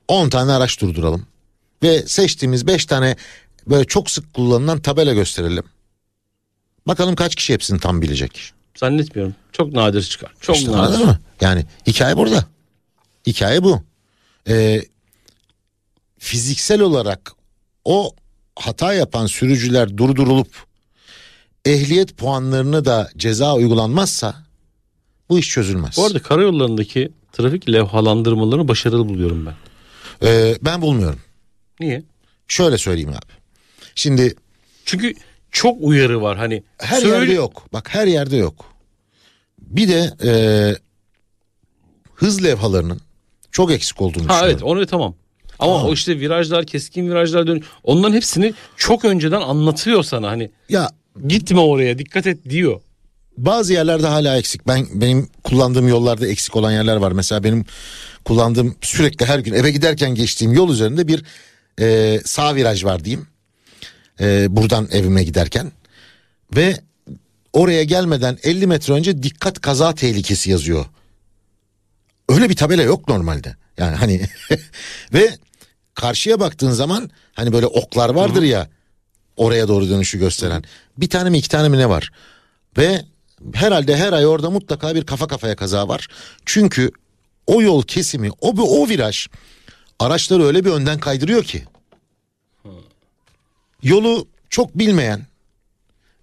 10 0.09 0.29
tane 0.29 0.53
araç 0.53 0.81
durduralım. 0.81 1.27
Ve 1.83 2.03
seçtiğimiz 2.07 2.67
5 2.67 2.87
tane 2.87 3.17
böyle 3.67 3.85
çok 3.85 4.11
sık 4.11 4.35
kullanılan 4.35 4.81
tabela 4.81 5.13
gösterelim. 5.15 5.65
Bakalım 6.87 7.15
kaç 7.15 7.35
kişi 7.35 7.53
hepsini 7.53 7.81
tam 7.81 8.03
bilecek. 8.03 8.53
Zannetmiyorum. 8.77 9.35
Çok 9.53 9.73
nadir 9.73 10.03
çıkar. 10.03 10.33
Çok 10.41 10.57
İşte 10.57 10.73
nadir. 10.73 11.05
mı? 11.05 11.19
Yani 11.41 11.67
hikaye 11.87 12.17
burada. 12.17 12.45
Hikaye 13.27 13.65
bu. 13.65 13.83
Ee, 14.49 14.83
fiziksel 16.19 16.81
olarak 16.81 17.33
o 17.85 18.15
hata 18.57 18.95
yapan 18.95 19.27
sürücüler 19.27 19.97
durdurulup 19.97 20.49
ehliyet 21.65 22.17
puanlarına 22.17 22.85
da 22.85 23.11
ceza 23.17 23.55
uygulanmazsa 23.55 24.35
bu 25.29 25.39
iş 25.39 25.49
çözülmez. 25.49 25.97
Bu 25.97 26.05
arada 26.07 26.23
karayollarındaki 26.23 27.13
trafik 27.33 27.69
levhalandırmalarını 27.73 28.69
başarılı 28.69 29.09
buluyorum 29.09 29.47
ben. 29.47 29.55
Ee, 30.23 30.55
ben 30.63 30.83
bulmuyorum. 30.83 31.21
Niye? 31.81 32.03
Şöyle 32.49 32.79
söyleyeyim 32.79 33.09
abi. 33.11 33.33
Şimdi 33.95 34.35
Çünkü 34.85 35.15
çok 35.51 35.77
uyarı 35.81 36.23
var 36.23 36.37
hani. 36.39 36.63
her 36.79 37.01
söyle- 37.01 37.15
yerde 37.17 37.33
yok. 37.33 37.67
Bak 37.73 37.95
her 37.95 38.07
yerde 38.07 38.37
yok. 38.37 38.65
Bir 39.59 39.89
de 39.89 40.11
e, 40.25 40.33
hız 42.15 42.45
levhalarının 42.45 43.01
çok 43.53 43.71
eksik 43.73 44.03
olduğunu 44.03 44.23
Ha 44.25 44.29
düşünüyorum. 44.29 44.51
evet 44.51 44.63
onu 44.63 44.87
tamam. 44.87 45.15
Ama 45.59 45.73
Tamam. 45.73 45.89
o 45.89 45.93
işte 45.93 46.21
virajlar, 46.21 46.67
keskin 46.67 47.11
virajlar 47.11 47.47
dön. 47.47 47.63
Onların 47.83 48.15
hepsini 48.17 48.55
çok 48.77 49.05
önceden 49.05 49.41
anlatıyor 49.41 50.03
sana 50.03 50.31
hani. 50.31 50.51
Ya 50.69 50.91
Gitme 51.29 51.61
oraya, 51.61 51.99
dikkat 51.99 52.27
et 52.27 52.51
diyor. 52.51 52.81
bazı 53.39 53.73
yerlerde 53.73 54.07
hala 54.07 54.37
eksik. 54.37 54.67
Ben 54.67 54.87
benim 54.95 55.29
kullandığım 55.45 55.89
yollarda 55.89 56.27
eksik 56.27 56.57
olan 56.57 56.73
yerler 56.73 56.97
var. 56.97 57.13
Mesela 57.13 57.45
benim 57.45 57.65
kullandığım 58.25 58.77
sürekli 58.81 59.27
her 59.27 59.39
gün 59.39 59.53
eve 59.53 59.71
giderken 59.71 60.15
geçtiğim 60.15 60.53
yol 60.53 60.73
üzerinde 60.73 61.09
bir 61.09 61.25
e, 61.81 62.21
sağ 62.25 62.55
viraj 62.55 62.85
var 62.85 63.05
diyeyim. 63.05 63.27
E, 64.21 64.57
buradan 64.57 64.89
evime 64.93 65.25
giderken 65.25 65.73
ve 66.57 66.81
oraya 67.53 67.85
gelmeden 67.85 68.39
50 68.43 68.67
metre 68.67 68.93
önce 68.93 69.23
dikkat 69.23 69.61
kaza 69.61 69.95
tehlikesi 69.95 70.51
yazıyor. 70.51 70.87
Öyle 72.29 72.51
bir 72.51 72.57
tabela 72.57 72.83
yok 72.83 73.09
normalde. 73.09 73.57
Yani 73.79 73.97
hani 73.97 74.29
ve 75.13 75.37
karşıya 75.95 76.41
baktığın 76.41 76.71
zaman 76.71 77.11
hani 77.35 77.53
böyle 77.53 77.67
oklar 77.67 78.09
vardır 78.09 78.43
ya 78.43 78.69
oraya 79.37 79.69
doğru 79.69 79.89
dönüşü 79.89 80.19
gösteren. 80.19 80.65
Bir 80.97 81.09
tane 81.09 81.31
mi 81.31 81.39
iki 81.39 81.49
tane 81.49 81.69
mi 81.69 81.79
ne 81.79 81.89
var? 81.89 82.11
Ve 82.79 83.03
herhalde 83.55 83.97
her 83.97 84.13
ay 84.13 84.27
orada 84.27 84.51
mutlaka 84.51 84.95
bir 84.95 85.07
kafa 85.07 85.27
kafaya 85.27 85.57
kaza 85.57 85.89
var. 85.89 86.09
Çünkü 86.47 86.91
o 87.47 87.63
yol 87.63 87.83
kesimi, 87.83 88.31
o 88.41 88.49
o 88.49 88.89
viraj 88.89 89.27
araçları 89.99 90.45
öyle 90.45 90.65
bir 90.65 90.71
önden 90.71 91.01
kaydırıyor 91.01 91.45
ki. 91.45 91.65
Yolu 93.83 94.27
çok 94.51 94.79
bilmeyen 94.79 95.27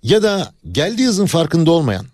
ya 0.04 0.24
da 0.24 0.54
geldiği 0.72 1.08
hızın 1.08 1.26
farkında 1.26 1.72
olmayan 1.72 2.06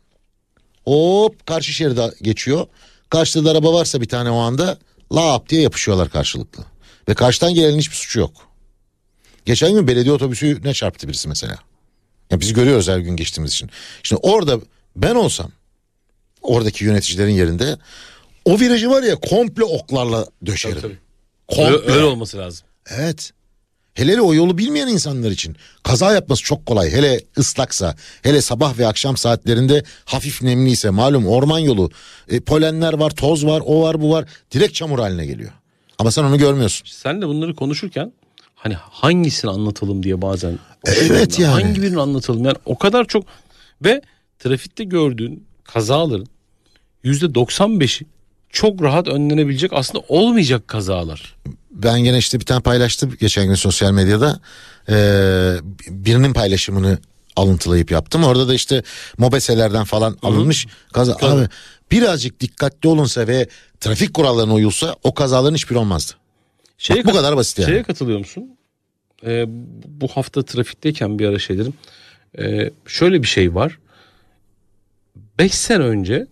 hop 0.85 1.47
karşı 1.47 1.73
şeride 1.73 2.11
geçiyor. 2.21 2.67
Karşıda 3.09 3.45
da 3.45 3.51
araba 3.51 3.73
varsa 3.73 4.01
bir 4.01 4.07
tane 4.07 4.31
o 4.31 4.37
anda 4.37 4.77
lap 5.11 5.49
diye 5.49 5.61
yapışıyorlar 5.61 6.09
karşılıklı. 6.09 6.63
Ve 7.09 7.13
karşıdan 7.13 7.53
gelenin 7.53 7.79
hiçbir 7.79 7.95
suçu 7.95 8.19
yok. 8.19 8.31
Geçen 9.45 9.73
gün 9.73 9.87
belediye 9.87 10.13
otobüsü 10.13 10.61
ne 10.63 10.73
çarptı 10.73 11.07
birisi 11.07 11.27
mesela. 11.27 11.55
Ya 12.31 12.39
biz 12.39 12.53
görüyoruz 12.53 12.87
her 12.87 12.99
gün 12.99 13.15
geçtiğimiz 13.15 13.51
için. 13.51 13.69
Şimdi 14.03 14.19
orada 14.23 14.59
ben 14.95 15.15
olsam 15.15 15.51
oradaki 16.41 16.85
yöneticilerin 16.85 17.33
yerinde 17.33 17.77
o 18.47 18.60
virajı 18.60 18.89
var 18.89 19.03
ya 19.03 19.15
komple 19.15 19.63
oklarla 19.63 20.25
döşerim. 20.45 20.81
Tabii. 20.81 20.97
Komple. 21.47 21.75
Öyle, 21.75 21.91
öyle 21.91 22.03
olması 22.03 22.38
lazım. 22.38 22.67
Evet. 22.97 23.31
Hele 23.93 24.12
hele 24.12 24.21
o 24.21 24.33
yolu 24.33 24.57
bilmeyen 24.57 24.88
insanlar 24.88 25.31
için 25.31 25.55
kaza 25.83 26.13
yapması 26.13 26.43
çok 26.43 26.65
kolay. 26.65 26.91
Hele 26.91 27.21
ıslaksa, 27.38 27.95
hele 28.21 28.41
sabah 28.41 28.77
ve 28.77 28.88
akşam 28.88 29.17
saatlerinde 29.17 29.83
hafif 30.05 30.41
nemliyse 30.41 30.89
malum 30.89 31.27
orman 31.27 31.60
yolu, 31.60 31.91
e, 32.29 32.39
polenler 32.39 32.93
var, 32.93 33.10
toz 33.10 33.45
var, 33.45 33.62
o 33.65 33.81
var, 33.81 34.01
bu 34.01 34.12
var. 34.12 34.25
Direkt 34.51 34.73
çamur 34.73 34.99
haline 34.99 35.25
geliyor. 35.25 35.51
Ama 35.99 36.12
sen 36.12 36.23
onu 36.23 36.38
görmüyorsun. 36.38 36.88
Sen 36.89 37.21
de 37.21 37.27
bunları 37.27 37.55
konuşurken 37.55 38.13
hani 38.55 38.73
hangisini 38.73 39.51
anlatalım 39.51 40.03
diye 40.03 40.21
bazen. 40.21 40.60
Evet 40.86 41.39
yani. 41.39 41.63
Hangi 41.63 41.81
birini 41.81 42.01
anlatalım? 42.01 42.45
Yani 42.45 42.57
o 42.65 42.77
kadar 42.77 43.05
çok 43.05 43.25
ve 43.81 44.01
trafikte 44.39 44.83
gördüğün 44.83 45.47
kazaların 45.63 46.27
yüzde 47.03 47.25
95'i 47.25 48.07
çok 48.49 48.81
rahat 48.81 49.07
önlenebilecek 49.07 49.73
aslında 49.73 50.03
olmayacak 50.07 50.67
kazalar. 50.67 51.36
Ben 51.71 52.03
gene 52.03 52.17
işte 52.17 52.39
bir 52.39 52.45
tane 52.45 52.62
paylaştım 52.62 53.15
geçen 53.19 53.47
gün 53.47 53.55
sosyal 53.55 53.91
medyada. 53.91 54.39
Ee, 54.89 55.55
birinin 55.89 56.33
paylaşımını 56.33 56.97
alıntılayıp 57.36 57.91
yaptım. 57.91 58.23
Orada 58.23 58.47
da 58.47 58.53
işte 58.53 58.83
mobeselerden 59.17 59.83
falan 59.83 60.17
alınmış 60.21 60.67
kaza. 60.93 61.15
Abi 61.21 61.47
birazcık 61.91 62.39
dikkatli 62.39 62.89
olunsa 62.89 63.27
ve 63.27 63.47
trafik 63.79 64.13
kurallarına 64.13 64.53
uyulsa 64.53 64.95
o 65.03 65.13
kazaların 65.13 65.55
hiçbiri 65.55 65.77
olmazdı. 65.77 66.13
Şeye 66.77 66.99
Bak 66.99 67.05
bu 67.05 67.17
kadar 67.17 67.38
basit 67.38 67.60
yani. 67.60 67.69
Şeye 67.69 67.83
katılıyor 67.83 68.19
musun? 68.19 68.57
Ee, 69.25 69.45
bu 69.86 70.07
hafta 70.07 70.43
trafikteyken 70.43 71.19
bir 71.19 71.27
ara 71.27 71.39
şey 71.39 71.57
dedim. 71.57 71.73
Ee, 72.39 72.71
şöyle 72.88 73.21
bir 73.21 73.27
şey 73.27 73.55
var. 73.55 73.79
5 75.39 75.53
sene 75.53 75.83
önceye 75.83 76.27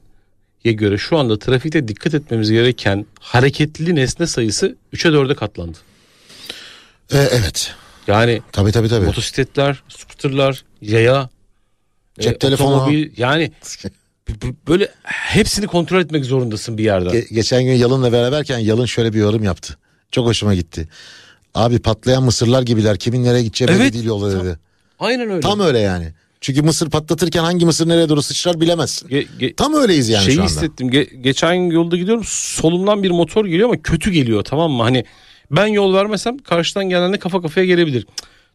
göre 0.72 0.98
şu 0.98 1.18
anda 1.18 1.40
trafikte 1.40 1.88
dikkat 1.88 2.14
etmemiz 2.14 2.52
gereken 2.52 3.06
hareketli 3.20 3.96
nesne 3.96 4.28
sayısı 4.28 4.76
3'e 4.94 5.12
4'e 5.12 5.36
katlandı. 5.36 5.78
Ee, 7.14 7.18
evet. 7.18 7.74
Yani 8.08 8.42
Tabii 8.52 8.72
tabii 8.72 8.90
tabii. 8.90 9.06
motosikletler, 9.06 9.84
skuterlar, 9.90 10.64
yaya, 10.82 11.30
Cep 12.20 12.36
e, 12.36 12.40
telefonu. 12.40 12.76
otomobil 12.76 13.12
yani 13.18 13.52
böyle 14.68 14.92
hepsini 15.04 15.68
kontrol 15.68 16.02
etmek 16.02 16.26
zorundasın 16.26 16.78
bir 16.78 16.84
yerde. 16.84 17.10
Ge- 17.10 17.34
geçen 17.34 17.64
gün 17.64 17.74
Yalın'la 17.74 18.12
beraberken 18.12 18.60
Yalın 18.60 18.86
şöyle 18.86 19.14
bir 19.14 19.20
yorum 19.20 19.44
yaptı. 19.44 19.78
Çok 20.12 20.28
hoşuma 20.28 20.56
gitti. 20.56 20.88
Abi 21.56 21.80
patlayan 21.80 22.24
mısırlar 22.24 22.62
gibiler. 22.62 22.98
Kimin 22.98 23.24
nereye 23.24 23.44
gideceği 23.44 23.68
belli 23.68 23.78
Evet. 23.82 23.94
değil 23.94 24.06
yolda 24.06 24.40
dedi. 24.44 24.60
Aynen 25.00 25.30
öyle. 25.30 25.40
Tam 25.40 25.60
öyle 25.60 25.80
yani. 25.80 26.14
Çünkü 26.42 26.62
mısır 26.62 26.90
patlatırken 26.90 27.44
hangi 27.44 27.66
mısır 27.66 27.88
nereye 27.90 28.10
doğru 28.10 28.22
sıçrar 28.22 28.62
bilemezsin. 28.62 29.08
Ge- 29.10 29.28
ge- 29.40 29.56
Tam 29.56 29.74
öyleyiz 29.74 30.10
yani 30.10 30.24
Şeyi 30.26 30.36
şu 30.36 30.42
anda. 30.42 30.52
hissettim. 30.52 30.90
Ge- 30.90 31.16
geçen 31.22 31.54
yolda 31.54 31.98
gidiyorum. 31.98 32.24
Solumdan 32.28 33.04
bir 33.04 33.12
motor 33.12 33.46
geliyor 33.46 33.70
ama 33.70 33.82
kötü 33.82 34.12
geliyor 34.12 34.44
tamam 34.44 34.72
mı? 34.72 34.84
Hani 34.84 35.06
ben 35.52 35.68
yol 35.68 35.94
vermesem 35.94 36.38
karşıdan 36.38 36.90
gelenle 36.90 37.20
kafa 37.20 37.42
kafaya 37.42 37.66
gelebilir. 37.66 38.08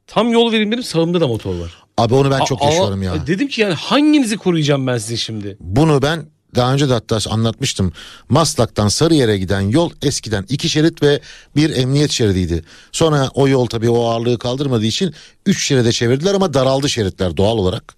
Tam 0.07 0.33
yol 0.33 0.53
vereyim 0.53 0.73
dedim 0.73 0.83
sağımda 0.85 1.21
da 1.21 1.29
motor 1.29 1.55
var. 1.61 1.75
Abi 1.99 2.15
onu 2.15 2.31
ben 2.31 2.45
çok 2.45 2.63
Aa, 2.63 2.65
yaşıyorum 2.65 3.03
ya. 3.03 3.27
Dedim 3.27 3.49
ki 3.49 3.61
yani 3.61 3.75
hanginizi 3.75 4.37
koruyacağım 4.37 4.87
ben 4.87 4.99
size 4.99 5.17
şimdi? 5.17 5.57
Bunu 5.61 6.03
ben 6.03 6.27
daha 6.55 6.75
önce 6.75 6.89
de 6.89 6.93
hatta 6.93 7.19
anlatmıştım. 7.31 7.93
Maslak'tan 8.29 8.89
Sarıyer'e 8.89 9.39
giden 9.39 9.61
yol 9.61 9.91
eskiden 10.03 10.47
iki 10.49 10.69
şerit 10.69 11.03
ve 11.03 11.21
bir 11.57 11.71
emniyet 11.77 12.11
şeridiydi. 12.11 12.65
Sonra 12.93 13.31
o 13.35 13.49
yol 13.49 13.67
tabii 13.67 13.91
o 13.91 14.05
ağırlığı 14.05 14.39
kaldırmadığı 14.39 14.87
için 14.87 15.15
üç 15.47 15.67
şeride 15.67 15.93
çevirdiler 15.93 16.35
ama 16.35 16.55
daraldı 16.55 16.89
şeritler 16.89 17.37
doğal 17.37 17.59
olarak. 17.59 17.95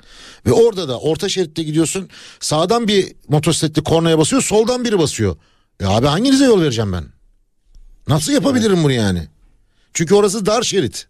Ve 0.47 0.53
orada 0.53 0.89
da 0.89 0.99
orta 0.99 1.29
şeritte 1.29 1.63
gidiyorsun 1.63 2.09
sağdan 2.41 2.89
bir 2.89 3.13
motosikletli 3.29 3.83
kornaya 3.83 4.19
basıyor 4.19 4.43
soldan 4.43 4.85
biri 4.85 4.99
basıyor. 4.99 5.37
Ya 5.81 5.89
abi 5.89 6.07
hanginize 6.07 6.45
yol 6.45 6.61
vereceğim 6.61 6.93
ben? 6.93 7.05
Nasıl 8.09 8.33
yapabilirim 8.33 8.85
bunu 8.85 8.93
yani? 8.93 9.29
Çünkü 9.95 10.15
orası 10.15 10.47
dar 10.47 10.63
şerit. 10.63 11.07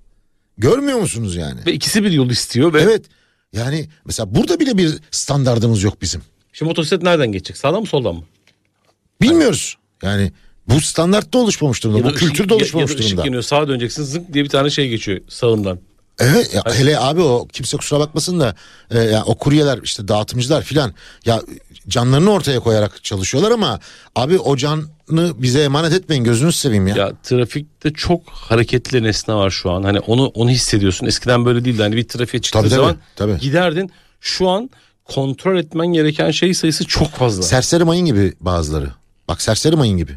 Görmüyor 0.58 0.98
musunuz 0.98 1.36
yani? 1.36 1.60
Ve 1.66 1.72
ikisi 1.72 2.04
bir 2.04 2.10
yol 2.10 2.30
istiyor 2.30 2.74
ve 2.74 2.82
Evet. 2.82 3.04
Yani 3.52 3.88
mesela 4.04 4.34
burada 4.34 4.60
bile 4.60 4.78
bir 4.78 4.98
standardımız 5.10 5.82
yok 5.82 6.02
bizim. 6.02 6.22
Şimdi 6.52 6.68
motosiklet 6.68 7.02
nereden 7.02 7.32
geçecek? 7.32 7.56
Sağdan 7.56 7.80
mı 7.80 7.86
soldan 7.86 8.14
mı? 8.14 8.22
Bilmiyoruz. 9.22 9.76
Yani 10.02 10.32
bu 10.68 10.80
standartta 10.80 11.38
oluşmamış 11.38 11.84
durumda. 11.84 11.98
Ya 11.98 12.04
da 12.04 12.08
bu 12.10 12.14
kültürde 12.14 12.34
ışık- 12.34 12.50
ya- 12.50 12.56
oluşmamış 12.56 12.90
ya 12.90 12.96
da 12.98 13.00
ışık 13.00 13.08
durumda. 13.12 13.26
yanıyor 13.26 13.42
sağa 13.42 13.68
döneceksin 13.68 14.02
zınk 14.02 14.32
diye 14.32 14.44
bir 14.44 14.48
tane 14.48 14.70
şey 14.70 14.88
geçiyor 14.88 15.20
sağından. 15.28 15.78
Evet 16.18 16.54
ya 16.54 16.62
hele 16.74 16.98
abi 16.98 17.20
o 17.20 17.46
kimse 17.52 17.76
kusura 17.76 18.00
bakmasın 18.00 18.40
da 18.40 18.54
e, 18.90 18.98
ya 18.98 19.24
o 19.26 19.34
kuryeler 19.34 19.78
işte 19.82 20.08
dağıtımcılar 20.08 20.62
filan 20.62 20.94
ya 21.26 21.42
canlarını 21.88 22.30
ortaya 22.30 22.60
koyarak 22.60 23.04
çalışıyorlar 23.04 23.50
ama 23.50 23.80
abi 24.16 24.38
o 24.38 24.56
canı 24.56 24.84
bize 25.42 25.62
emanet 25.62 25.92
etmeyin 25.92 26.24
gözünüzü 26.24 26.58
seveyim 26.58 26.86
ya. 26.86 26.96
Ya 26.96 27.12
trafikte 27.22 27.92
çok 27.92 28.28
hareketli 28.28 29.02
nesne 29.02 29.34
var 29.34 29.50
şu 29.50 29.70
an. 29.70 29.82
Hani 29.82 30.00
onu 30.00 30.26
onu 30.26 30.50
hissediyorsun. 30.50 31.06
Eskiden 31.06 31.44
böyle 31.44 31.64
değildi. 31.64 31.82
Hani 31.82 31.96
bir 31.96 32.08
trafiğe 32.08 32.40
Tabii, 32.40 32.52
tabii, 32.52 32.68
zaman 32.68 32.96
tabii. 33.16 33.38
giderdin. 33.38 33.90
Şu 34.20 34.48
an 34.48 34.70
kontrol 35.04 35.58
etmen 35.58 35.86
gereken 35.86 36.30
şey 36.30 36.54
sayısı 36.54 36.84
çok 36.84 37.08
fazla. 37.08 37.42
Serseri 37.42 37.84
mayın 37.84 38.06
gibi 38.06 38.32
bazıları. 38.40 38.90
Bak 39.28 39.42
serseri 39.42 39.76
mayın 39.76 39.96
gibi. 39.96 40.12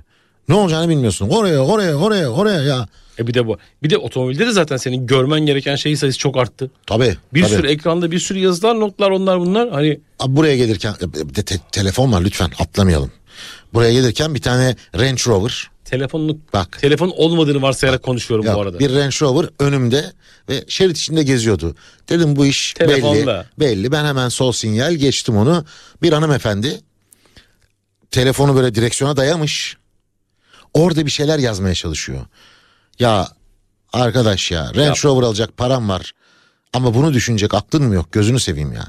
Ne 0.49 0.55
olacağını 0.55 0.89
bilmiyorsun. 0.89 1.29
Oraya 1.29 1.59
oraya 1.59 1.95
oraya 1.95 2.29
oraya 2.29 2.61
ya. 2.61 2.87
E 3.19 3.27
bir 3.27 3.33
de 3.33 3.47
bu. 3.47 3.57
Bir 3.83 3.89
de 3.89 3.97
otomobilde 3.97 4.47
de 4.47 4.51
zaten 4.51 4.77
senin 4.77 5.07
görmen 5.07 5.39
gereken 5.39 5.75
şey 5.75 5.95
sayısı 5.95 6.19
çok 6.19 6.37
arttı. 6.37 6.71
Tabii. 6.87 7.17
Bir 7.33 7.43
tabii. 7.43 7.53
sürü 7.55 7.67
ekranda 7.67 8.11
bir 8.11 8.19
sürü 8.19 8.39
yazılar, 8.39 8.79
notlar, 8.79 9.11
onlar 9.11 9.39
bunlar. 9.39 9.69
Hani 9.69 9.99
Abi 10.19 10.35
buraya 10.35 10.57
gelirken 10.57 10.93
bir 11.01 11.35
de 11.35 11.43
te- 11.43 11.59
telefon 11.71 12.11
var 12.11 12.21
lütfen 12.21 12.51
atlamayalım. 12.59 13.11
Buraya 13.73 13.93
gelirken 13.93 14.35
bir 14.35 14.41
tane 14.41 14.75
Range 14.97 15.21
Rover 15.27 15.69
telefonun 15.85 16.43
Bak. 16.53 16.77
telefon 16.81 17.09
olmadığını 17.09 17.61
varsayarak 17.61 18.03
konuşuyorum 18.03 18.45
Ya, 18.45 18.55
bu 18.55 18.61
arada. 18.61 18.79
Bir 18.79 18.95
Range 18.95 19.15
Rover 19.21 19.49
önümde 19.59 20.13
ve 20.49 20.65
şerit 20.67 20.97
içinde 20.97 21.23
geziyordu. 21.23 21.75
Dedim 22.09 22.35
bu 22.35 22.45
iş 22.45 22.73
Telefonla. 22.73 23.45
belli. 23.59 23.69
Belli. 23.77 23.91
Ben 23.91 24.05
hemen 24.05 24.29
sol 24.29 24.51
sinyal 24.51 24.93
geçtim 24.93 25.37
onu. 25.37 25.65
Bir 26.01 26.13
hanımefendi 26.13 26.81
telefonu 28.11 28.55
böyle 28.55 28.75
direksiyona 28.75 29.17
dayamış. 29.17 29.77
Orada 30.73 31.05
bir 31.05 31.11
şeyler 31.11 31.39
yazmaya 31.39 31.75
çalışıyor. 31.75 32.25
Ya 32.99 33.27
Arkadaş 33.93 34.51
ya 34.51 34.71
Range 34.75 34.99
Rover 35.03 35.23
alacak 35.23 35.57
param 35.57 35.89
var. 35.89 36.11
Ama 36.73 36.93
bunu 36.93 37.13
düşünecek 37.13 37.53
aklın 37.53 37.83
mı 37.83 37.95
yok 37.95 38.11
gözünü 38.11 38.39
seveyim 38.39 38.73
ya. 38.73 38.85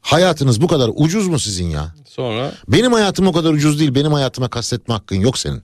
Hayatınız 0.00 0.60
bu 0.60 0.66
kadar 0.66 0.90
ucuz 0.94 1.28
mu 1.28 1.38
sizin 1.38 1.70
ya? 1.70 1.94
Sonra 2.08 2.52
Benim 2.68 2.92
hayatım 2.92 3.26
o 3.26 3.32
kadar 3.32 3.52
ucuz 3.52 3.80
değil. 3.80 3.94
Benim 3.94 4.12
hayatıma 4.12 4.48
kastetme 4.48 4.94
hakkın 4.94 5.16
yok 5.16 5.38
senin. 5.38 5.62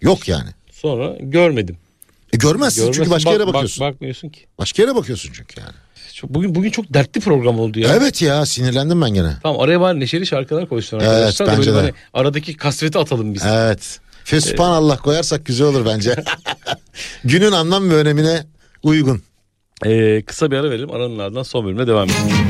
Yok 0.00 0.28
yani. 0.28 0.50
sonra 0.72 1.16
görmedim. 1.20 1.76
E 2.32 2.36
görmezsin 2.36 2.80
çünkü 2.84 2.92
Görmezsin, 2.96 3.10
başka 3.14 3.30
bak- 3.30 3.34
yere 3.34 3.46
bak- 3.46 3.54
bakıyorsun. 3.54 3.86
bakmıyorsun 3.86 4.28
ki. 4.28 4.40
Başka 4.58 4.82
yere 4.82 4.94
bakıyorsun 4.94 5.30
çünkü 5.34 5.60
yani. 5.60 5.72
Çok- 6.14 6.30
Bugün 6.30 6.54
bugün 6.54 6.70
çok 6.70 6.94
dertli 6.94 7.20
program 7.20 7.60
oldu 7.60 7.80
ya. 7.80 7.94
Evet 7.94 8.22
ya 8.22 8.46
sinirlendim 8.46 9.02
ben 9.02 9.14
gene. 9.14 9.36
Tamam 9.42 9.60
araya 9.60 9.80
bari 9.80 10.00
neşeli 10.00 10.26
şarkılar 10.26 10.68
koysun 10.68 10.96
Evet, 10.98 11.08
arkadaşlar. 11.08 11.46
da 11.46 11.52
bence 11.52 11.70
böyle 11.70 11.76
de. 11.76 11.80
hani 11.80 11.92
aradaki 12.14 12.56
kasveti 12.56 12.98
atalım 12.98 13.34
biz. 13.34 13.42
Evet. 13.46 14.00
Fesubhan 14.24 14.70
Allah 14.70 14.96
koyarsak 14.96 15.46
güzel 15.46 15.66
olur 15.66 15.86
bence. 15.86 16.16
Günün 17.24 17.52
anlam 17.52 17.90
ve 17.90 17.94
önemine 17.94 18.46
uygun. 18.82 19.22
Ee, 19.86 20.22
kısa 20.26 20.50
bir 20.50 20.56
ara 20.56 20.70
verelim. 20.70 20.90
Aranın 20.90 21.18
ardından 21.18 21.42
son 21.42 21.64
bölüme 21.66 21.86
devam 21.86 22.08
edelim. 22.10 22.49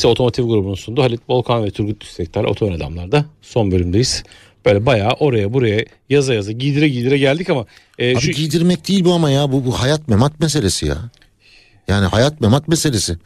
VS 0.00 0.04
Otomotiv 0.04 0.44
grubunun 0.48 0.74
sunduğu 0.74 1.02
Halit 1.02 1.20
Volkan 1.28 1.64
ve 1.64 1.70
Turgut 1.70 2.00
Tüstekler 2.00 2.44
Otoyon 2.44 2.72
Adamlar'da 2.72 3.24
son 3.42 3.70
bölümdeyiz. 3.70 4.22
Böyle 4.64 4.86
bayağı 4.86 5.12
oraya 5.12 5.52
buraya 5.52 5.84
yaza 6.10 6.34
yaza 6.34 6.52
giydire 6.52 6.88
giydire 6.88 7.18
geldik 7.18 7.50
ama 7.50 7.66
e, 7.98 8.12
Abi 8.12 8.20
şu 8.20 8.30
giydirmek 8.30 8.88
değil 8.88 9.04
bu 9.04 9.12
ama 9.12 9.30
ya 9.30 9.52
bu, 9.52 9.66
bu 9.66 9.80
hayat 9.80 10.08
memat 10.08 10.40
meselesi 10.40 10.86
ya. 10.86 10.98
Yani 11.88 12.06
hayat 12.06 12.40
memat 12.40 12.68
meselesi. 12.68 13.16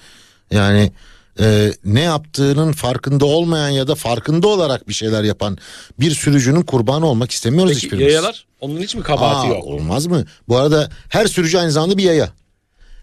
Yani 0.50 0.92
e, 1.40 1.72
ne 1.84 2.00
yaptığının 2.00 2.72
farkında 2.72 3.24
olmayan 3.24 3.68
ya 3.68 3.88
da 3.88 3.94
farkında 3.94 4.48
olarak 4.48 4.88
bir 4.88 4.94
şeyler 4.94 5.24
yapan 5.24 5.58
bir 6.00 6.10
sürücünün 6.10 6.62
kurbanı 6.62 7.06
olmak 7.06 7.30
istemiyoruz 7.30 7.72
peki 7.72 7.82
hiçbirimiz. 7.82 8.06
yayalar 8.06 8.46
onun 8.60 8.80
hiç 8.80 8.94
mi 8.94 9.02
kabahati 9.02 9.46
Aa, 9.46 9.50
yok? 9.50 9.64
Olmaz 9.64 10.06
mı? 10.06 10.24
Bu 10.48 10.56
arada 10.56 10.90
her 11.08 11.26
sürücü 11.26 11.58
aynı 11.58 11.70
zamanda 11.70 11.98
bir 11.98 12.02
yaya. 12.02 12.28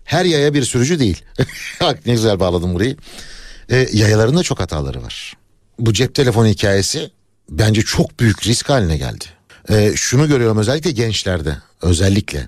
Her 0.03 0.25
yaya 0.25 0.53
bir 0.53 0.63
sürücü 0.63 0.99
değil. 0.99 1.23
Bak 1.81 2.05
ne 2.05 2.13
güzel 2.13 2.39
bağladım 2.39 2.75
burayı. 2.75 2.95
E, 3.71 3.87
yayaların 3.93 4.37
da 4.37 4.43
çok 4.43 4.59
hataları 4.59 5.03
var. 5.03 5.33
Bu 5.79 5.93
cep 5.93 6.15
telefonu 6.15 6.47
hikayesi 6.47 7.11
bence 7.49 7.81
çok 7.81 8.19
büyük 8.19 8.47
risk 8.47 8.69
haline 8.69 8.97
geldi. 8.97 9.25
E, 9.69 9.93
şunu 9.95 10.27
görüyorum 10.27 10.57
özellikle 10.57 10.91
gençlerde 10.91 11.57
özellikle. 11.81 12.47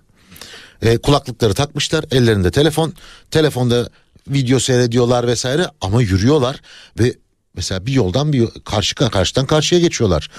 E, 0.82 0.98
kulaklıkları 0.98 1.54
takmışlar 1.54 2.06
ellerinde 2.12 2.52
telefon. 2.52 2.94
Telefonda 3.32 3.90
video 4.28 4.60
seyrediyorlar 4.60 5.28
vesaire 5.28 5.68
ama 5.82 6.02
yürüyorlar 6.02 6.62
ve 7.00 7.14
mesela 7.56 7.86
bir 7.86 7.92
yoldan 7.92 8.34
bir 8.34 8.48
karşı 8.66 8.96
karşıdan 8.96 9.46
karşıya 9.46 9.82
geçiyorlar. 9.82 10.30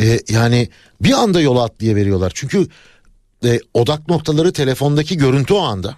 E, 0.00 0.20
yani 0.28 0.68
bir 1.00 1.12
anda 1.12 1.40
yola 1.40 1.64
atlayıveriyorlar. 1.64 2.32
Çünkü 2.34 2.68
e, 3.44 3.60
odak 3.74 4.08
noktaları 4.08 4.52
telefondaki 4.52 5.16
görüntü 5.16 5.54
o 5.54 5.60
anda. 5.60 5.96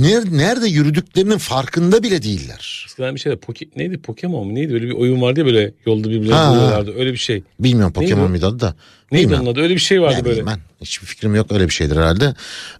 Ner- 0.00 0.36
nerede 0.38 0.68
yürüdüklerinin 0.68 1.38
farkında 1.38 2.02
bile 2.02 2.22
değiller. 2.22 2.84
Eskiden 2.86 3.14
bir 3.14 3.20
şey 3.20 3.32
de 3.32 3.36
Poke, 3.36 3.66
neydi 3.76 3.98
Pokemon 3.98 4.46
mu 4.46 4.54
neydi 4.54 4.74
öyle 4.74 4.86
bir 4.86 4.92
oyun 4.92 5.22
vardı 5.22 5.40
ya 5.40 5.46
böyle 5.46 5.72
yolda 5.86 6.10
birbirlerine 6.10 6.34
Ha. 6.34 6.50
buluyorlardı 6.52 6.94
öyle 6.98 7.12
bir 7.12 7.18
şey. 7.18 7.42
Bilmiyorum 7.60 7.92
Pokemon 7.92 8.30
muydu 8.30 8.46
adı 8.46 8.60
da. 8.60 8.74
Neydi 9.12 9.22
Bilmiyorum. 9.22 9.46
onun 9.46 9.54
adı 9.54 9.60
öyle 9.62 9.74
bir 9.74 9.80
şey 9.80 10.02
vardı 10.02 10.16
Ne 10.20 10.24
böyle. 10.24 10.46
ben. 10.46 10.58
Hiçbir 10.80 11.06
fikrim 11.06 11.34
yok 11.34 11.52
öyle 11.52 11.64
bir 11.68 11.72
şeydir 11.72 11.96
herhalde. 11.96 12.34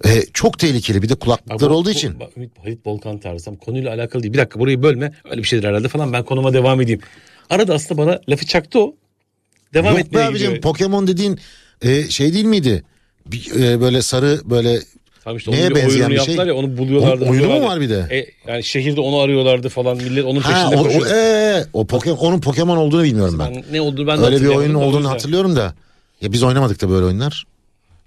Ee, 0.07 0.23
çok 0.33 0.59
tehlikeli 0.59 1.03
bir 1.03 1.09
de 1.09 1.15
kulaklıklar 1.15 1.71
bu- 1.71 1.75
olduğu 1.75 1.89
bu- 1.89 1.93
için. 1.93 2.21
Bak, 2.21 2.31
Ümit 2.37 2.51
Halit 2.59 2.87
Volkan 2.87 3.19
tarzı 3.19 3.45
tam 3.45 3.57
konuyla 3.57 3.95
alakalı 3.95 4.23
değil. 4.23 4.33
Bir 4.35 4.39
dakika 4.39 4.61
burayı 4.61 4.83
bölme 4.83 5.13
öyle 5.31 5.43
bir 5.43 5.47
şeydir 5.49 5.69
herhalde 5.69 5.89
falan 5.89 6.13
ben 6.13 6.25
konuma 6.25 6.53
devam 6.53 6.81
edeyim. 6.81 7.01
Arada 7.51 7.75
aslında 7.75 8.03
bana 8.03 8.21
lafı 8.29 8.47
çaktı 8.47 8.79
o. 8.79 8.95
Devam 9.75 9.87
Yok 9.89 9.97
be 9.97 10.01
etmeye 10.01 10.25
abicim 10.27 10.47
gidiyor. 10.47 10.63
Pokemon 10.63 11.07
dediğin 11.07 11.39
e, 11.83 12.09
şey 12.11 12.33
değil 12.35 12.45
miydi? 12.45 12.83
Bir, 13.27 13.61
e, 13.61 13.81
böyle 13.81 14.03
sarı 14.03 14.41
böyle 14.45 14.79
Tamam 15.25 15.37
işte 15.37 15.51
neye 15.51 15.67
onun 15.67 15.75
benzeyen 15.75 16.11
bir 16.11 16.17
yaptılar 16.17 16.37
şey? 16.45 16.47
ya 16.47 16.55
onu 16.55 16.77
buluyorlardı. 16.79 17.25
O- 17.25 17.29
oyunu 17.31 17.47
mu 17.49 17.63
var 17.63 17.81
bir 17.81 17.89
de? 17.91 18.09
E, 18.11 18.51
yani 18.53 18.65
şehirde 18.65 19.01
onu 19.01 19.19
arıyorlardı 19.21 19.69
falan 19.69 19.97
millet 19.97 20.25
onun 20.25 20.41
Ha 20.41 20.53
peşinde 20.53 20.77
o, 20.77 20.81
o, 20.81 20.83
koşuyordu. 20.85 21.09
ee, 21.15 21.65
o 21.73 21.87
Pokemon, 21.87 22.17
onun 22.17 22.41
Pokemon 22.41 22.77
olduğunu 22.77 23.03
bilmiyorum 23.03 23.39
ben. 23.39 23.55
Ben 23.55 23.65
ne 23.73 23.81
olduğunu 23.81 24.07
ben 24.07 24.21
de 24.21 24.25
Öyle 24.25 24.41
bir 24.43 24.47
oyunun 24.47 24.75
olduğunu 24.75 25.11
hatırlıyorum 25.11 25.57
da. 25.57 25.75
Ya 26.21 26.33
biz 26.33 26.43
oynamadık 26.43 26.83
da 26.83 26.91
böyle 26.91 27.05
oyunlar. 27.07 27.45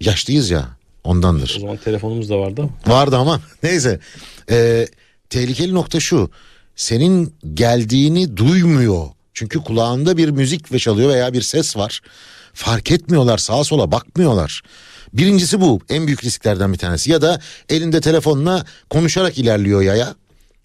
Yaşlıyız 0.00 0.50
ya 0.50 0.68
ondandır. 1.04 1.54
O 1.56 1.60
zaman 1.60 1.76
telefonumuz 1.76 2.30
da 2.30 2.38
vardı 2.38 2.60
ama. 2.86 2.94
Vardı 2.96 3.16
ama 3.16 3.40
neyse. 3.62 4.00
Ee, 4.50 4.86
tehlikeli 5.30 5.74
nokta 5.74 6.00
şu. 6.00 6.30
Senin 6.76 7.34
geldiğini 7.54 8.36
duymuyor. 8.36 9.06
Çünkü 9.34 9.58
kulağında 9.58 10.16
bir 10.16 10.28
müzik 10.28 10.72
ve 10.72 10.78
çalıyor 10.78 11.08
veya 11.10 11.32
bir 11.32 11.42
ses 11.42 11.76
var. 11.76 12.00
Fark 12.54 12.90
etmiyorlar 12.90 13.38
sağa 13.38 13.64
sola 13.64 13.92
bakmıyorlar. 13.92 14.62
Birincisi 15.12 15.60
bu 15.60 15.80
en 15.88 16.06
büyük 16.06 16.24
risklerden 16.24 16.72
bir 16.72 16.78
tanesi. 16.78 17.10
Ya 17.10 17.22
da 17.22 17.40
elinde 17.68 18.00
telefonla 18.00 18.64
konuşarak 18.90 19.38
ilerliyor 19.38 19.82
yaya. 19.82 20.14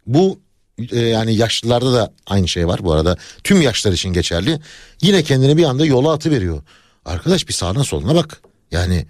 Bu 0.07 0.39
e, 0.91 0.99
yani 0.99 1.35
yaşlılarda 1.35 1.93
da 1.93 2.13
aynı 2.27 2.47
şey 2.47 2.67
var 2.67 2.79
bu 2.83 2.93
arada. 2.93 3.17
Tüm 3.43 3.61
yaşlar 3.61 3.91
için 3.91 4.13
geçerli. 4.13 4.59
Yine 5.01 5.23
kendini 5.23 5.57
bir 5.57 5.63
anda 5.63 5.85
yola 5.85 6.13
atıveriyor. 6.13 6.61
Arkadaş 7.05 7.47
bir 7.47 7.53
sağına 7.53 7.83
soluna 7.83 8.15
bak. 8.15 8.41
Yani 8.71 9.05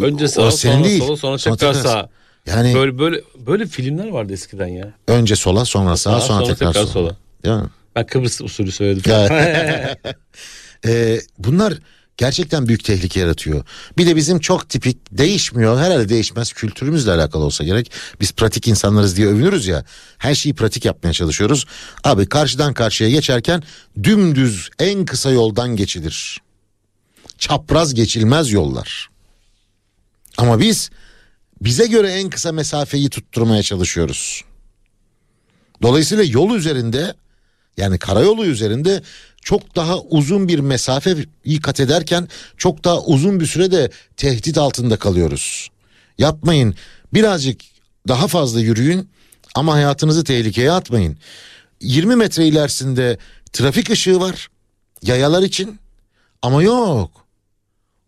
Önce 0.00 0.28
sağa 0.28 0.50
sonra 0.50 0.84
değil. 0.84 0.98
sola 1.02 1.16
sonra 1.16 1.36
tekrar 1.36 1.74
sağa. 1.74 2.08
yani 2.46 2.74
Böyle 2.74 2.98
böyle 2.98 3.20
böyle 3.46 3.66
filmler 3.66 4.08
vardı 4.08 4.32
eskiden 4.32 4.66
ya. 4.66 4.92
Önce 5.08 5.36
sola 5.36 5.64
sonra 5.64 5.96
sağa 5.96 6.20
Sağa, 6.20 6.26
sonra, 6.26 6.38
sonra 6.44 6.54
tekrar, 6.54 6.72
tekrar 6.72 6.86
sola. 6.86 6.92
sola. 6.92 7.16
Değil 7.44 7.56
mi? 7.56 7.68
Ben 7.96 8.06
Kıbrıs 8.06 8.40
usulü 8.40 8.72
söyledim. 8.72 9.12
Ee, 10.86 11.20
bunlar 11.38 11.74
gerçekten 12.16 12.68
büyük 12.68 12.84
tehlike 12.84 13.20
yaratıyor. 13.20 13.64
Bir 13.98 14.06
de 14.06 14.16
bizim 14.16 14.38
çok 14.38 14.68
tipik 14.68 14.98
değişmiyor. 15.10 15.78
Herhalde 15.78 16.08
değişmez 16.08 16.52
kültürümüzle 16.52 17.10
alakalı 17.12 17.44
olsa 17.44 17.64
gerek. 17.64 17.90
Biz 18.20 18.32
pratik 18.32 18.68
insanlarız 18.68 19.16
diye 19.16 19.26
övünürüz 19.26 19.66
ya. 19.66 19.84
Her 20.18 20.34
şeyi 20.34 20.54
pratik 20.54 20.84
yapmaya 20.84 21.12
çalışıyoruz. 21.12 21.66
Abi 22.04 22.28
karşıdan 22.28 22.74
karşıya 22.74 23.10
geçerken 23.10 23.62
dümdüz 24.02 24.68
en 24.78 25.04
kısa 25.04 25.30
yoldan 25.30 25.76
geçilir. 25.76 26.40
Çapraz 27.38 27.94
geçilmez 27.94 28.52
yollar. 28.52 29.10
Ama 30.36 30.60
biz 30.60 30.90
bize 31.60 31.86
göre 31.86 32.08
en 32.12 32.30
kısa 32.30 32.52
mesafeyi 32.52 33.10
tutturmaya 33.10 33.62
çalışıyoruz. 33.62 34.44
Dolayısıyla 35.82 36.24
yol 36.24 36.54
üzerinde 36.54 37.14
yani 37.76 37.98
karayolu 37.98 38.46
üzerinde 38.46 39.02
çok 39.44 39.76
daha 39.76 40.00
uzun 40.00 40.48
bir 40.48 40.58
mesafeyi 40.58 41.60
kat 41.62 41.80
ederken 41.80 42.28
çok 42.56 42.84
daha 42.84 43.00
uzun 43.02 43.40
bir 43.40 43.46
sürede 43.46 43.90
tehdit 44.16 44.58
altında 44.58 44.96
kalıyoruz. 44.96 45.68
Yapmayın. 46.18 46.74
Birazcık 47.14 47.60
daha 48.08 48.28
fazla 48.28 48.60
yürüyün 48.60 49.08
ama 49.54 49.74
hayatınızı 49.74 50.24
tehlikeye 50.24 50.72
atmayın. 50.72 51.16
20 51.80 52.16
metre 52.16 52.46
ilerisinde 52.46 53.18
trafik 53.52 53.90
ışığı 53.90 54.20
var 54.20 54.48
yayalar 55.02 55.42
için 55.42 55.78
ama 56.42 56.62
yok. 56.62 57.10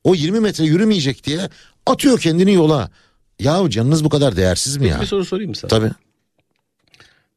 O 0.05 0.14
20 0.14 0.41
metre 0.41 0.64
yürümeyecek 0.64 1.24
diye 1.24 1.51
atıyor 1.87 2.20
kendini 2.20 2.53
yola. 2.55 2.91
Yahu 3.41 3.70
canınız 3.70 4.05
bu 4.05 4.09
kadar 4.09 4.37
değersiz 4.37 4.76
mi 4.76 4.89
ya? 4.89 5.01
Bir 5.01 5.07
soru 5.07 5.24
sorayım 5.24 5.51
mı 5.51 5.57
sana? 5.57 5.68
Tabii. 5.68 5.91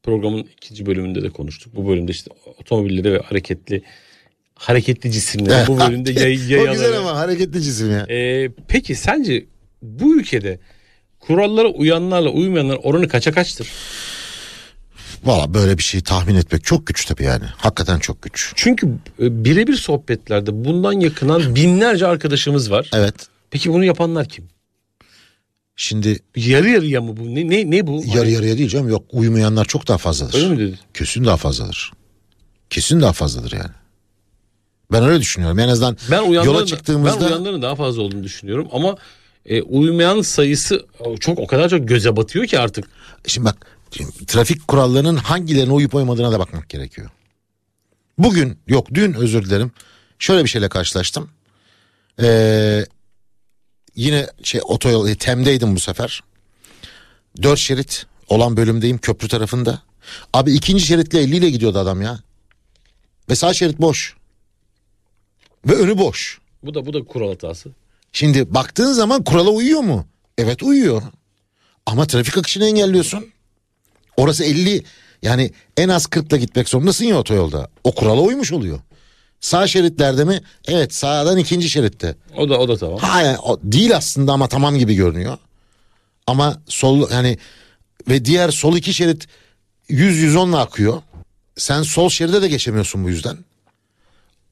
Programın 0.02 0.48
ikinci 0.56 0.86
bölümünde 0.86 1.22
de 1.22 1.30
konuştuk. 1.30 1.76
Bu 1.76 1.88
bölümde 1.88 2.12
işte 2.12 2.30
otomobilleri 2.60 3.12
ve 3.12 3.18
hareketli 3.18 3.82
hareketli 4.54 5.12
cisimleri. 5.12 5.66
bu 5.68 5.78
bölümde 5.80 6.12
yay, 6.12 6.68
o 6.68 6.72
güzel 6.72 6.98
ama 6.98 7.18
hareketli 7.18 7.62
cisim 7.62 7.90
ya. 7.90 8.06
Ee, 8.10 8.50
peki 8.68 8.94
sence 8.94 9.46
bu 9.82 10.16
ülkede 10.16 10.58
kurallara 11.20 11.68
uyanlarla 11.68 12.30
uymayanlar 12.30 12.78
oranı 12.82 13.08
kaça 13.08 13.32
kaçtır? 13.32 13.68
Valla 15.24 15.54
böyle 15.54 15.78
bir 15.78 15.82
şey 15.82 16.00
tahmin 16.00 16.34
etmek 16.34 16.64
çok 16.64 16.86
güç 16.86 17.04
tabii 17.04 17.24
yani. 17.24 17.44
Hakikaten 17.56 17.98
çok 17.98 18.22
güç. 18.22 18.52
Çünkü 18.56 18.86
e, 19.22 19.44
birebir 19.44 19.74
sohbetlerde 19.74 20.64
bundan 20.64 20.92
yakınan 20.92 21.54
binlerce 21.54 22.06
arkadaşımız 22.06 22.70
var. 22.70 22.90
Evet. 22.94 23.14
Peki 23.50 23.72
bunu 23.72 23.84
yapanlar 23.84 24.28
kim? 24.28 24.48
Şimdi 25.80 26.18
Yarı 26.36 26.68
yarıya 26.68 27.00
mı 27.00 27.16
bu? 27.16 27.34
Ne 27.34 27.48
ne, 27.48 27.70
ne 27.70 27.86
bu? 27.86 28.02
yarı 28.06 28.30
yarıya 28.30 28.58
değil 28.58 28.68
canım 28.68 28.88
yok 28.88 29.04
uyumayanlar 29.12 29.64
çok 29.64 29.88
daha 29.88 29.98
fazladır. 29.98 30.34
Öyle 30.34 30.48
mi 30.48 30.58
dedi? 30.58 30.78
Kesin 30.94 31.24
daha 31.24 31.36
fazladır. 31.36 31.92
Kesin 32.70 33.00
daha 33.00 33.12
fazladır 33.12 33.52
yani. 33.52 33.70
Ben 34.92 35.04
öyle 35.04 35.20
düşünüyorum. 35.20 35.58
En 35.58 35.68
azından 35.68 35.96
Ben 36.10 36.22
yola 36.22 36.66
çıktığımızda 36.66 37.20
ben 37.20 37.26
uyanların 37.26 37.62
daha 37.62 37.74
fazla 37.74 38.02
olduğunu 38.02 38.24
düşünüyorum 38.24 38.68
ama 38.72 38.96
e, 39.46 39.62
uyumayan 39.62 40.20
sayısı 40.20 40.86
çok 41.20 41.38
o 41.38 41.46
kadar 41.46 41.68
çok 41.68 41.88
göze 41.88 42.16
batıyor 42.16 42.46
ki 42.46 42.58
artık. 42.58 42.84
şimdi 43.26 43.44
bak 43.44 43.66
şimdi 43.90 44.26
trafik 44.26 44.68
kurallarının 44.68 45.16
hangilerine 45.16 45.72
uyup 45.72 45.94
uymadığına 45.94 46.32
da 46.32 46.38
bakmak 46.38 46.68
gerekiyor. 46.68 47.10
Bugün 48.18 48.58
yok 48.66 48.86
dün 48.94 49.14
özür 49.14 49.44
dilerim. 49.44 49.72
Şöyle 50.18 50.44
bir 50.44 50.48
şeyle 50.48 50.68
karşılaştım. 50.68 51.30
Ee, 52.22 52.84
yine 53.96 54.26
şey 54.42 54.60
otoyol 54.64 55.08
e, 55.08 55.14
Tem'deydim 55.14 55.76
bu 55.76 55.80
sefer. 55.80 56.22
Dört 57.42 57.58
şerit 57.58 58.06
olan 58.28 58.56
bölümdeyim 58.56 58.98
köprü 58.98 59.28
tarafında. 59.28 59.82
Abi 60.32 60.52
ikinci 60.52 60.86
şeritle 60.86 61.20
50 61.20 61.36
ile 61.36 61.50
gidiyordu 61.50 61.78
adam 61.78 62.02
ya. 62.02 62.20
Ve 63.30 63.34
sağ 63.34 63.54
şerit 63.54 63.80
boş. 63.80 64.16
Ve 65.66 65.74
önü 65.74 65.98
boş. 65.98 66.40
Bu 66.62 66.74
da 66.74 66.86
bu 66.86 66.92
da 66.92 67.04
kural 67.04 67.28
hatası. 67.28 67.70
Şimdi 68.12 68.54
baktığın 68.54 68.92
zaman 68.92 69.24
kurala 69.24 69.50
uyuyor 69.50 69.80
mu? 69.80 70.06
Evet 70.38 70.62
uyuyor. 70.62 71.02
Ama 71.86 72.06
trafik 72.06 72.38
akışını 72.38 72.66
engelliyorsun. 72.66 73.26
Orası 74.16 74.44
50 74.44 74.84
yani 75.22 75.50
en 75.76 75.88
az 75.88 76.04
40'la 76.04 76.36
gitmek 76.36 76.68
zorundasın 76.68 77.04
ya 77.04 77.18
otoyolda. 77.18 77.68
O 77.84 77.94
kurala 77.94 78.20
uymuş 78.20 78.52
oluyor. 78.52 78.80
Sağ 79.40 79.66
şeritlerde 79.66 80.24
mi? 80.24 80.40
Evet 80.68 80.94
sağdan 80.94 81.38
ikinci 81.38 81.70
şeritte. 81.70 82.16
O 82.36 82.48
da 82.48 82.58
o 82.58 82.68
da 82.68 82.76
tamam. 82.76 82.98
Ha 82.98 83.22
yani 83.22 83.38
o 83.38 83.60
değil 83.62 83.96
aslında 83.96 84.32
ama 84.32 84.48
tamam 84.48 84.78
gibi 84.78 84.94
görünüyor. 84.94 85.38
Ama 86.26 86.62
sol 86.68 87.10
yani 87.10 87.38
ve 88.08 88.24
diğer 88.24 88.50
sol 88.50 88.76
iki 88.76 88.94
şerit 88.94 89.26
100-110'la 89.90 90.60
akıyor. 90.60 91.02
Sen 91.56 91.82
sol 91.82 92.08
şeride 92.08 92.42
de 92.42 92.48
geçemiyorsun 92.48 93.04
bu 93.04 93.08
yüzden. 93.10 93.38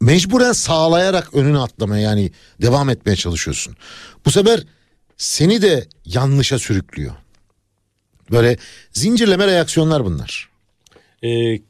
Mecburen 0.01 0.53
sağlayarak 0.53 1.35
önüne 1.35 1.59
atlamaya 1.59 2.03
yani 2.03 2.31
devam 2.63 2.91
etmeye 2.91 3.17
çalışıyorsun. 3.17 3.77
Bu 4.27 4.31
sefer 4.31 4.65
seni 5.17 5.63
de 5.63 5.87
yanlışa 6.05 6.59
sürüklüyor. 6.59 7.15
Böyle 8.31 8.57
zincirleme 8.93 9.47
reaksiyonlar 9.47 10.05
bunlar. 10.05 10.49
E, 11.23 11.29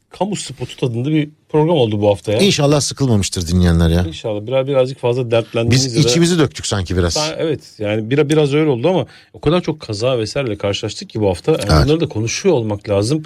kamu 0.09 0.35
spotu 0.35 0.77
tadında 0.77 1.09
bir 1.11 1.29
program 1.49 1.75
oldu 1.77 2.01
bu 2.01 2.09
hafta 2.09 2.31
ya. 2.31 2.39
İnşallah 2.39 2.81
sıkılmamıştır 2.81 3.47
dinleyenler 3.47 3.89
ya. 3.89 4.03
İnşallah 4.07 4.47
biraz 4.47 4.67
birazcık 4.67 4.99
fazla 4.99 5.31
dertlendiğimiz 5.31 5.85
Biz 5.85 5.95
ya 5.95 6.03
da- 6.03 6.07
içimizi 6.09 6.39
döktük 6.39 6.65
sanki 6.65 6.97
biraz. 6.97 7.17
Ha, 7.17 7.35
evet 7.37 7.75
yani 7.79 8.09
biraz 8.09 8.29
biraz 8.29 8.53
öyle 8.53 8.69
oldu 8.69 8.89
ama 8.89 9.05
o 9.33 9.39
kadar 9.41 9.61
çok 9.61 9.79
kaza 9.79 10.17
vesaireyle 10.19 10.57
karşılaştık 10.57 11.09
ki 11.09 11.21
bu 11.21 11.29
hafta. 11.29 11.51
Yani 11.51 11.61
Evet. 11.69 11.85
Bunları 11.85 11.99
da 11.99 12.09
konuşuyor 12.09 12.55
olmak 12.55 12.89
lazım. 12.89 13.23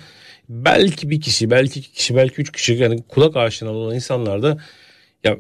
Belki 0.50 1.10
bir 1.10 1.22
kişi, 1.22 1.50
belki 1.52 1.80
iki 1.80 1.92
kişi, 1.92 2.16
belki 2.16 2.42
üç 2.42 2.52
kişi 2.52 2.74
yani 2.74 3.04
kulak 3.08 3.36
aşinalı 3.38 3.78
olan 3.78 3.96
insanlar 3.96 4.44
da 4.44 4.58
ya 5.24 5.38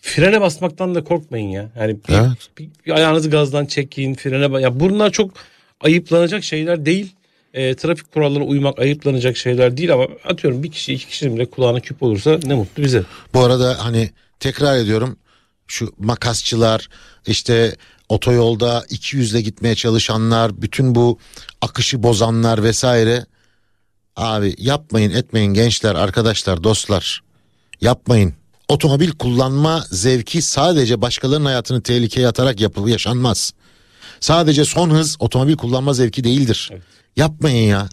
frene 0.00 0.40
basmaktan 0.40 0.94
da 0.94 1.04
korkmayın 1.04 1.48
ya. 1.48 1.70
Yani 1.78 1.96
bir, 2.08 2.14
Evet. 2.14 2.30
bir- 2.58 2.68
bir 2.86 2.92
ayağınızı 2.92 3.30
gazdan 3.30 3.66
çekin, 3.66 4.14
frene 4.14 4.60
ya 4.60 4.80
bunlar 4.80 5.10
çok 5.10 5.30
ayıplanacak 5.80 6.44
şeyler 6.44 6.86
değil. 6.86 7.12
E, 7.54 7.74
trafik 7.74 8.12
kurallarına 8.12 8.44
uymak 8.44 8.78
ayıplanacak 8.78 9.36
şeyler 9.36 9.76
değil 9.76 9.92
ama 9.92 10.06
atıyorum 10.24 10.62
bir 10.62 10.70
kişi 10.70 10.92
iki 10.92 11.06
kişinin 11.06 11.36
bile 11.36 11.50
kulağına 11.50 11.80
küp 11.80 12.02
olursa 12.02 12.38
ne 12.44 12.54
mutlu 12.54 12.82
bize. 12.82 13.02
Bu 13.34 13.40
arada 13.40 13.76
hani 13.84 14.10
tekrar 14.40 14.76
ediyorum 14.76 15.16
şu 15.66 15.94
makasçılar 15.98 16.88
işte 17.26 17.76
otoyolda 18.08 18.84
200 18.90 19.32
ile 19.32 19.40
gitmeye 19.40 19.74
çalışanlar 19.74 20.62
bütün 20.62 20.94
bu 20.94 21.18
akışı 21.60 22.02
bozanlar 22.02 22.62
vesaire 22.62 23.26
abi 24.16 24.54
yapmayın 24.58 25.10
etmeyin 25.10 25.54
gençler 25.54 25.94
arkadaşlar 25.94 26.64
dostlar 26.64 27.22
yapmayın. 27.80 28.34
Otomobil 28.68 29.10
kullanma 29.10 29.84
zevki 29.90 30.42
sadece 30.42 31.00
başkalarının 31.00 31.44
hayatını 31.44 31.82
tehlikeye 31.82 32.28
atarak 32.28 32.60
yapılıp 32.60 32.88
yaşanmaz. 32.88 33.52
Sadece 34.20 34.64
son 34.64 34.90
hız 34.90 35.16
otomobil 35.18 35.56
kullanma 35.56 35.92
zevki 35.92 36.24
değildir. 36.24 36.70
Yapmayın 37.16 37.68
ya. 37.68 37.88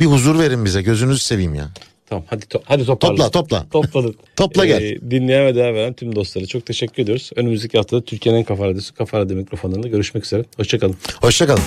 Bir 0.00 0.06
huzur 0.06 0.38
verin 0.38 0.64
bize 0.64 0.82
gözünüzü 0.82 1.18
seveyim 1.18 1.54
ya. 1.54 1.70
Tamam 2.06 2.24
hadi, 2.30 2.44
to- 2.44 2.62
hadi 2.64 2.84
toparla. 2.84 3.16
Topla 3.16 3.30
topla. 3.30 3.66
Topladık. 3.70 4.20
topla 4.36 4.66
gel. 4.66 4.82
Ee, 4.82 5.10
dinleyen 5.10 5.46
ve 5.46 5.54
değer 5.54 5.74
veren 5.74 5.92
tüm 5.92 6.16
dostlara 6.16 6.46
çok 6.46 6.66
teşekkür 6.66 7.02
ediyoruz. 7.02 7.30
Önümüzdeki 7.36 7.78
haftada 7.78 8.04
Türkiye'nin 8.04 8.38
en 8.38 8.44
kafa 8.44 8.66
radyosu 8.66 8.94
kafa 8.94 9.18
radyo 9.18 9.36
mikrofonlarında 9.36 9.88
görüşmek 9.88 10.24
üzere. 10.24 10.44
Hoşçakalın. 10.56 10.96
Hoşçakalın. 11.20 11.62